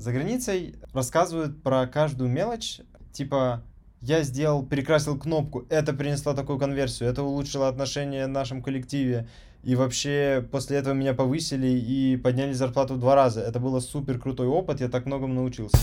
за 0.00 0.12
границей 0.12 0.76
рассказывают 0.94 1.62
про 1.62 1.86
каждую 1.86 2.30
мелочь, 2.30 2.80
типа 3.12 3.62
я 4.00 4.22
сделал, 4.22 4.64
перекрасил 4.64 5.18
кнопку, 5.18 5.66
это 5.68 5.92
принесло 5.92 6.32
такую 6.32 6.58
конверсию, 6.58 7.10
это 7.10 7.22
улучшило 7.22 7.68
отношения 7.68 8.26
в 8.26 8.30
нашем 8.30 8.62
коллективе, 8.62 9.28
и 9.62 9.74
вообще 9.74 10.42
после 10.50 10.78
этого 10.78 10.94
меня 10.94 11.12
повысили 11.12 11.68
и 11.68 12.16
подняли 12.16 12.54
зарплату 12.54 12.94
в 12.94 12.98
два 12.98 13.14
раза. 13.14 13.42
Это 13.42 13.60
было 13.60 13.80
супер 13.80 14.18
крутой 14.18 14.46
опыт, 14.46 14.80
я 14.80 14.88
так 14.88 15.04
многому 15.04 15.34
научился. 15.34 15.76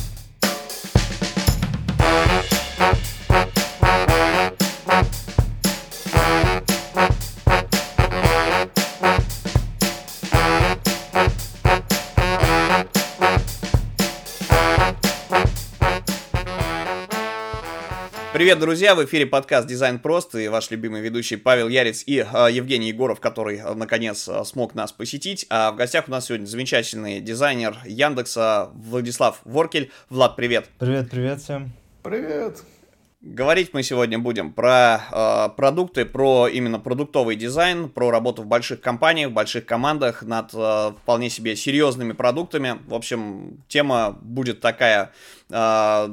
Привет, 18.47 18.61
друзья! 18.61 18.95
В 18.95 19.03
эфире 19.03 19.25
подкаст 19.25 19.67
«Дизайн 19.67 19.99
просто» 19.99 20.39
и 20.39 20.47
ваш 20.47 20.71
любимый 20.71 21.01
ведущий 21.01 21.35
Павел 21.35 21.67
Ярец 21.67 22.01
и 22.05 22.19
э, 22.19 22.47
Евгений 22.49 22.87
Егоров, 22.87 23.19
который, 23.19 23.57
э, 23.57 23.73
наконец, 23.73 24.25
э, 24.29 24.41
смог 24.45 24.73
нас 24.73 24.93
посетить. 24.93 25.45
А 25.49 25.73
в 25.73 25.75
гостях 25.75 26.07
у 26.07 26.11
нас 26.11 26.27
сегодня 26.27 26.45
замечательный 26.45 27.19
дизайнер 27.19 27.75
Яндекса 27.83 28.69
Владислав 28.73 29.41
Воркель. 29.43 29.91
Влад, 30.09 30.37
привет! 30.37 30.69
Привет, 30.79 31.09
привет 31.09 31.41
всем! 31.41 31.73
Привет! 32.03 32.63
Говорить 33.19 33.73
мы 33.73 33.83
сегодня 33.83 34.17
будем 34.17 34.53
про 34.53 35.01
э, 35.11 35.49
продукты, 35.57 36.05
про 36.05 36.47
именно 36.47 36.79
продуктовый 36.79 37.35
дизайн, 37.35 37.89
про 37.89 38.11
работу 38.11 38.43
в 38.43 38.45
больших 38.45 38.79
компаниях, 38.79 39.31
в 39.31 39.33
больших 39.33 39.65
командах 39.65 40.23
над 40.23 40.51
э, 40.53 40.91
вполне 41.01 41.29
себе 41.29 41.57
серьезными 41.57 42.13
продуктами. 42.13 42.79
В 42.87 42.93
общем, 42.93 43.61
тема 43.67 44.17
будет 44.21 44.61
такая 44.61 45.11
э, 45.49 46.07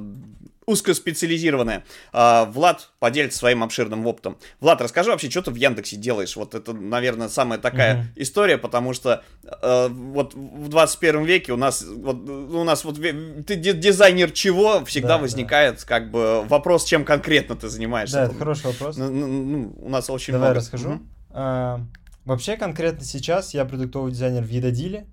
узкоспециализированная. 0.67 1.85
А, 2.13 2.45
Влад 2.47 2.91
поделится 2.99 3.39
своим 3.39 3.63
обширным 3.63 4.07
опытом. 4.07 4.39
Влад, 4.61 4.81
расскажи 4.81 5.11
вообще, 5.11 5.31
что 5.31 5.43
ты 5.43 5.51
в 5.51 5.57
Яндексе 5.57 5.97
делаешь? 5.97 6.37
Вот 6.37 6.55
это, 6.55 6.73
наверное, 6.73 7.29
самая 7.29 7.59
такая 7.59 7.97
mm-hmm. 7.97 8.23
история, 8.23 8.59
потому 8.59 8.95
что 8.95 9.23
э, 9.45 9.89
вот 9.89 10.35
в 10.35 10.69
21 10.69 11.25
веке 11.25 11.53
у 11.53 11.57
нас 11.57 11.85
вот, 11.85 12.29
у 12.29 12.65
нас 12.65 12.85
вот 12.85 12.97
ты 12.97 13.57
дизайнер 13.57 14.31
чего 14.31 14.85
всегда 14.85 15.17
да, 15.17 15.19
возникает 15.19 15.81
да. 15.81 15.87
как 15.87 16.11
бы 16.11 16.43
вопрос, 16.45 16.85
чем 16.85 17.05
конкретно 17.05 17.57
ты 17.57 17.69
занимаешься. 17.69 18.17
Да, 18.17 18.25
это 18.25 18.35
хороший 18.35 18.67
вопрос. 18.67 18.97
Ну, 18.97 19.11
ну, 19.11 19.27
ну, 19.27 19.75
у 19.81 19.89
нас 19.89 20.09
очень 20.11 20.33
Давай 20.33 20.51
много. 20.51 20.61
расскажу. 20.61 20.91
Mm-hmm. 20.91 21.07
А, 21.31 21.81
вообще 22.25 22.57
конкретно 22.57 23.05
сейчас 23.05 23.55
я 23.55 23.65
продуктовый 23.65 24.13
дизайнер 24.13 24.43
в 24.43 24.49
Едодиле. 24.49 25.07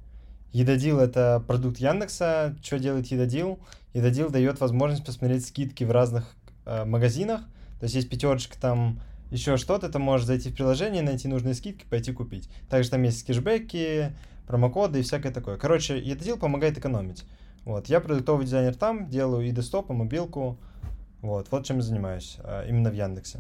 Едодил 0.54 1.00
это 1.00 1.44
продукт 1.48 1.78
Яндекса. 1.78 2.56
Что 2.62 2.78
делает 2.78 3.08
Едодил? 3.08 3.54
И 3.56 3.81
Едодил 3.94 4.30
дает 4.30 4.60
возможность 4.60 5.06
посмотреть 5.06 5.46
скидки 5.46 5.84
в 5.84 5.92
разных 5.92 6.36
э, 6.66 6.86
магазинах. 6.86 7.42
То 7.80 7.86
есть 7.86 7.96
есть 7.96 8.10
пятерочка 8.10 8.60
там 8.60 9.00
еще 9.32 9.58
что-то, 9.58 9.90
ты 9.90 9.98
можешь 9.98 10.28
зайти 10.28 10.50
в 10.50 10.56
приложение, 10.56 11.02
найти 11.02 11.28
нужные 11.28 11.54
скидки, 11.54 11.86
пойти 11.90 12.12
купить. 12.12 12.50
Также 12.70 12.90
там 12.90 13.02
есть 13.04 13.26
кэшбэки, 13.26 14.14
промокоды 14.46 15.00
и 15.00 15.04
всякое 15.04 15.32
такое. 15.32 15.58
Короче, 15.58 15.98
Едодил 15.98 16.38
помогает 16.38 16.78
экономить. 16.78 17.24
Вот, 17.64 17.88
я 17.88 18.02
продуктовый 18.02 18.46
дизайнер 18.46 18.76
там, 18.76 19.10
делаю 19.10 19.48
и 19.48 19.52
десктоп, 19.52 19.90
и 19.90 19.94
мобилку. 19.94 20.58
Вот, 21.22 21.48
вот 21.52 21.66
чем 21.66 21.78
я 21.78 21.84
занимаюсь, 21.84 22.38
э, 22.44 22.66
именно 22.68 22.90
в 22.90 22.94
Яндексе. 22.94 23.40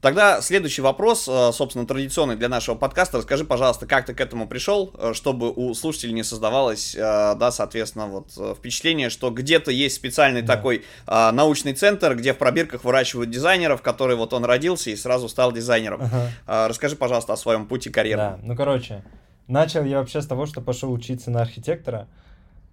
Тогда 0.00 0.40
следующий 0.40 0.80
вопрос, 0.80 1.28
э, 1.28 1.50
собственно, 1.52 1.86
традиционный 1.86 2.36
для 2.36 2.48
нашего 2.48 2.74
подкаста. 2.74 3.18
Расскажи, 3.18 3.44
пожалуйста, 3.44 3.86
как 3.86 4.06
ты 4.06 4.14
к 4.14 4.20
этому 4.20 4.48
пришел, 4.48 4.94
э, 4.98 5.12
чтобы 5.12 5.52
у 5.52 5.74
слушателей 5.74 6.14
не 6.14 6.22
создавалось, 6.22 6.94
э, 6.94 6.98
да, 6.98 7.50
соответственно, 7.50 8.06
вот 8.06 8.30
впечатление, 8.56 9.10
что 9.10 9.30
где-то 9.30 9.70
есть 9.70 9.96
специальный 9.96 10.40
да. 10.40 10.56
такой 10.56 10.84
научный 11.06 11.74
центр, 11.74 12.14
где 12.14 12.32
в 12.32 12.38
пробирках 12.38 12.84
выращивают 12.84 13.30
дизайнеров, 13.30 13.82
который 13.82 14.16
вот 14.16 14.32
он 14.32 14.44
родился 14.44 14.90
и 14.90 14.96
сразу 14.96 15.28
стал 15.28 15.52
дизайнером. 15.52 16.00
Ага. 16.02 16.68
Расскажи, 16.68 16.96
пожалуйста, 16.96 17.32
о 17.32 17.36
своем 17.36 17.66
пути 17.66 17.90
карьеры. 17.90 18.18
Да, 18.18 18.38
ну, 18.42 18.56
короче, 18.56 19.02
начал 19.48 19.84
я 19.84 19.98
вообще 19.98 20.22
с 20.22 20.26
того, 20.26 20.46
что 20.46 20.60
пошел 20.60 20.92
учиться 20.92 21.30
на 21.30 21.42
архитектора. 21.42 22.08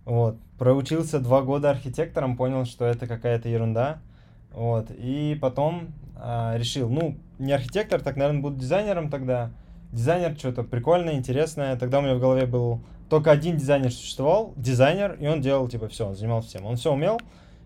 Вот, 0.05 0.37
проучился 0.57 1.19
два 1.19 1.41
года 1.41 1.69
архитектором, 1.69 2.37
понял, 2.37 2.65
что 2.65 2.85
это 2.85 3.07
какая-то 3.07 3.49
ерунда. 3.49 3.99
Вот, 4.51 4.91
и 4.91 5.37
потом 5.39 5.93
а, 6.15 6.55
решил, 6.57 6.89
ну, 6.89 7.17
не 7.39 7.53
архитектор, 7.53 8.01
так, 8.01 8.15
наверное, 8.15 8.41
буду 8.41 8.57
дизайнером 8.57 9.09
тогда. 9.09 9.51
Дизайнер 9.91 10.37
что-то 10.37 10.63
прикольное, 10.63 11.13
интересное. 11.13 11.75
Тогда 11.77 11.99
у 11.99 12.01
меня 12.01 12.15
в 12.15 12.19
голове 12.19 12.45
был 12.45 12.81
только 13.09 13.31
один 13.31 13.57
дизайнер 13.57 13.91
существовал, 13.91 14.53
дизайнер, 14.57 15.13
и 15.19 15.27
он 15.27 15.41
делал, 15.41 15.67
типа, 15.69 15.87
все, 15.87 16.07
он 16.07 16.15
занимался 16.15 16.49
всем. 16.49 16.65
Он 16.65 16.75
все 16.75 16.91
умел, 16.91 17.19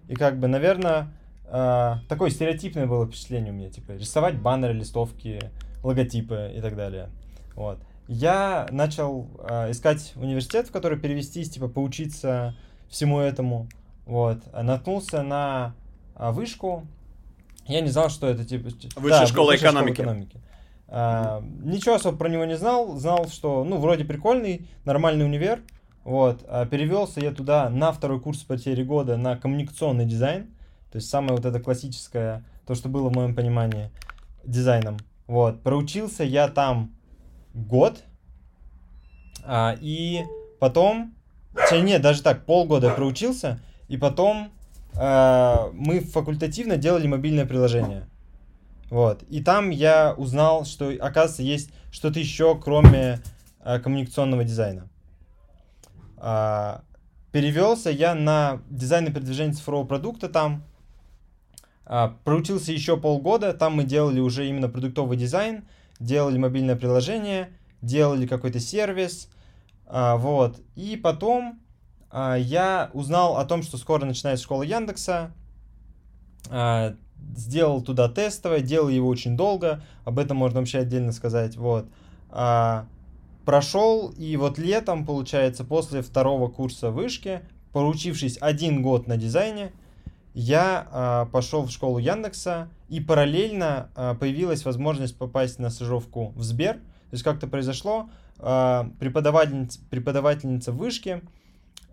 и 0.07 0.15
как 0.15 0.39
бы, 0.39 0.47
наверное, 0.47 1.07
э, 1.45 1.95
такое 2.07 2.29
стереотипное 2.29 2.85
было 2.85 3.07
впечатление 3.07 3.51
у 3.51 3.55
меня, 3.55 3.69
типа, 3.69 3.93
рисовать 3.93 4.39
баннеры, 4.39 4.73
листовки, 4.73 5.39
логотипы 5.83 6.51
и 6.55 6.61
так 6.61 6.75
далее. 6.75 7.09
Вот. 7.55 7.79
Я 8.07 8.67
начал 8.71 9.27
э, 9.39 9.71
искать 9.71 10.13
университет, 10.15 10.67
в 10.67 10.71
который 10.71 10.99
перевестись, 10.99 11.49
типа, 11.49 11.67
поучиться 11.67 12.55
всему 12.87 13.19
этому. 13.19 13.67
Вот. 14.05 14.39
Наткнулся 14.53 15.23
на 15.23 15.73
э, 15.73 15.80
вышку, 16.29 16.85
я 17.65 17.81
не 17.81 17.89
знал, 17.89 18.09
что 18.09 18.27
это 18.27 18.45
типа... 18.45 18.69
Высшая 18.97 19.21
да, 19.21 19.25
школа 19.25 19.51
высшая 19.51 19.69
экономики. 19.69 19.93
Школа 19.93 20.05
экономики. 20.05 20.41
А, 20.87 21.43
ничего 21.63 21.95
особо 21.95 22.17
про 22.17 22.29
него 22.29 22.45
не 22.45 22.57
знал. 22.57 22.97
Знал, 22.97 23.27
что, 23.27 23.63
ну, 23.63 23.77
вроде 23.77 24.05
прикольный, 24.05 24.67
нормальный 24.85 25.25
универ. 25.25 25.61
Вот. 26.03 26.43
А 26.47 26.65
перевелся 26.65 27.21
я 27.21 27.31
туда 27.31 27.69
на 27.69 27.91
второй 27.91 28.19
курс 28.19 28.39
по 28.39 28.57
теории 28.57 28.83
года 28.83 29.17
на 29.17 29.37
коммуникационный 29.37 30.05
дизайн. 30.05 30.47
То 30.91 30.97
есть 30.97 31.09
самое 31.09 31.33
вот 31.33 31.45
это 31.45 31.59
классическое, 31.59 32.43
то, 32.67 32.75
что 32.75 32.89
было 32.89 33.09
в 33.09 33.15
моем 33.15 33.33
понимании 33.33 33.89
дизайном. 34.43 34.97
Вот. 35.27 35.63
Проучился 35.63 36.23
я 36.23 36.49
там 36.49 36.91
год. 37.53 38.03
А, 39.45 39.75
и 39.79 40.23
потом... 40.59 41.15
Нет, 41.71 42.01
даже 42.01 42.21
так, 42.21 42.45
полгода 42.45 42.91
проучился. 42.91 43.59
И 43.87 43.97
потом 43.97 44.51
мы 44.95 46.01
факультативно 46.01 46.77
делали 46.77 47.07
мобильное 47.07 47.45
приложение. 47.45 48.07
Вот. 48.91 49.23
И 49.29 49.41
там 49.41 49.69
я 49.69 50.13
узнал, 50.13 50.65
что, 50.65 50.89
оказывается, 50.89 51.43
есть 51.43 51.71
что-то 51.91 52.19
еще, 52.19 52.59
кроме 52.59 53.21
э, 53.63 53.79
коммуникационного 53.79 54.43
дизайна. 54.43 54.89
Э, 56.17 56.79
перевелся 57.31 57.89
я 57.89 58.13
на 58.13 58.61
дизайн 58.69 59.07
и 59.07 59.11
продвижение 59.11 59.53
цифрового 59.53 59.87
продукта 59.87 60.27
там. 60.27 60.65
Э, 61.85 62.09
проучился 62.25 62.73
еще 62.73 62.97
полгода. 62.97 63.53
Там 63.53 63.75
мы 63.75 63.85
делали 63.85 64.19
уже 64.19 64.45
именно 64.45 64.67
продуктовый 64.67 65.17
дизайн, 65.17 65.63
делали 66.01 66.37
мобильное 66.37 66.75
приложение, 66.75 67.49
делали 67.81 68.27
какой-то 68.27 68.59
сервис. 68.59 69.29
Э, 69.87 70.17
вот. 70.17 70.59
И 70.75 70.97
потом 70.97 71.60
а, 71.60 71.60
я 72.13 72.89
узнал 72.93 73.37
о 73.37 73.45
том, 73.45 73.63
что 73.63 73.77
скоро 73.77 74.05
начинается 74.05 74.43
школа 74.43 74.63
Яндекса, 74.63 75.31
а, 76.49 76.95
сделал 77.35 77.81
туда 77.81 78.09
тестовое, 78.09 78.61
делал 78.61 78.89
его 78.89 79.07
очень 79.07 79.37
долго, 79.37 79.83
об 80.03 80.19
этом 80.19 80.37
можно 80.37 80.59
вообще 80.59 80.79
отдельно 80.79 81.11
сказать, 81.11 81.55
вот. 81.55 81.85
А, 82.29 82.87
прошел, 83.45 84.09
и 84.09 84.35
вот 84.37 84.57
летом, 84.57 85.05
получается, 85.05 85.63
после 85.63 86.01
второго 86.01 86.49
курса 86.49 86.91
вышки, 86.91 87.41
поручившись 87.71 88.37
один 88.41 88.81
год 88.81 89.07
на 89.07 89.17
дизайне, 89.17 89.71
я 90.33 91.27
пошел 91.33 91.63
в 91.63 91.71
школу 91.71 91.97
Яндекса, 91.97 92.69
и 92.87 93.01
параллельно 93.01 93.89
появилась 94.19 94.63
возможность 94.63 95.17
попасть 95.17 95.59
на 95.59 95.69
стажировку 95.69 96.31
в 96.35 96.43
Сбер. 96.43 96.75
То 96.75 97.13
есть 97.13 97.23
как-то 97.23 97.47
произошло, 97.47 98.09
преподавательница, 98.37 99.79
преподавательница 99.89 100.71
вышки, 100.71 101.21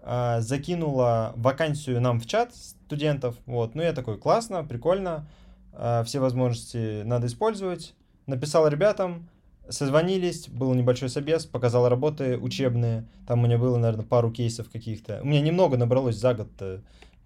э, 0.03 0.41
закинула 0.41 1.33
вакансию 1.37 2.01
нам 2.01 2.21
в 2.21 2.27
чат 2.27 2.55
студентов. 2.55 3.37
Вот. 3.47 3.75
Ну, 3.75 3.83
я 3.83 3.93
такой, 3.93 4.19
классно, 4.19 4.65
прикольно, 4.65 5.29
э, 5.73 6.03
все 6.05 6.21
возможности 6.21 7.03
надо 7.03 7.27
использовать. 7.27 7.95
Написал 8.27 8.69
ребятам, 8.69 9.29
созвонились, 9.69 10.49
был 10.49 10.75
небольшой 10.75 11.09
собес, 11.09 11.47
показал 11.47 11.89
работы 11.89 12.39
учебные. 12.39 13.07
Там 13.27 13.41
у 13.41 13.47
меня 13.47 13.59
было, 13.59 13.77
наверное, 13.77 14.05
пару 14.05 14.31
кейсов 14.31 14.71
каких-то. 14.71 15.21
У 15.23 15.27
меня 15.27 15.41
немного 15.41 15.77
набралось 15.77 16.17
за 16.17 16.35
год, 16.35 16.49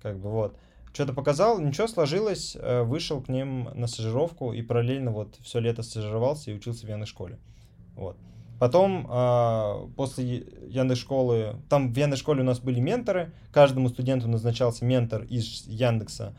как 0.00 0.18
бы 0.18 0.30
вот. 0.30 0.56
Что-то 0.92 1.14
показал, 1.14 1.58
ничего 1.58 1.86
сложилось, 1.86 2.54
э, 2.54 2.82
вышел 2.82 3.22
к 3.22 3.28
ним 3.28 3.70
на 3.74 3.86
стажировку 3.86 4.52
и 4.52 4.60
параллельно 4.60 5.10
вот 5.10 5.36
все 5.40 5.58
лето 5.58 5.82
стажировался 5.82 6.50
и 6.50 6.54
учился 6.54 6.84
в 6.84 6.88
военной 6.88 7.06
школе. 7.06 7.38
Вот. 7.94 8.18
Потом, 8.62 9.08
э, 9.10 9.88
после 9.96 10.46
Яндекс 10.68 11.00
школы, 11.00 11.56
там 11.68 11.92
в 11.92 11.96
Яндекс 11.96 12.20
школе 12.20 12.42
у 12.42 12.44
нас 12.44 12.60
были 12.60 12.78
менторы, 12.78 13.32
каждому 13.50 13.88
студенту 13.88 14.28
назначался 14.28 14.84
ментор 14.84 15.24
из 15.24 15.66
Яндекса. 15.66 16.32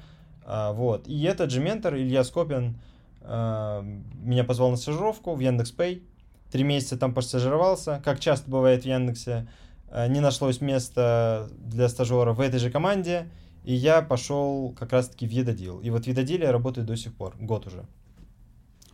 Э, 0.45 0.71
вот. 0.71 1.05
И 1.09 1.21
этот 1.23 1.51
же 1.51 1.59
ментор, 1.59 1.97
Илья 1.97 2.23
Скопин, 2.23 2.79
э, 3.19 3.81
меня 4.21 4.45
позвал 4.45 4.69
на 4.71 4.77
стажировку 4.77 5.35
в 5.35 5.41
Яндекс 5.41 5.71
Пэй. 5.71 6.01
Три 6.49 6.63
месяца 6.63 6.97
там 6.97 7.13
постажировался, 7.13 8.01
как 8.05 8.21
часто 8.21 8.49
бывает 8.49 8.83
в 8.83 8.85
Яндексе. 8.85 9.49
э, 9.91 10.07
не 10.07 10.21
нашлось 10.21 10.61
места 10.61 11.49
для 11.57 11.89
стажера 11.89 12.31
в 12.31 12.39
этой 12.39 12.59
же 12.61 12.71
команде, 12.71 13.29
и 13.65 13.73
я 13.73 14.01
пошел 14.01 14.73
как 14.79 14.93
раз-таки 14.93 15.27
в 15.27 15.31
Едодил. 15.31 15.81
И 15.81 15.89
вот 15.89 16.05
в 16.05 16.07
Едодиле 16.07 16.45
я 16.45 16.53
работаю 16.53 16.87
до 16.87 16.95
сих 16.95 17.13
пор, 17.13 17.35
год 17.37 17.67
уже. 17.67 17.83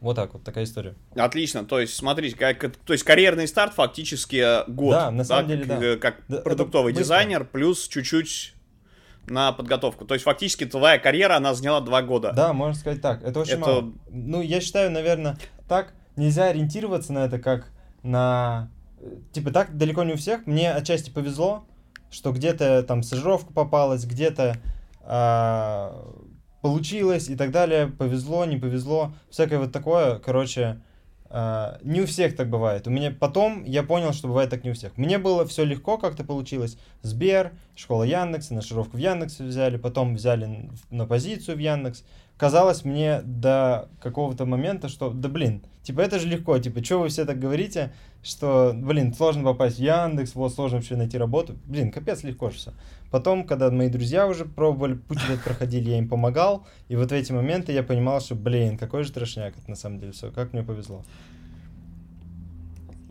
Вот 0.02 0.16
так 0.16 0.34
вот, 0.34 0.44
такая 0.44 0.64
история. 0.64 0.96
Отлично, 1.16 1.66
то 1.66 1.80
есть, 1.80 1.94
смотрите, 1.96 2.36
как, 2.38 2.76
то 2.86 2.94
есть 2.94 3.04
карьерный 3.04 3.48
старт 3.48 3.74
фактически 3.74 4.70
год. 4.70 4.92
Да, 4.94 5.12
на 5.12 5.24
самом 5.26 5.48
да, 5.50 5.56
деле, 5.56 5.66
как, 5.66 5.80
да. 5.80 5.98
Как 5.98 6.16
Да, 6.30 6.38
продуктовый 6.42 6.94
дизайнер, 6.94 7.44
плюс 7.44 7.88
чуть-чуть 7.88 8.54
на 9.28 9.52
подготовку. 9.52 10.06
То 10.06 10.14
есть, 10.16 10.24
фактически 10.26 10.66
твоя 10.66 10.98
карьера, 11.00 11.36
она 11.36 11.54
заняла 11.54 11.82
два 11.82 12.02
года. 12.02 12.32
Да, 12.34 12.54
можно 12.54 12.80
сказать 12.80 13.02
так. 13.02 13.22
Это 13.24 13.42
очень 13.42 13.54
Это- 13.54 13.62
мало. 13.62 13.94
Ну, 14.10 14.42
я 14.42 14.62
считаю, 14.62 14.90
наверное, 14.90 15.38
так 15.68 15.94
нельзя 16.16 16.46
ориентироваться 16.46 17.12
на 17.14 17.26
это 17.26 17.38
как 17.38 17.68
на... 18.02 18.70
э, 19.02 19.18
Типа 19.34 19.52
так 19.52 19.78
далеко 19.78 20.04
не 20.04 20.14
у 20.14 20.18
всех. 20.18 20.48
Мне 20.48 20.72
отчасти 20.74 21.10
повезло, 21.10 21.66
что 22.10 22.32
где-то 22.32 22.84
там 22.84 23.04
стажировка 23.04 23.54
попалась, 23.54 24.06
где-то 24.06 24.56
а, 25.04 25.94
получилось 26.62 27.30
и 27.30 27.36
так 27.36 27.52
далее. 27.52 27.88
Повезло, 27.88 28.46
не 28.46 28.58
повезло. 28.58 29.14
Всякое 29.30 29.60
вот 29.60 29.72
такое, 29.72 30.20
короче... 30.20 30.82
а, 31.30 31.78
не 31.84 32.02
у 32.02 32.06
всех 32.06 32.36
так 32.36 32.50
бывает. 32.50 32.88
У 32.88 32.90
меня 32.90 33.12
потом 33.12 33.64
я 33.64 33.84
понял, 33.84 34.14
что 34.14 34.28
бывает 34.28 34.50
так 34.50 34.64
не 34.64 34.72
у 34.72 34.74
всех. 34.74 34.98
Мне 34.98 35.18
было 35.18 35.46
все 35.46 35.64
легко, 35.64 35.98
как-то 35.98 36.24
получилось. 36.24 36.78
Сбер, 37.04 37.52
школа 37.76 38.04
Яндекса, 38.04 38.54
на 38.56 38.62
шировку 38.62 38.98
в 38.98 39.00
Яндексе 39.00 39.44
взяли, 39.44 39.78
потом 39.78 40.16
взяли 40.16 40.70
на 40.90 41.06
позицию 41.06 41.58
в 41.58 41.60
Яндекс. 41.60 42.04
Казалось 42.40 42.86
мне 42.86 43.22
до 43.24 43.90
какого-то 44.02 44.46
момента, 44.46 44.88
что, 44.88 45.10
да 45.10 45.28
блин, 45.28 45.62
типа 45.84 46.00
это 46.00 46.20
же 46.20 46.28
легко, 46.30 46.58
типа, 46.58 46.82
что 46.82 47.02
вы 47.02 47.10
все 47.10 47.26
так 47.26 47.38
говорите, 47.38 47.92
что, 48.24 48.72
блин, 48.74 49.14
сложно 49.14 49.44
попасть 49.44 49.76
в 49.76 49.82
Яндекс, 49.82 50.36
вот 50.36 50.54
сложно 50.54 50.78
вообще 50.78 50.96
найти 50.96 51.18
работу. 51.18 51.58
Блин, 51.66 51.92
капец 51.92 52.24
легко 52.24 52.50
же 52.50 52.56
все. 52.56 52.74
Потом, 53.12 53.46
когда 53.46 53.70
мои 53.70 53.90
друзья 53.90 54.26
уже 54.26 54.46
пробовали, 54.46 54.94
путь 54.94 55.20
этот 55.26 55.44
проходили, 55.44 55.90
я 55.90 55.98
им 55.98 56.08
помогал, 56.08 56.66
и 56.88 56.96
вот 56.96 57.10
в 57.10 57.14
эти 57.14 57.34
моменты 57.34 57.74
я 57.74 57.84
понимал, 57.84 58.22
что, 58.22 58.36
блин, 58.36 58.78
какой 58.78 59.04
же 59.04 59.12
трошняк 59.12 59.58
это 59.58 59.70
на 59.70 59.76
самом 59.76 60.00
деле 60.00 60.14
все, 60.14 60.32
как 60.32 60.54
мне 60.54 60.64
повезло. 60.64 61.04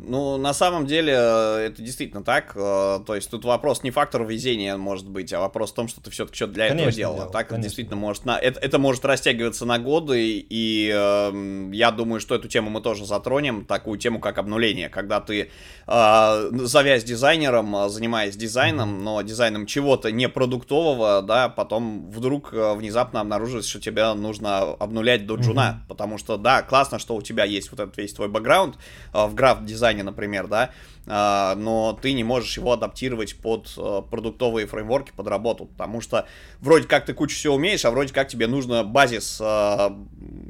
Ну, 0.08 0.36
на 0.38 0.54
самом 0.54 0.86
деле, 0.86 1.12
э, 1.16 1.66
это 1.68 1.82
действительно 1.82 2.24
так. 2.24 2.52
э, 2.54 3.00
То 3.06 3.14
есть 3.14 3.30
тут 3.30 3.44
вопрос 3.44 3.82
не 3.82 3.90
фактор 3.90 4.24
везения 4.24 4.76
может 4.76 5.08
быть, 5.08 5.32
а 5.32 5.40
вопрос 5.40 5.72
в 5.72 5.74
том, 5.74 5.88
что 5.88 6.00
ты 6.00 6.10
все-таки 6.10 6.36
что-то 6.36 6.54
для 6.54 6.66
этого 6.66 6.78
Конечно, 6.78 6.96
делал. 6.96 7.14
делал, 7.16 7.28
А 7.28 7.32
так 7.32 7.48
конечно, 7.48 7.62
действительно 7.64 7.96
делал. 7.96 8.08
может... 8.08 8.24
На... 8.24 8.38
Это, 8.38 8.60
это 8.60 8.78
может 8.78 9.04
растягиваться 9.04 9.66
на 9.66 9.78
годы, 9.78 10.38
и 10.48 10.90
эм, 10.94 11.70
я 11.72 11.90
думаю, 11.90 12.20
что 12.20 12.34
эту 12.34 12.48
тему 12.48 12.70
мы 12.70 12.80
тоже 12.80 13.04
затронем, 13.06 13.64
такую 13.64 13.98
тему, 13.98 14.20
как 14.20 14.38
обнуление. 14.38 14.88
Когда 14.88 15.20
ты, 15.20 15.50
э, 15.86 16.50
завязь 16.52 17.04
дизайнером, 17.04 17.74
э, 17.76 17.88
занимаясь 17.88 18.36
дизайном, 18.36 19.04
но 19.04 19.20
дизайном 19.22 19.66
чего-то 19.66 20.10
не 20.10 20.28
продуктового, 20.28 21.22
да, 21.22 21.48
потом 21.48 22.10
вдруг 22.10 22.52
э, 22.52 22.74
внезапно 22.74 23.20
обнаруживается, 23.20 23.70
что 23.70 23.80
тебе 23.80 24.12
нужно 24.14 24.60
обнулять 24.60 25.26
до 25.26 25.36
джуна. 25.36 25.84
Потому 25.88 26.18
что, 26.18 26.36
да, 26.36 26.62
классно, 26.62 26.98
что 26.98 27.14
у 27.16 27.22
тебя 27.22 27.44
есть 27.44 27.70
вот 27.70 27.80
этот 27.80 27.96
весь 27.96 28.12
твой 28.12 28.28
бэкграунд 28.28 28.76
э, 29.12 29.26
в 29.26 29.34
граф-дизайне, 29.34 29.97
например, 30.02 30.46
да, 30.46 30.70
а, 31.06 31.54
но 31.56 31.98
ты 32.00 32.12
не 32.12 32.24
можешь 32.24 32.56
его 32.56 32.72
адаптировать 32.72 33.36
под 33.36 33.72
э, 33.76 34.02
продуктовые 34.10 34.66
фреймворки, 34.66 35.12
под 35.16 35.26
работу, 35.28 35.64
потому 35.66 36.00
что 36.00 36.26
вроде 36.60 36.86
как 36.86 37.06
ты 37.06 37.14
кучу 37.14 37.34
всего 37.34 37.54
умеешь, 37.54 37.84
а 37.84 37.90
вроде 37.90 38.12
как 38.12 38.28
тебе 38.28 38.46
нужно 38.46 38.84
базис, 38.84 39.38
э, 39.40 39.90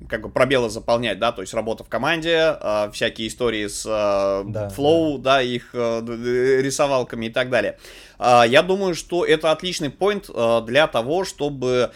как 0.09 0.23
бы 0.23 0.29
пробелы 0.31 0.69
заполнять, 0.69 1.19
да, 1.19 1.33
то 1.33 1.43
есть 1.43 1.55
работа 1.55 1.85
в 1.85 1.89
команде, 1.89 2.57
э, 2.61 2.91
всякие 2.93 3.29
истории 3.29 3.67
с 3.69 3.85
Да, 3.85 4.69
Flow, 4.77 5.19
да, 5.19 5.41
их 5.43 5.71
э, 5.75 6.61
рисовалками 6.63 7.27
и 7.27 7.31
так 7.31 7.51
далее. 7.51 7.79
А, 8.19 8.45
Я 8.45 8.63
думаю, 8.63 8.95
что 8.95 9.25
это 9.25 9.53
отличный 9.53 9.91
поинт 9.91 10.29
э, 10.33 10.61
для 10.67 10.87
того, 10.87 11.25
чтобы 11.25 11.93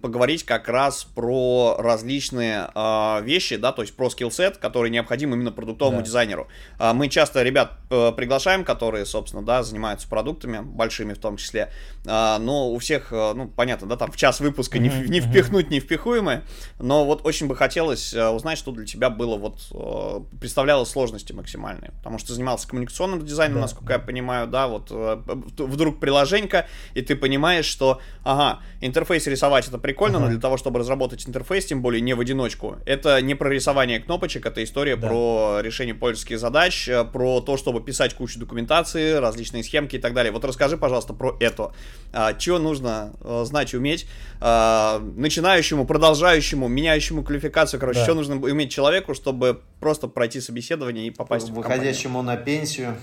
поговорить 0.00 0.44
как 0.44 0.68
раз 0.68 1.02
про 1.04 1.76
различные 1.78 2.68
а, 2.74 3.20
вещи, 3.20 3.56
да, 3.56 3.72
то 3.72 3.82
есть 3.82 3.96
про 3.96 4.08
скиллсет, 4.10 4.58
который 4.58 4.90
необходим 4.90 5.34
именно 5.34 5.50
продуктовому 5.50 5.98
Да. 5.98 6.04
дизайнеру. 6.04 6.46
А, 6.78 6.94
мы 6.94 7.08
часто 7.08 7.42
ребят 7.42 7.72
э, 7.90 8.12
приглашаем, 8.12 8.64
которые, 8.64 9.04
собственно, 9.06 9.44
да, 9.44 9.62
занимаются 9.64 10.08
продуктами, 10.08 10.60
большими 10.60 11.14
в 11.14 11.18
том 11.18 11.36
числе, 11.36 11.72
А, 12.06 12.38
но 12.38 12.70
у 12.70 12.78
всех, 12.78 13.12
э, 13.12 13.32
ну, 13.34 13.48
понятно, 13.48 13.88
да, 13.88 13.96
там 13.96 14.12
в 14.12 14.16
час 14.16 14.38
выпуска 14.38 14.78
не, 14.78 14.88
не 14.88 15.20
впихнуть 15.20 15.70
невпихуемое, 15.70 16.44
но 16.78 17.04
вот 17.04 17.26
очень 17.26 17.48
бы 17.48 17.56
хотелось 17.56 18.14
э, 18.14 18.28
узнать, 18.28 18.58
что 18.58 18.70
для 18.70 18.86
тебя 18.86 19.10
было 19.10 19.36
вот, 19.36 19.66
э, 19.72 20.20
представляло 20.38 20.84
сложности 20.84 21.32
максимальные, 21.32 21.90
потому 21.98 22.18
что 22.18 22.28
ты 22.28 22.34
занимался 22.34 22.68
коммуникационным 22.68 23.24
дизайном, 23.24 23.56
Да, 23.56 23.62
насколько 23.62 23.92
я 23.94 23.98
понимаю, 23.98 24.46
да, 24.46 24.68
вот 24.68 24.88
э, 24.90 25.22
вдруг 25.58 25.98
приложенька, 25.98 26.66
и 26.94 27.02
ты 27.02 27.16
понимаешь, 27.16 27.66
что, 27.66 28.00
ага, 28.22 28.60
интерфейс 28.80 29.26
рисовать 29.26 29.55
это 29.68 29.78
прикольно, 29.78 30.18
но 30.18 30.26
Ага. 30.26 30.32
для 30.34 30.40
того, 30.40 30.56
чтобы 30.56 30.78
разработать 30.80 31.26
интерфейс, 31.28 31.64
тем 31.64 31.80
более 31.82 32.00
не 32.00 32.14
в 32.14 32.20
одиночку, 32.20 32.76
это 32.84 33.20
не 33.22 33.34
про 33.34 33.48
рисование 33.48 33.98
кнопочек, 33.98 34.44
это 34.46 34.62
история 34.62 34.96
Да. 34.96 35.08
про 35.08 35.58
решение 35.62 35.94
пользовательских 35.94 36.38
задач, 36.38 36.88
э, 36.88 37.04
про 37.04 37.40
то, 37.40 37.56
чтобы 37.56 37.80
писать 37.82 38.14
кучу 38.14 38.38
документации, 38.38 39.14
различные 39.14 39.64
схемки 39.64 39.96
и 39.96 39.98
так 39.98 40.12
далее. 40.14 40.30
Вот 40.32 40.44
расскажи, 40.44 40.76
пожалуйста, 40.76 41.14
про 41.14 41.36
это. 41.40 41.72
А, 42.12 42.34
чего 42.34 42.58
нужно 42.58 43.14
э, 43.22 43.44
знать, 43.46 43.72
уметь 43.74 44.06
а, 44.40 44.98
начинающему, 45.16 45.86
продолжающему, 45.86 46.68
меняющему 46.68 47.24
квалификацию, 47.24 47.80
короче, 47.80 48.00
Да. 48.00 48.04
что 48.04 48.14
нужно 48.14 48.36
уметь 48.36 48.70
человеку, 48.70 49.14
чтобы 49.14 49.62
просто 49.80 50.08
пройти 50.08 50.40
собеседование 50.40 51.06
и 51.06 51.10
попасть 51.10 51.48
в 51.48 51.54
компанию. 51.54 51.78
Выходящему 51.80 52.22
на 52.22 52.36
пенсию. 52.36 52.96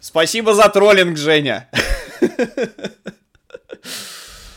Спасибо 0.00 0.54
за 0.54 0.68
троллинг, 0.68 1.16
Женя. 1.16 1.68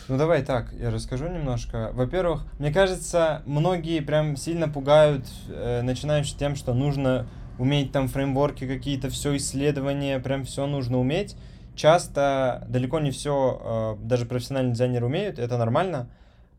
Ну 0.09 0.17
давай 0.17 0.41
так, 0.41 0.71
я 0.79 0.89
расскажу 0.89 1.27
немножко. 1.27 1.91
Во-первых, 1.93 2.45
мне 2.59 2.71
кажется, 2.71 3.41
многие 3.45 3.99
прям 3.99 4.37
сильно 4.37 4.69
пугают 4.69 5.25
э, 5.49 5.81
начинающих 5.81 6.37
тем, 6.37 6.55
что 6.55 6.73
нужно 6.73 7.27
уметь 7.59 7.91
там 7.91 8.07
фреймворки 8.07 8.65
какие-то, 8.67 9.09
все 9.09 9.35
исследования, 9.35 10.19
прям 10.19 10.45
все 10.45 10.65
нужно 10.65 10.97
уметь. 10.99 11.35
Часто 11.75 12.65
далеко 12.69 12.99
не 12.99 13.11
все 13.11 13.97
даже 14.01 14.25
профессиональные 14.25 14.73
дизайнеры 14.73 15.05
умеют, 15.07 15.39
это 15.39 15.57
нормально. 15.57 16.09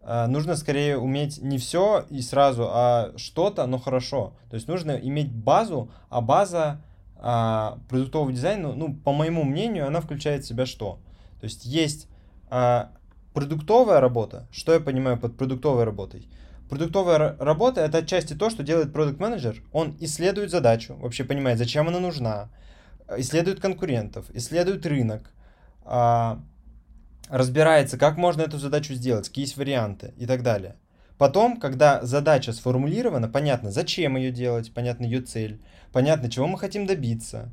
Э, 0.03 0.27
нужно 0.27 0.55
скорее 0.55 0.99
уметь 0.99 1.41
не 1.43 1.57
все 1.57 2.05
и 2.11 2.21
сразу, 2.21 2.69
а 2.71 3.13
что-то, 3.17 3.67
но 3.67 3.79
хорошо. 3.79 4.35
То 4.51 4.57
есть 4.57 4.69
нужно 4.69 4.93
иметь 4.93 5.33
базу, 5.33 5.91
а 6.11 6.21
база 6.21 6.83
а, 7.17 7.79
продуктового 7.89 8.33
дизайна, 8.33 8.75
ну, 8.75 8.95
по 8.95 9.13
моему 9.13 9.43
мнению, 9.43 9.87
она 9.87 10.01
включает 10.01 10.45
в 10.45 10.49
себя 10.49 10.67
что? 10.67 11.01
То 11.41 11.45
есть 11.45 11.65
есть 11.65 12.09
а, 12.49 12.91
продуктовая 13.39 14.01
работа. 14.01 14.49
Что 14.51 14.73
я 14.73 14.81
понимаю 14.81 15.17
под 15.17 15.37
продуктовой 15.37 15.85
работой? 15.85 16.29
Продуктовая 16.69 17.19
ра- 17.19 17.37
работа 17.39 17.81
это 17.81 17.99
отчасти 17.99 18.35
то, 18.35 18.51
что 18.51 18.65
делает 18.65 18.93
продукт 18.93 19.21
менеджер. 19.21 19.63
Он 19.73 19.97
исследует 20.01 20.51
задачу, 20.51 20.97
вообще 20.97 21.23
понимает, 21.23 21.59
зачем 21.59 21.87
она 21.87 22.01
нужна, 22.01 22.49
исследует 23.17 23.61
конкурентов, 23.61 24.25
исследует 24.35 24.85
рынок, 24.87 25.31
а, 25.85 26.41
разбирается, 27.29 27.97
как 27.97 28.17
можно 28.17 28.43
эту 28.43 28.59
задачу 28.59 28.95
сделать, 28.95 29.29
какие 29.29 29.45
есть 29.45 29.57
варианты 29.57 30.15
и 30.17 30.27
так 30.27 30.43
далее. 30.43 30.75
Потом, 31.17 31.61
когда 31.61 32.05
задача 32.05 32.53
сформулирована, 32.53 33.29
понятно, 33.29 33.71
зачем 33.71 34.17
ее 34.17 34.33
делать, 34.33 34.75
понятно 34.75 35.05
ее 35.05 35.21
цель, 35.21 35.61
понятно, 35.93 36.29
чего 36.29 36.49
мы 36.49 36.59
хотим 36.59 36.87
добиться, 36.87 37.53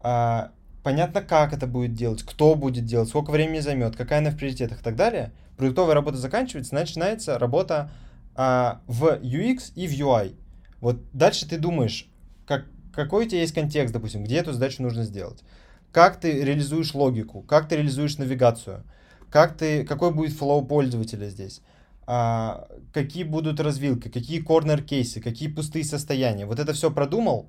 а, 0.00 0.52
понятно, 0.86 1.20
как 1.20 1.52
это 1.52 1.66
будет 1.66 1.94
делать, 1.94 2.22
кто 2.22 2.54
будет 2.54 2.84
делать, 2.84 3.08
сколько 3.08 3.32
времени 3.32 3.58
займет, 3.58 3.96
какая 3.96 4.20
она 4.20 4.30
в 4.30 4.36
приоритетах 4.36 4.82
и 4.82 4.84
так 4.84 4.94
далее. 4.94 5.32
Продуктовая 5.56 5.96
работа 5.96 6.16
заканчивается, 6.16 6.76
начинается 6.76 7.40
работа 7.40 7.90
а, 8.36 8.82
в 8.86 9.18
UX 9.20 9.72
и 9.74 9.88
в 9.88 9.90
UI. 9.90 10.36
Вот 10.80 11.00
дальше 11.12 11.48
ты 11.48 11.58
думаешь, 11.58 12.08
как, 12.46 12.66
какой 12.94 13.26
у 13.26 13.28
тебя 13.28 13.40
есть 13.40 13.52
контекст, 13.52 13.92
допустим, 13.92 14.22
где 14.22 14.36
эту 14.36 14.52
задачу 14.52 14.80
нужно 14.80 15.02
сделать, 15.02 15.42
как 15.90 16.20
ты 16.20 16.44
реализуешь 16.44 16.94
логику, 16.94 17.42
как 17.42 17.68
ты 17.68 17.78
реализуешь 17.78 18.18
навигацию, 18.18 18.84
как 19.28 19.56
ты, 19.56 19.84
какой 19.84 20.14
будет 20.14 20.34
флоу 20.34 20.64
пользователя 20.64 21.28
здесь, 21.28 21.62
а, 22.06 22.68
какие 22.92 23.24
будут 23.24 23.58
развилки, 23.58 24.06
какие 24.06 24.40
корнер-кейсы, 24.40 25.20
какие 25.20 25.48
пустые 25.48 25.84
состояния. 25.84 26.46
Вот 26.46 26.60
это 26.60 26.72
все 26.74 26.92
продумал, 26.92 27.48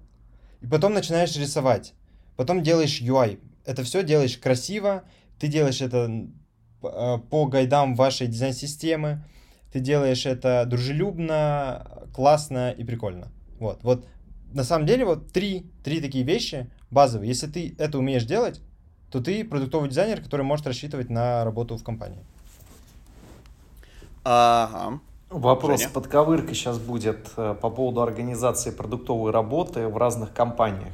и 0.62 0.66
потом 0.66 0.96
начинаешь 0.96 1.36
рисовать. 1.36 1.94
Потом 2.38 2.64
делаешь 2.64 3.02
UI. 3.02 3.40
Это 3.66 3.84
все 3.84 4.04
делаешь 4.04 4.38
красиво, 4.38 5.04
ты 5.40 5.48
делаешь 5.48 5.82
это 5.82 6.10
э, 6.84 7.18
по 7.30 7.46
гайдам 7.48 7.96
вашей 7.96 8.28
дизайн-системы, 8.28 9.26
ты 9.74 9.82
делаешь 9.82 10.26
это 10.26 10.64
дружелюбно, 10.66 12.08
классно 12.14 12.72
и 12.72 12.84
прикольно. 12.86 13.30
Вот, 13.60 13.84
вот 13.84 14.08
на 14.54 14.64
самом 14.64 14.86
деле 14.86 15.04
вот 15.04 15.34
три, 15.34 15.70
три 15.84 16.00
такие 16.00 16.24
вещи 16.24 16.72
базовые. 16.92 17.28
Если 17.28 17.48
ты 17.48 17.76
это 17.78 17.98
умеешь 17.98 18.24
делать, 18.24 18.62
то 19.12 19.20
ты 19.22 19.44
продуктовый 19.44 19.90
дизайнер, 19.90 20.22
который 20.22 20.44
может 20.44 20.68
рассчитывать 20.68 21.10
на 21.10 21.44
работу 21.44 21.76
в 21.76 21.84
компании. 21.84 22.24
Ага. 24.24 25.00
Вопрос 25.30 25.82
Женя? 25.82 25.92
подковырка 25.92 26.54
сейчас 26.54 26.78
будет 26.78 27.30
э, 27.36 27.56
по 27.60 27.70
поводу 27.70 28.02
организации 28.02 28.72
продуктовой 28.72 29.32
работы 29.32 29.88
в 29.88 29.98
разных 29.98 30.34
компаниях. 30.34 30.94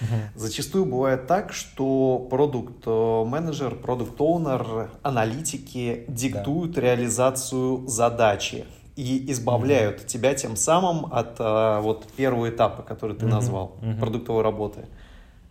Угу. 0.00 0.40
Зачастую 0.40 0.86
бывает 0.86 1.26
так, 1.26 1.52
что 1.52 2.26
продукт-менеджер, 2.30 3.76
продукт-оунер, 3.76 4.90
аналитики 5.02 6.04
диктуют 6.08 6.72
да. 6.72 6.80
реализацию 6.80 7.86
задачи 7.86 8.64
и 8.96 9.30
избавляют 9.32 10.00
mm 10.00 10.06
тебя 10.06 10.34
тем 10.34 10.56
самым 10.56 11.12
от 11.12 11.36
а, 11.38 11.80
вот 11.80 12.06
первого 12.12 12.48
этапа, 12.48 12.82
который 12.82 13.16
ты 13.16 13.26
mm 13.26 13.30
назвал, 13.30 13.76
mm 13.80 13.98
продуктовой 13.98 14.42
работы. 14.42 14.86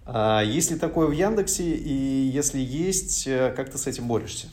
А, 0.06 0.42
есть 0.42 0.72
ли 0.72 0.78
такое 0.78 1.08
в 1.08 1.12
Яндексе, 1.12 1.76
и 1.76 1.94
если 1.94 2.60
есть, 2.60 3.28
э, 3.28 3.54
как 3.56 3.70
ты 3.70 3.78
с 3.78 3.88
этим 3.88 4.08
борешься? 4.08 4.48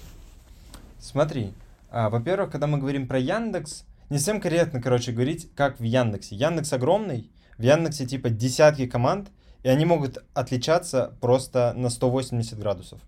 Смотри, 0.99 1.53
а, 1.91 2.09
во-первых, 2.11 2.51
когда 2.51 2.67
мы 2.67 2.79
говорим 2.79 3.09
про 3.09 3.19
Яндекс, 3.19 3.85
не 4.11 4.19
совсем 4.19 4.41
корректно, 4.41 4.81
короче, 4.81 5.13
говорить, 5.13 5.49
как 5.55 5.81
в 5.81 5.83
Яндексе. 5.83 6.37
Яндекс 6.37 6.73
огромный, 6.73 7.31
в 7.59 7.63
Яндексе 7.63 8.07
типа 8.07 8.31
десятки 8.31 8.87
команд, 8.87 9.29
и 9.63 9.69
они 9.69 9.85
могут 9.85 10.25
отличаться 10.35 11.17
просто 11.21 11.73
на 11.77 11.91
180 11.91 12.59
градусов. 12.59 13.01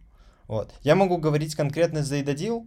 Вот. 0.49 0.73
Я 0.83 0.95
могу 0.95 1.19
говорить 1.19 1.55
конкретно 1.55 2.03
за 2.03 2.17
Едодил. 2.17 2.67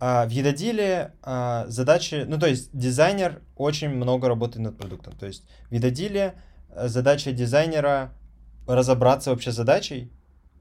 А, 0.00 0.26
в 0.26 0.30
Едодиле 0.30 1.12
а, 1.22 1.64
задачи, 1.68 2.24
ну 2.26 2.38
то 2.38 2.46
есть 2.46 2.70
дизайнер 2.72 3.40
очень 3.56 3.88
много 3.88 4.28
работает 4.28 4.64
над 4.64 4.76
продуктом. 4.76 5.14
То 5.16 5.26
есть 5.26 5.44
в 5.70 5.74
Едодиле 5.74 6.34
э, 6.70 6.88
задача 6.88 7.32
дизайнера 7.32 8.12
разобраться 8.66 9.30
вообще 9.30 9.52
с 9.52 9.54
задачей, 9.54 10.10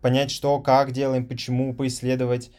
понять, 0.01 0.31
что, 0.31 0.59
как 0.59 0.91
делаем, 0.91 1.27
почему, 1.27 1.73
поисследовать, 1.73 2.51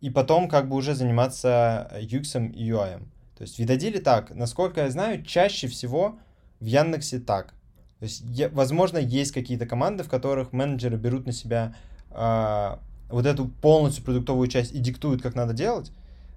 и 0.00 0.10
потом 0.10 0.48
как 0.48 0.68
бы 0.68 0.76
уже 0.76 0.94
заниматься 0.94 1.90
UX 2.00 2.52
и 2.52 2.70
UI. 2.70 2.98
То 3.36 3.42
есть 3.42 3.56
в 3.56 3.58
Видодиле 3.58 4.00
так, 4.00 4.34
насколько 4.34 4.82
я 4.82 4.90
знаю, 4.90 5.24
чаще 5.24 5.68
всего 5.68 6.18
в 6.60 6.64
Яндексе 6.64 7.18
так. 7.18 7.54
То 8.02 8.06
есть, 8.06 8.22
я, 8.24 8.48
возможно, 8.48 8.98
есть 8.98 9.30
какие-то 9.30 9.64
команды, 9.64 10.02
в 10.02 10.08
которых 10.08 10.52
менеджеры 10.52 10.96
берут 10.96 11.24
на 11.24 11.30
себя 11.30 11.76
э, 12.10 12.76
вот 13.08 13.26
эту 13.26 13.46
полностью 13.46 14.04
продуктовую 14.04 14.48
часть 14.48 14.72
и 14.72 14.80
диктуют, 14.80 15.22
как 15.22 15.36
надо 15.36 15.52
делать, 15.52 15.92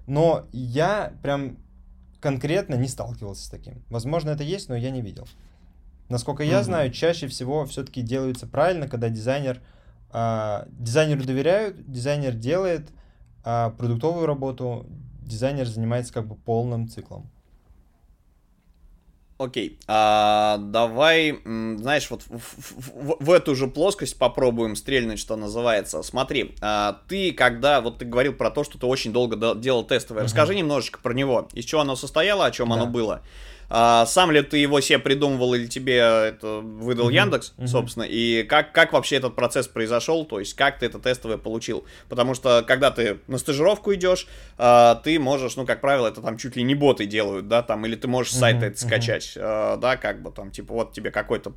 но 0.06 0.46
я 0.52 1.14
прям 1.24 1.58
конкретно 2.20 2.76
не 2.76 2.88
сталкивался 2.88 3.46
с 3.46 3.50
таким. 3.50 3.82
Возможно, 3.90 4.30
это 4.30 4.44
есть, 4.44 4.70
но 4.70 4.76
я 4.76 4.92
не 4.92 5.02
видел. 5.02 5.28
Насколько 6.08 6.44
я 6.44 6.60
mm-hmm. 6.60 6.64
знаю, 6.64 6.92
чаще 6.92 7.28
всего 7.28 7.66
все-таки 7.66 8.04
делается 8.04 8.46
правильно, 8.46 8.88
когда 8.88 9.10
дизайнер 9.10 9.60
э, 10.14 10.68
дизайнеру 10.70 11.24
доверяют, 11.24 11.92
дизайнер 11.92 12.36
делает, 12.36 12.92
а 13.44 13.72
продуктовую 13.72 14.28
работу 14.28 14.86
дизайнер 15.24 15.66
занимается 15.66 16.14
как 16.14 16.28
бы 16.28 16.36
полным 16.36 16.88
циклом. 16.88 17.28
Окей, 19.38 19.78
а, 19.88 20.58
давай, 20.60 21.42
знаешь, 21.44 22.10
вот 22.10 22.24
в, 22.24 22.40
в, 22.40 23.18
в 23.20 23.32
эту 23.32 23.54
же 23.54 23.68
плоскость 23.68 24.18
попробуем 24.18 24.78
стрельнуть, 24.78 25.20
что 25.20 25.36
называется. 25.36 26.04
Смотри, 26.04 26.56
а, 26.62 27.02
ты 27.10 27.34
когда, 27.34 27.82
вот 27.82 27.98
ты 27.98 28.06
говорил 28.06 28.32
про 28.32 28.50
то, 28.50 28.64
что 28.64 28.78
ты 28.78 28.86
очень 28.86 29.12
долго 29.12 29.56
делал 29.56 29.84
тестовое, 29.84 30.22
uh-huh. 30.22 30.28
расскажи 30.28 30.56
немножечко 30.56 31.00
про 31.02 31.14
него, 31.14 31.50
из 31.52 31.66
чего 31.66 31.82
оно 31.82 31.98
состояло, 31.98 32.46
о 32.46 32.52
чем 32.52 32.70
да. 32.70 32.76
оно 32.76 32.86
было. 32.86 33.24
А, 33.70 34.06
сам 34.06 34.32
ли 34.32 34.42
ты 34.42 34.58
его 34.58 34.82
себе 34.82 35.00
придумывал 35.00 35.54
или 35.54 35.68
тебе 35.68 35.98
это 35.98 36.62
выдал 36.64 37.10
mm-hmm. 37.10 37.14
Яндекс, 37.14 37.54
mm-hmm. 37.58 37.68
собственно, 37.68 38.04
и 38.04 38.44
как, 38.44 38.72
как 38.72 38.94
вообще 38.94 39.18
этот 39.18 39.36
процесс 39.36 39.68
произошел, 39.68 40.26
то 40.26 40.40
есть 40.40 40.54
как 40.54 40.80
ты 40.80 40.86
это 40.86 41.00
тестовое 41.00 41.38
получил? 41.38 41.86
Потому 42.10 42.34
что 42.34 42.64
когда 42.68 42.92
ты 42.92 43.20
на 43.28 43.38
стажировку 43.38 43.94
идешь, 43.94 44.28
а, 44.58 44.96
ты 44.96 45.20
можешь, 45.20 45.56
ну, 45.56 45.66
как 45.66 45.82
правило, 45.82 46.08
это 46.08 46.22
там 46.22 46.38
чуть 46.38 46.56
ли 46.56 46.64
не 46.64 46.76
боты 46.76 47.06
делают, 47.06 47.48
да, 47.48 47.64
там, 47.64 47.86
или 47.86 47.96
ты 47.96 48.08
можешь 48.08 48.34
с 48.34 48.40
сайта 48.40 48.66
mm-hmm. 48.66 48.70
это 48.70 48.80
скачать, 48.80 49.34
mm-hmm. 49.36 49.80
да, 49.80 49.98
как 49.98 50.22
бы 50.22 50.32
там, 50.32 50.52
типа, 50.52 50.74
вот 50.74 50.94
тебе 50.94 51.12
какой-то 51.12 51.54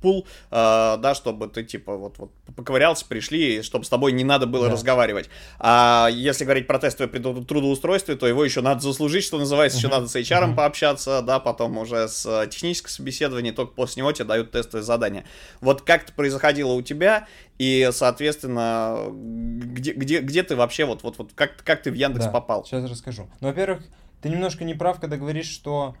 пул, 0.00 0.26
а, 0.50 0.96
да, 0.96 1.14
чтобы 1.14 1.48
ты, 1.48 1.64
типа, 1.64 1.96
вот, 1.96 2.18
вот 2.18 2.32
поковырялся, 2.56 3.06
пришли, 3.06 3.62
чтобы 3.62 3.84
с 3.84 3.88
тобой 3.88 4.12
не 4.12 4.24
надо 4.24 4.46
было 4.46 4.66
yeah. 4.66 4.72
разговаривать. 4.72 5.30
А 5.58 6.08
если 6.10 6.44
говорить 6.44 6.66
про 6.66 6.78
тестовое 6.78 7.12
трудоустройство, 7.44 8.14
то 8.16 8.26
его 8.26 8.44
еще 8.44 8.60
надо 8.60 8.80
заслужить, 8.80 9.24
что 9.24 9.38
называется, 9.38 9.78
mm-hmm. 9.78 9.80
еще 9.80 9.88
надо 9.88 10.08
с 10.08 10.16
HR 10.16 10.24
mm-hmm. 10.24 10.54
пообщаться, 10.54 11.22
да, 11.22 11.40
потом 11.52 11.78
уже 11.78 12.08
с 12.08 12.26
э, 12.26 12.48
технического 12.48 12.90
собеседования, 12.90 13.52
только 13.52 13.72
после 13.72 14.00
него 14.00 14.12
тебе 14.12 14.24
дают 14.24 14.50
тестовые 14.50 14.82
задания. 14.84 15.24
Вот 15.60 15.82
как 15.82 16.04
это 16.04 16.12
происходило 16.12 16.72
у 16.72 16.82
тебя, 16.82 17.28
и, 17.58 17.90
соответственно, 17.92 19.06
где, 19.10 19.92
где, 19.92 20.20
где 20.20 20.42
ты 20.42 20.56
вообще, 20.56 20.84
вот, 20.84 21.02
вот, 21.02 21.18
вот 21.18 21.32
как, 21.34 21.62
как 21.62 21.82
ты 21.82 21.90
в 21.90 21.94
Яндекс 21.94 22.26
да, 22.26 22.30
попал? 22.30 22.64
Сейчас 22.64 22.90
расскажу. 22.90 23.28
Ну, 23.40 23.48
во-первых, 23.48 23.82
ты 24.22 24.28
немножко 24.28 24.64
не 24.64 24.74
прав, 24.74 25.00
когда 25.00 25.16
говоришь, 25.16 25.48
что 25.48 25.94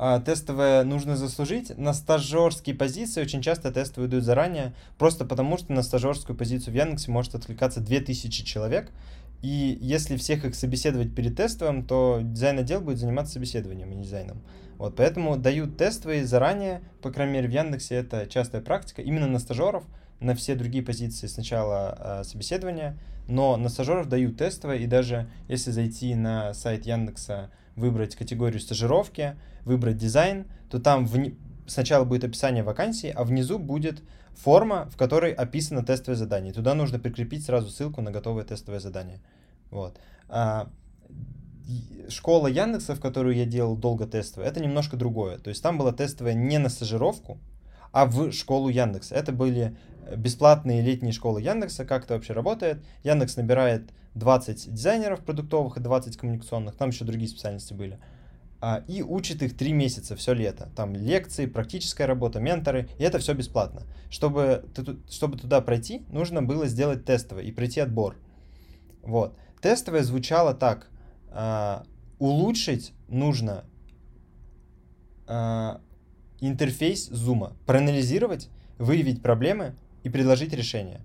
а, 0.00 0.20
тестовое 0.20 0.84
нужно 0.84 1.16
заслужить. 1.16 1.76
На 1.76 1.92
стажерские 1.92 2.76
позиции 2.76 3.20
очень 3.20 3.42
часто 3.42 3.72
тестовые 3.72 4.08
дают 4.08 4.24
заранее, 4.24 4.72
просто 4.96 5.24
потому 5.24 5.58
что 5.58 5.72
на 5.72 5.82
стажерскую 5.82 6.36
позицию 6.36 6.72
в 6.72 6.76
Яндексе 6.76 7.10
может 7.10 7.34
откликаться 7.34 7.80
2000 7.80 8.44
человек, 8.44 8.92
и 9.42 9.78
если 9.80 10.16
всех 10.16 10.44
их 10.44 10.54
собеседовать 10.54 11.14
перед 11.14 11.36
тестовым, 11.36 11.86
то 11.86 12.20
дизайн-отдел 12.22 12.80
будет 12.80 12.98
заниматься 12.98 13.34
собеседованием, 13.34 13.90
а 13.90 13.94
не 13.94 14.02
дизайном. 14.02 14.42
Вот, 14.78 14.96
поэтому 14.96 15.36
дают 15.36 15.76
тестовые 15.76 16.24
заранее, 16.24 16.82
по 17.02 17.10
крайней 17.10 17.34
мере 17.34 17.48
в 17.48 17.52
Яндексе 17.52 17.96
это 17.96 18.26
частая 18.26 18.62
практика, 18.62 19.02
именно 19.02 19.26
на 19.26 19.38
стажеров, 19.38 19.84
на 20.20 20.34
все 20.34 20.54
другие 20.54 20.84
позиции 20.84 21.26
сначала 21.26 22.20
э, 22.20 22.24
собеседования, 22.24 22.98
но 23.28 23.56
на 23.56 23.68
стажеров 23.68 24.08
дают 24.08 24.36
тестовые, 24.36 24.82
и 24.82 24.86
даже 24.86 25.28
если 25.48 25.70
зайти 25.70 26.14
на 26.14 26.54
сайт 26.54 26.86
Яндекса, 26.86 27.50
выбрать 27.76 28.16
категорию 28.16 28.60
стажировки, 28.60 29.36
выбрать 29.64 29.96
дизайн, 29.96 30.46
то 30.70 30.80
там 30.80 31.06
вни... 31.06 31.36
сначала 31.66 32.04
будет 32.04 32.24
описание 32.24 32.64
вакансии, 32.64 33.12
а 33.14 33.24
внизу 33.24 33.58
будет 33.58 34.02
форма, 34.38 34.88
в 34.90 34.96
которой 34.96 35.32
описано 35.32 35.84
тестовое 35.84 36.16
задание. 36.16 36.52
Туда 36.52 36.74
нужно 36.74 36.98
прикрепить 36.98 37.44
сразу 37.44 37.70
ссылку 37.70 38.00
на 38.00 38.10
готовое 38.10 38.44
тестовое 38.44 38.80
задание. 38.80 39.20
Вот. 39.70 39.98
А, 40.28 40.68
школа 42.08 42.46
Яндекса, 42.46 42.94
в 42.94 43.00
которую 43.00 43.36
я 43.36 43.44
делал 43.44 43.76
долго 43.76 44.06
тестовое, 44.06 44.48
это 44.48 44.60
немножко 44.60 44.96
другое. 44.96 45.38
То 45.38 45.50
есть 45.50 45.62
там 45.62 45.76
было 45.78 45.92
тестовое 45.92 46.34
не 46.34 46.58
на 46.58 46.68
стажировку, 46.68 47.38
а 47.92 48.06
в 48.06 48.32
школу 48.32 48.68
Яндекса. 48.68 49.14
Это 49.14 49.32
были 49.32 49.76
бесплатные 50.16 50.82
летние 50.82 51.12
школы 51.12 51.42
Яндекса. 51.42 51.84
Как 51.84 52.04
это 52.04 52.14
вообще 52.14 52.32
работает? 52.32 52.78
Яндекс 53.02 53.36
набирает 53.36 53.90
20 54.14 54.72
дизайнеров 54.72 55.20
продуктовых 55.20 55.76
и 55.76 55.80
20 55.80 56.16
коммуникационных, 56.16 56.76
там 56.76 56.90
еще 56.90 57.04
другие 57.04 57.28
специальности 57.28 57.74
были, 57.74 57.94
а, 57.94 57.98
и 58.88 59.02
учит 59.02 59.42
их 59.42 59.56
3 59.56 59.72
месяца, 59.72 60.16
все 60.16 60.32
лето. 60.32 60.68
Там 60.74 60.94
лекции, 60.94 61.46
практическая 61.46 62.06
работа, 62.06 62.40
менторы, 62.40 62.88
и 62.98 63.04
это 63.04 63.18
все 63.18 63.34
бесплатно. 63.34 63.82
Чтобы, 64.10 64.64
чтобы 65.08 65.38
туда 65.38 65.60
пройти, 65.60 66.02
нужно 66.10 66.42
было 66.42 66.66
сделать 66.66 67.04
тестовое 67.04 67.44
и 67.44 67.52
пройти 67.52 67.80
отбор. 67.80 68.16
Вот. 69.02 69.38
Тестовое 69.60 70.02
звучало 70.02 70.54
так– 70.54 70.88
а, 71.30 71.84
улучшить 72.18 72.92
нужно 73.08 73.64
а, 75.26 75.80
интерфейс 76.40 77.06
зума, 77.08 77.56
проанализировать, 77.66 78.48
выявить 78.78 79.22
проблемы 79.22 79.74
и 80.02 80.08
предложить 80.08 80.52
решение. 80.52 81.04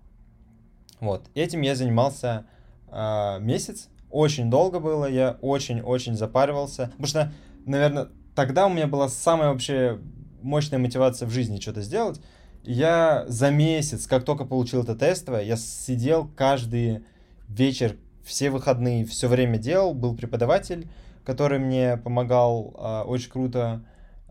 Вот, 1.00 1.30
этим 1.36 1.62
я 1.62 1.76
занимался 1.76 2.46
а, 2.88 3.40
месяц, 3.40 3.90
очень 4.14 4.50
долго 4.50 4.80
было, 4.80 5.06
я 5.06 5.38
очень-очень 5.42 6.16
запаривался, 6.16 6.84
потому 6.98 7.08
что, 7.08 7.34
наверное, 7.66 8.10
тогда 8.36 8.68
у 8.68 8.70
меня 8.70 8.88
была 8.88 9.10
самая 9.10 9.50
вообще 9.50 10.00
мощная 10.44 10.80
мотивация 10.80 11.28
в 11.28 11.32
жизни 11.32 11.60
что-то 11.60 11.82
сделать. 11.82 12.22
Я 12.64 13.26
за 13.28 13.50
месяц, 13.50 14.06
как 14.08 14.24
только 14.24 14.46
получил 14.46 14.84
это 14.84 14.96
тестовое, 14.96 15.44
я 15.44 15.58
сидел 15.58 16.30
каждый 16.38 17.04
вечер 17.48 17.98
все 18.24 18.50
выходные 18.50 19.06
все 19.06 19.28
время 19.28 19.58
делал. 19.58 19.94
Был 19.94 20.16
преподаватель, 20.16 20.88
который 21.26 21.60
мне 21.60 21.98
помогал, 21.98 22.74
а, 22.78 23.04
очень 23.04 23.32
круто. 23.32 23.84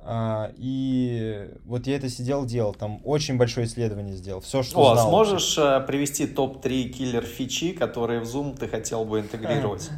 А, 0.05 0.51
и 0.57 1.49
вот 1.65 1.87
я 1.87 1.97
это 1.97 2.09
сидел, 2.09 2.45
делал, 2.45 2.75
там 2.75 3.01
очень 3.05 3.37
большое 3.37 3.67
исследование 3.67 4.17
сделал, 4.17 4.41
все, 4.41 4.65
что 4.65 4.81
О, 4.81 4.95
знал. 4.95 5.09
сможешь 5.09 5.57
а, 5.59 5.79
привести 5.79 6.27
топ-3 6.27 6.85
киллер-фичи, 6.89 7.73
которые 7.73 8.19
в 8.21 8.25
Zoom 8.25 8.57
ты 8.57 8.67
хотел 8.67 9.05
бы 9.05 9.21
интегрировать? 9.21 9.91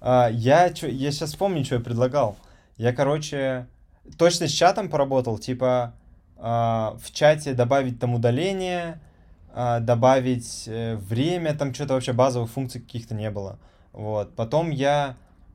А, 0.00 0.28
я, 0.32 0.66
я 0.66 1.12
сейчас 1.12 1.36
помню, 1.36 1.64
что 1.64 1.76
я 1.76 1.80
предлагал. 1.80 2.36
Я, 2.76 2.92
короче, 2.92 3.68
точно 4.18 4.48
с 4.48 4.50
чатом 4.50 4.88
поработал, 4.88 5.38
типа 5.38 5.94
а, 6.36 6.96
в 7.00 7.12
чате 7.12 7.54
добавить 7.54 8.00
там 8.00 8.14
удаление, 8.14 9.00
добавить 9.54 10.64
э, 10.66 10.96
время, 10.96 11.54
там 11.54 11.72
что-то 11.72 11.94
вообще 11.94 12.12
базовых 12.12 12.50
функций 12.50 12.80
каких-то 12.80 13.14
не 13.14 13.30
было. 13.30 13.60
Вот. 13.92 14.34
Потом 14.34 14.70
я 14.70 15.14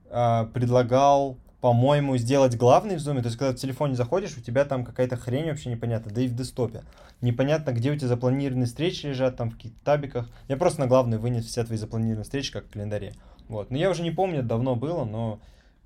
э, 0.09 0.47
предлагал, 0.53 1.37
по-моему, 1.61 2.17
сделать 2.17 2.55
главный 2.55 2.95
в 2.95 2.99
зуме. 2.99 3.21
То 3.21 3.27
есть, 3.27 3.37
когда 3.37 3.53
в 3.53 3.59
телефоне 3.59 3.95
заходишь, 3.95 4.37
у 4.37 4.41
тебя 4.41 4.65
там 4.65 4.85
какая-то 4.85 5.17
хрень 5.17 5.49
вообще 5.49 5.69
непонятная, 5.69 6.13
да 6.13 6.21
и 6.21 6.27
в 6.27 6.35
десктопе. 6.35 6.83
Непонятно, 7.21 7.71
где 7.71 7.91
у 7.91 7.95
тебя 7.95 8.07
запланированные 8.07 8.65
встречи 8.65 9.07
лежат, 9.07 9.35
там 9.35 9.51
в 9.51 9.55
каких-то 9.55 9.79
табиках. 9.83 10.29
Я 10.47 10.57
просто 10.57 10.79
на 10.79 10.87
главный 10.87 11.17
вынес 11.17 11.45
все 11.45 11.63
твои 11.63 11.77
запланированные 11.77 12.23
встречи, 12.23 12.51
как 12.51 12.65
в 12.65 12.71
календаре. 12.71 13.13
Вот. 13.49 13.71
Но 13.71 13.77
я 13.77 13.89
уже 13.89 14.03
не 14.03 14.11
помню, 14.11 14.43
давно 14.43 14.75
было, 14.75 15.03
но 15.05 15.39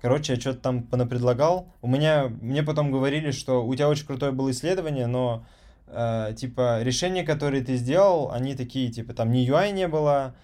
Короче, 0.04 0.34
я 0.34 0.40
что-то 0.40 0.58
там 0.60 0.82
понапредлагал. 0.82 1.66
У 1.80 1.88
меня, 1.88 2.30
мне 2.42 2.62
потом 2.62 2.90
говорили, 2.90 3.30
что 3.30 3.64
у 3.64 3.74
тебя 3.74 3.88
очень 3.88 4.04
крутое 4.04 4.32
было 4.32 4.50
исследование, 4.50 5.06
но 5.06 5.46
э, 5.86 6.34
типа, 6.36 6.82
решения, 6.82 7.22
которые 7.22 7.64
ты 7.64 7.76
сделал, 7.76 8.30
они 8.30 8.54
такие, 8.54 8.92
типа, 8.92 9.14
там 9.14 9.32
ни 9.32 9.48
UI 9.48 9.70
не 9.72 9.88
было, 9.88 10.34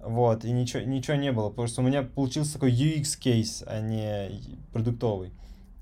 вот, 0.00 0.44
и 0.44 0.52
ничего, 0.52 0.82
ничего 0.82 1.16
не 1.16 1.32
было, 1.32 1.50
потому 1.50 1.68
что 1.68 1.82
у 1.82 1.84
меня 1.84 2.02
получился 2.02 2.54
такой 2.54 2.72
UX-кейс, 2.72 3.64
а 3.66 3.80
не 3.80 4.30
продуктовый. 4.72 5.32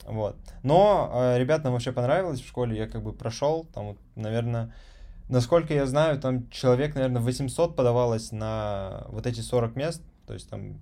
Вот. 0.07 0.37
Но 0.63 1.11
э, 1.13 1.39
ребятам 1.39 1.73
вообще 1.73 1.93
понравилось 1.93 2.41
в 2.41 2.47
школе, 2.47 2.77
я 2.77 2.87
как 2.87 3.03
бы 3.03 3.13
прошел, 3.13 3.67
там, 3.75 3.89
вот, 3.89 3.99
наверное, 4.15 4.73
насколько 5.29 5.75
я 5.75 5.87
знаю, 5.87 6.21
там 6.21 6.49
человек, 6.51 6.95
наверное, 6.95 7.21
800 7.21 7.77
подавалось 7.77 8.33
на 8.33 9.05
вот 9.09 9.27
эти 9.27 9.41
40 9.41 9.77
мест, 9.77 10.03
то 10.27 10.35
есть 10.35 10.49
там 10.49 10.81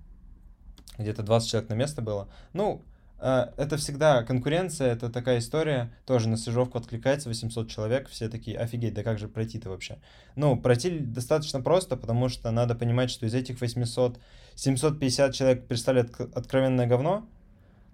где-то 0.97 1.23
20 1.23 1.49
человек 1.49 1.69
на 1.69 1.73
место 1.73 2.01
было. 2.01 2.29
Ну, 2.53 2.81
это 3.19 3.77
всегда 3.77 4.23
конкуренция, 4.23 4.91
это 4.91 5.09
такая 5.09 5.39
история, 5.39 5.91
тоже 6.05 6.27
на 6.27 6.37
стажировку 6.37 6.77
откликается 6.77 7.29
800 7.29 7.69
человек, 7.69 8.09
все 8.09 8.29
такие, 8.29 8.57
офигеть, 8.57 8.93
да 8.93 9.03
как 9.03 9.17
же 9.17 9.27
пройти-то 9.27 9.69
вообще? 9.69 9.97
Ну, 10.35 10.57
пройти 10.57 10.99
достаточно 10.99 11.61
просто, 11.61 11.95
потому 11.95 12.29
что 12.29 12.51
надо 12.51 12.75
понимать, 12.75 13.09
что 13.09 13.25
из 13.25 13.33
этих 13.33 13.61
800, 13.61 14.19
750 14.55 15.33
человек 15.33 15.67
представляют 15.67 16.19
откровенное 16.19 16.87
говно, 16.87 17.27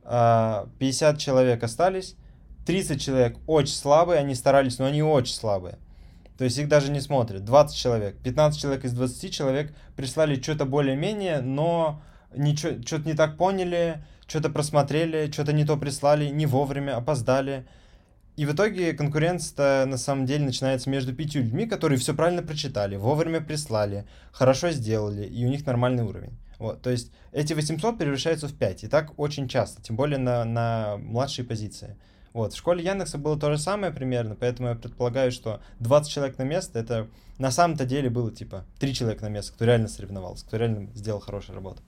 50 0.04 0.06
а, 0.06 1.18
человек 1.18 1.64
остались, 1.64 2.16
30 2.66 3.02
человек 3.02 3.38
очень 3.48 3.76
слабые, 3.76 4.20
они 4.20 4.36
старались, 4.36 4.80
но 4.80 4.86
они 4.86 5.04
очень 5.04 5.36
слабые. 5.36 5.78
То 6.38 6.46
есть 6.46 6.58
их 6.58 6.68
даже 6.68 6.92
не 6.92 7.02
смотрят. 7.02 7.46
20 7.46 7.78
человек, 7.78 8.18
15 8.24 8.60
человек 8.60 8.86
из 8.86 8.94
20 8.94 9.32
человек 9.32 9.76
прислали 9.96 10.42
что-то 10.42 10.66
более-менее, 10.66 11.42
но 11.42 12.02
ничего, 12.36 12.82
что-то 12.82 13.08
не 13.08 13.14
так 13.14 13.38
поняли, 13.38 14.04
что-то 14.28 14.50
просмотрели, 14.50 15.30
что-то 15.32 15.54
не 15.54 15.66
то 15.66 15.78
прислали, 15.78 16.30
не 16.30 16.46
вовремя, 16.46 16.98
опоздали. 16.98 17.66
И 18.38 18.46
в 18.46 18.54
итоге 18.54 18.94
конкуренция 18.94 19.86
на 19.86 19.98
самом 19.98 20.26
деле 20.26 20.46
начинается 20.46 20.90
между 20.90 21.14
пятью 21.14 21.44
людьми, 21.44 21.66
которые 21.66 22.00
все 22.00 22.14
правильно 22.14 22.42
прочитали, 22.42 22.96
вовремя 22.96 23.42
прислали, 23.42 24.06
хорошо 24.32 24.72
сделали, 24.72 25.26
и 25.26 25.46
у 25.46 25.50
них 25.50 25.66
нормальный 25.66 26.04
уровень. 26.04 26.38
Вот, 26.58 26.82
то 26.82 26.90
есть 26.92 27.12
эти 27.32 27.54
800 27.54 27.98
превращаются 27.98 28.48
в 28.48 28.54
5, 28.54 28.86
и 28.86 28.88
так 28.88 29.20
очень 29.20 29.48
часто, 29.48 29.82
тем 29.82 29.96
более 29.96 30.18
на, 30.18 30.46
на 30.46 30.98
младшей 30.98 31.44
позиции. 31.44 31.98
Вот, 32.34 32.54
в 32.54 32.58
школе 32.58 32.84
Яндекса 32.86 33.18
было 33.18 33.38
то 33.38 33.52
же 33.52 33.58
самое 33.58 33.92
примерно, 33.92 34.36
поэтому 34.36 34.70
я 34.70 34.76
предполагаю, 34.76 35.32
что 35.32 35.62
20 35.80 36.12
человек 36.12 36.38
на 36.38 36.44
место, 36.44 36.80
это 36.80 37.08
на 37.38 37.52
самом-то 37.52 37.86
деле 37.86 38.10
было 38.10 38.32
типа 38.32 38.66
3 38.80 38.94
человека 38.94 39.26
на 39.26 39.30
место, 39.30 39.54
кто 39.54 39.66
реально 39.66 39.90
соревновался, 39.90 40.46
кто 40.46 40.58
реально 40.58 40.90
сделал 40.94 41.20
хорошую 41.20 41.56
работу. 41.56 41.82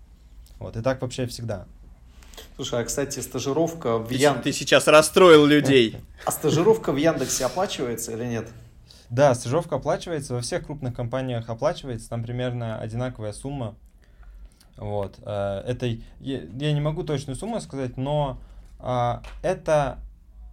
Вот, 0.59 0.77
и 0.77 0.81
так 0.81 1.01
вообще 1.01 1.25
всегда. 1.25 1.65
Слушай, 2.55 2.81
а, 2.81 2.83
кстати, 2.85 3.19
стажировка 3.19 3.97
в 3.97 4.09
Яндексе... 4.09 4.43
Ты 4.43 4.51
сейчас 4.53 4.87
расстроил 4.87 5.45
людей. 5.45 5.97
А 6.25 6.31
стажировка 6.31 6.91
в 6.91 6.97
Яндексе 6.97 7.45
оплачивается 7.45 8.11
или 8.11 8.25
нет? 8.25 8.49
Да, 9.09 9.35
стажировка 9.35 9.75
оплачивается, 9.75 10.33
во 10.33 10.41
всех 10.41 10.65
крупных 10.65 10.95
компаниях 10.95 11.49
оплачивается, 11.49 12.09
там 12.09 12.23
примерно 12.23 12.79
одинаковая 12.79 13.33
сумма, 13.33 13.75
вот. 14.77 15.19
Э, 15.23 15.63
это, 15.67 15.85
я 16.19 16.73
не 16.73 16.81
могу 16.81 17.03
точную 17.03 17.35
сумму 17.35 17.61
сказать, 17.61 17.97
но 17.97 18.39
а, 18.79 19.21
это, 19.41 19.99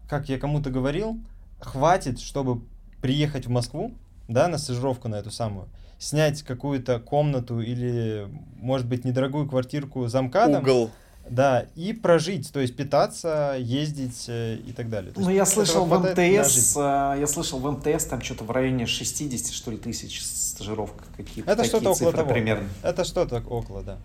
как 0.09 0.28
я 0.28 0.38
кому-то 0.38 0.71
говорил, 0.71 1.19
хватит, 1.61 2.21
чтобы 2.21 2.62
приехать 3.00 3.47
в 3.47 3.50
Москву, 3.50 3.95
да, 4.28 4.49
на 4.49 4.59
стажировку 4.59 5.09
на 5.09 5.16
эту 5.16 5.30
самую, 5.30 5.69
снять 6.00 6.42
какую-то 6.42 6.99
комнату 6.99 7.61
или, 7.61 8.26
может 8.57 8.88
быть, 8.88 9.04
недорогую 9.04 9.47
квартирку 9.47 10.09
замкадом. 10.09 10.62
Угол. 10.62 10.90
Да, 11.28 11.66
и 11.76 11.92
прожить, 11.92 12.50
то 12.52 12.59
есть 12.59 12.75
питаться, 12.75 13.54
ездить 13.57 14.25
э, 14.26 14.57
и 14.66 14.73
так 14.73 14.88
далее. 14.90 15.12
ну, 15.14 15.30
я 15.30 15.47
слышал 15.47 15.85
в 15.85 15.97
МТС, 15.97 16.76
э, 16.76 16.80
я 17.21 17.26
слышал 17.28 17.61
в 17.61 17.71
МТС 17.71 18.07
там 18.07 18.21
что-то 18.21 18.42
в 18.42 18.50
районе 18.50 18.87
60, 18.87 19.52
что 19.52 19.71
ли, 19.71 19.76
тысяч 19.76 20.23
стажировка 20.23 21.04
какие-то. 21.16 21.49
Это 21.49 21.62
что-то 21.62 21.90
около 21.90 22.12
того. 22.12 22.30
Примерно. 22.30 22.69
Это 22.83 23.04
что-то 23.04 23.37
около, 23.47 23.83
да. 23.83 23.99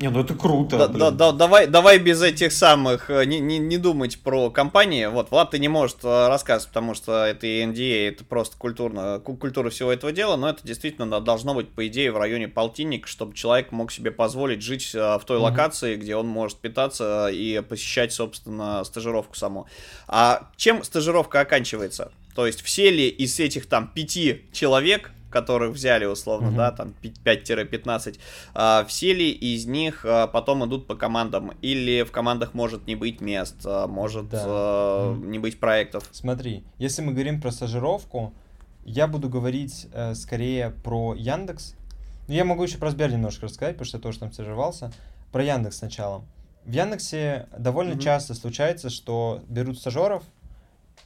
Не, 0.00 0.08
ну 0.08 0.20
это 0.20 0.34
круто. 0.34 0.78
Да, 0.78 0.88
да, 0.88 1.10
да, 1.10 1.32
давай, 1.32 1.66
давай 1.66 1.98
без 1.98 2.22
этих 2.22 2.52
самых, 2.52 3.10
э, 3.10 3.26
не, 3.26 3.38
не, 3.38 3.58
не 3.58 3.76
думать 3.76 4.18
про 4.22 4.50
компании. 4.50 5.04
Вот, 5.04 5.30
Влад, 5.30 5.50
ты 5.50 5.58
не 5.58 5.68
можешь 5.68 5.96
э, 6.02 6.28
рассказывать, 6.28 6.68
потому 6.68 6.94
что 6.94 7.26
это 7.26 7.46
и 7.46 7.62
NDA, 7.62 8.08
это 8.08 8.24
просто 8.24 8.56
культурно, 8.56 9.20
культура 9.20 9.68
всего 9.68 9.92
этого 9.92 10.10
дела, 10.10 10.36
но 10.36 10.48
это 10.48 10.66
действительно 10.66 11.20
должно 11.20 11.52
быть, 11.54 11.68
по 11.68 11.86
идее, 11.86 12.12
в 12.12 12.16
районе 12.16 12.48
полтинник, 12.48 13.06
чтобы 13.06 13.34
человек 13.34 13.72
мог 13.72 13.92
себе 13.92 14.10
позволить 14.10 14.62
жить 14.62 14.94
э, 14.94 15.18
в 15.18 15.24
той 15.26 15.36
mm-hmm. 15.36 15.40
локации, 15.42 15.96
где 15.96 16.16
он 16.16 16.26
может 16.26 16.56
питаться 16.56 17.28
и 17.30 17.60
посещать, 17.60 18.14
собственно, 18.14 18.82
стажировку 18.84 19.36
саму. 19.36 19.66
А 20.08 20.48
чем 20.56 20.82
стажировка 20.82 21.40
оканчивается? 21.40 22.10
То 22.34 22.46
есть 22.46 22.62
все 22.62 22.90
ли 22.90 23.06
из 23.08 23.38
этих 23.38 23.66
там 23.66 23.88
пяти 23.88 24.46
человек 24.52 25.10
которых 25.30 25.72
взяли 25.72 26.04
условно, 26.04 26.48
mm-hmm. 26.48 26.56
да, 26.56 26.72
там 26.72 26.94
5-15, 27.02 28.18
а, 28.54 28.84
все 28.84 29.12
ли 29.14 29.30
из 29.30 29.66
них 29.66 30.04
а, 30.04 30.26
потом 30.26 30.66
идут 30.66 30.86
по 30.86 30.94
командам? 30.94 31.52
Или 31.62 32.02
в 32.02 32.12
командах 32.12 32.54
может 32.54 32.86
не 32.86 32.96
быть 32.96 33.20
мест, 33.20 33.56
а, 33.64 33.86
может 33.86 34.28
да. 34.28 34.42
а, 34.44 35.14
не 35.16 35.38
быть 35.38 35.58
проектов? 35.58 36.08
Смотри, 36.12 36.64
если 36.78 37.02
мы 37.02 37.12
говорим 37.12 37.40
про 37.40 37.50
стажировку, 37.50 38.32
я 38.84 39.06
буду 39.06 39.28
говорить 39.28 39.88
э, 39.92 40.14
скорее 40.14 40.70
про 40.70 41.14
Яндекс. 41.14 41.74
Ну, 42.28 42.34
я 42.34 42.44
могу 42.44 42.62
еще 42.62 42.78
про 42.78 42.90
Сбер 42.90 43.12
немножко 43.12 43.46
рассказать, 43.46 43.74
потому 43.74 43.86
что 43.86 43.98
я 43.98 44.02
тоже 44.02 44.18
там 44.18 44.32
стажировался. 44.32 44.92
Про 45.32 45.44
Яндекс 45.44 45.78
сначала. 45.78 46.24
В 46.64 46.72
Яндексе 46.72 47.46
довольно 47.56 47.92
mm-hmm. 47.92 48.02
часто 48.02 48.34
случается, 48.34 48.90
что 48.90 49.42
берут 49.48 49.78
стажеров, 49.78 50.22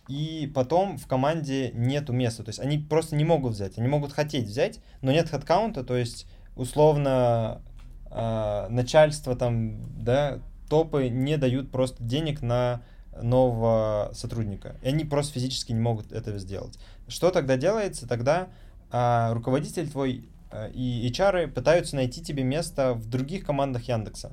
и 0.09 0.51
потом 0.55 0.99
в 0.99 1.07
команде 1.07 1.71
нету 1.73 2.13
места. 2.13 2.43
То 2.43 2.51
есть 2.51 2.61
они 2.61 2.79
просто 2.79 3.17
не 3.17 3.25
могут 3.25 3.53
взять. 3.55 3.79
Они 3.79 3.89
могут 3.89 4.13
хотеть 4.13 4.47
взять, 4.47 4.81
но 5.01 5.13
нет 5.13 5.29
хедкаунта, 5.29 5.83
то 5.83 5.97
есть 5.97 6.27
условно 6.57 7.63
э, 8.11 8.67
начальство 8.69 9.35
там, 9.35 9.79
да, 10.03 10.41
топы 10.69 11.09
не 11.09 11.37
дают 11.37 11.71
просто 11.71 12.03
денег 12.03 12.43
на 12.43 12.83
нового 13.23 14.11
сотрудника. 14.13 14.77
И 14.83 14.89
они 14.89 15.05
просто 15.05 15.35
физически 15.35 15.73
не 15.73 15.81
могут 15.81 16.13
этого 16.13 16.39
сделать. 16.39 16.79
Что 17.09 17.31
тогда 17.31 17.57
делается? 17.57 18.07
Тогда 18.07 18.49
э, 18.93 19.33
руководитель 19.33 19.89
твой 19.89 20.29
э, 20.51 20.71
и 20.73 21.09
HR 21.11 21.49
пытаются 21.49 21.97
найти 21.97 22.23
тебе 22.23 22.43
место 22.43 22.95
в 22.95 23.09
других 23.09 23.47
командах 23.47 23.89
Яндекса. 23.89 24.33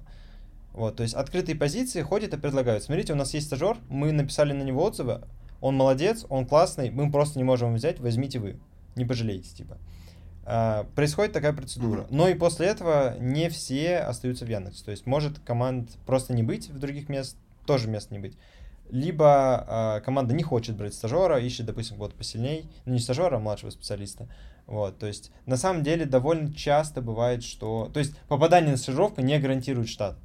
Вот, 0.74 0.96
то 0.96 1.04
есть 1.04 1.16
открытые 1.16 1.56
позиции 1.56 2.02
ходят 2.02 2.34
и 2.34 2.38
предлагают. 2.38 2.84
Смотрите, 2.84 3.14
у 3.14 3.18
нас 3.18 3.34
есть 3.34 3.48
стажер, 3.48 3.78
мы 3.90 4.12
написали 4.14 4.54
на 4.54 4.64
него 4.64 4.84
отзывы, 4.84 5.22
он 5.62 5.78
молодец, 5.78 6.26
он 6.30 6.46
классный, 6.46 6.90
мы 6.90 7.10
просто 7.12 7.38
не 7.38 7.44
можем 7.44 7.74
взять, 7.76 8.00
возьмите 8.00 8.40
вы, 8.40 8.60
не 8.96 9.06
пожалеете, 9.06 9.56
типа. 9.56 9.78
А, 10.44 10.86
происходит 10.96 11.34
такая 11.34 11.54
процедура. 11.54 12.08
Но 12.10 12.28
и 12.28 12.34
после 12.34 12.68
этого 12.68 13.16
не 13.20 13.50
все 13.50 14.00
остаются 14.00 14.46
в 14.46 14.50
Яндексе. 14.50 14.84
То 14.84 14.92
есть 14.92 15.06
может 15.06 15.40
команд 15.40 15.92
просто 16.06 16.34
не 16.34 16.44
быть 16.44 16.70
в 16.70 16.80
других 16.80 17.10
мест, 17.10 17.38
тоже 17.66 17.88
мест 17.88 18.12
не 18.12 18.20
быть. 18.20 18.38
Либо 18.90 19.66
а, 19.68 20.00
команда 20.02 20.34
не 20.34 20.44
хочет 20.44 20.76
брать 20.76 20.94
стажера, 20.94 21.40
ищет, 21.40 21.68
допустим, 21.68 21.96
кого-то 21.96 22.16
посильней, 22.16 22.70
ну 22.86 22.94
не 22.94 23.00
стажера, 23.00 23.38
а 23.38 23.40
младшего 23.40 23.70
специалиста. 23.70 24.28
Вот, 24.68 25.00
то 25.00 25.08
есть 25.08 25.32
на 25.46 25.58
самом 25.58 25.84
деле 25.84 26.06
довольно 26.06 26.54
часто 26.54 27.02
бывает, 27.02 27.44
что... 27.44 27.90
То 27.94 28.00
есть 28.00 28.18
попадание 28.28 28.72
на 28.72 28.78
стажировку 28.78 29.22
не 29.22 29.38
гарантирует 29.40 29.90
штат. 29.90 30.18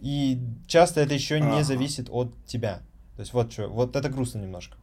И 0.00 0.40
часто 0.66 1.00
это 1.00 1.14
еще 1.14 1.40
не 1.40 1.46
ага. 1.46 1.64
зависит 1.64 2.08
от 2.10 2.34
тебя. 2.46 2.82
То 3.16 3.20
есть 3.20 3.32
вот 3.32 3.52
что, 3.52 3.68
вот 3.68 3.96
это 3.96 4.08
грустно 4.08 4.38
немножко. 4.38 4.76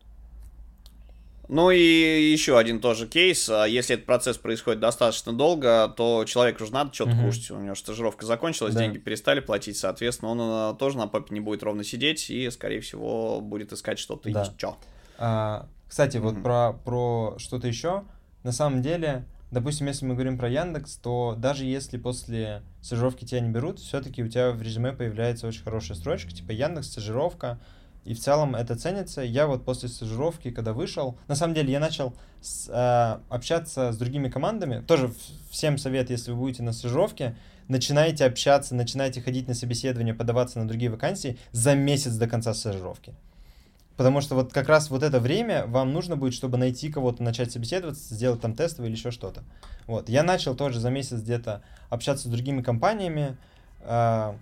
Ну 1.52 1.70
и 1.70 2.32
еще 2.32 2.58
один 2.58 2.80
тоже 2.80 3.08
кейс. 3.08 3.50
А 3.50 3.66
если 3.66 3.96
этот 3.96 4.06
процесс 4.06 4.38
происходит 4.38 4.80
достаточно 4.80 5.34
долго, 5.34 5.94
то 5.98 6.24
человеку 6.24 6.64
уже 6.64 6.72
надо 6.72 6.94
что-то 6.94 7.12
угу. 7.12 7.26
кушать. 7.26 7.52
У 7.52 7.60
него 7.60 7.76
стажировка 7.76 8.26
закончилась, 8.26 8.74
да. 8.74 8.80
деньги 8.80 9.00
перестали 9.00 9.42
платить, 9.42 9.76
соответственно, 9.76 10.32
он 10.32 10.76
э, 10.76 10.78
тоже 10.78 10.98
на 10.98 11.08
попе 11.08 11.34
не 11.34 11.42
будет 11.42 11.62
ровно 11.62 11.84
сидеть 11.84 12.30
и, 12.30 12.50
скорее 12.52 12.80
всего, 12.80 13.42
будет 13.42 13.74
искать 13.74 14.00
что-то 14.00 14.32
да. 14.32 14.44
еще. 14.44 14.76
А, 15.18 15.68
кстати, 15.90 16.20
угу. 16.20 16.30
вот 16.30 16.42
про, 16.42 16.72
про 16.72 17.36
что-то 17.38 17.68
еще. 17.68 18.06
На 18.44 18.54
самом 18.54 18.82
деле, 18.82 19.26
допустим, 19.52 19.88
если 19.88 20.06
мы 20.06 20.14
говорим 20.14 20.38
про 20.38 20.48
Яндекс, 20.48 20.96
то 20.96 21.36
даже 21.38 21.66
если 21.66 21.98
после 21.98 22.64
стажировки 22.82 23.26
тебя 23.26 23.42
не 23.42 23.50
берут, 23.50 23.80
все-таки 23.80 24.24
у 24.24 24.30
тебя 24.30 24.52
в 24.52 24.62
резюме 24.62 24.94
появляется 24.94 25.48
очень 25.48 25.64
хорошая 25.64 25.98
строчка, 25.98 26.32
типа 26.32 26.52
Яндекс, 26.52 26.88
стажировка, 26.88 27.60
и 28.04 28.14
в 28.14 28.20
целом 28.20 28.56
это 28.56 28.76
ценится. 28.76 29.22
Я 29.22 29.46
вот 29.48 29.64
после 29.64 29.88
стажировки, 29.88 30.50
когда 30.50 30.74
вышел, 30.74 31.18
на 31.28 31.36
самом 31.36 31.54
деле 31.54 31.72
я 31.72 31.80
начал 31.80 32.14
с, 32.42 32.68
э, 32.68 33.20
общаться 33.30 33.92
с 33.92 33.98
другими 33.98 34.30
командами. 34.30 34.84
Тоже 34.86 35.14
всем 35.52 35.78
совет, 35.78 36.10
если 36.10 36.32
вы 36.32 36.38
будете 36.38 36.64
на 36.64 36.74
стажировке, 36.74 37.36
начинайте 37.68 38.26
общаться, 38.26 38.74
начинайте 38.74 39.22
ходить 39.22 39.48
на 39.48 39.54
собеседование, 39.54 40.16
подаваться 40.16 40.60
на 40.60 40.68
другие 40.68 40.90
вакансии 40.90 41.38
за 41.52 41.76
месяц 41.76 42.14
до 42.14 42.28
конца 42.28 42.54
стажировки. 42.54 43.14
Потому 43.98 44.22
что 44.22 44.34
вот 44.34 44.52
как 44.52 44.68
раз 44.68 44.90
вот 44.90 45.04
это 45.04 45.20
время 45.20 45.68
вам 45.68 45.94
нужно 45.94 46.16
будет, 46.16 46.34
чтобы 46.34 46.58
найти 46.58 46.92
кого-то, 46.92 47.22
начать 47.22 47.52
собеседоваться, 47.52 48.16
сделать 48.16 48.42
там 48.42 48.56
тестовый 48.56 48.90
или 48.90 48.98
еще 48.98 49.12
что-то. 49.12 49.44
Вот. 49.86 50.10
Я 50.10 50.24
начал 50.24 50.56
тоже 50.56 50.80
за 50.80 50.90
месяц 50.90 51.20
где-то 51.22 51.62
общаться 51.90 52.28
с 52.28 52.32
другими 52.32 52.64
компаниями, 52.64 53.38
э, 53.82 54.34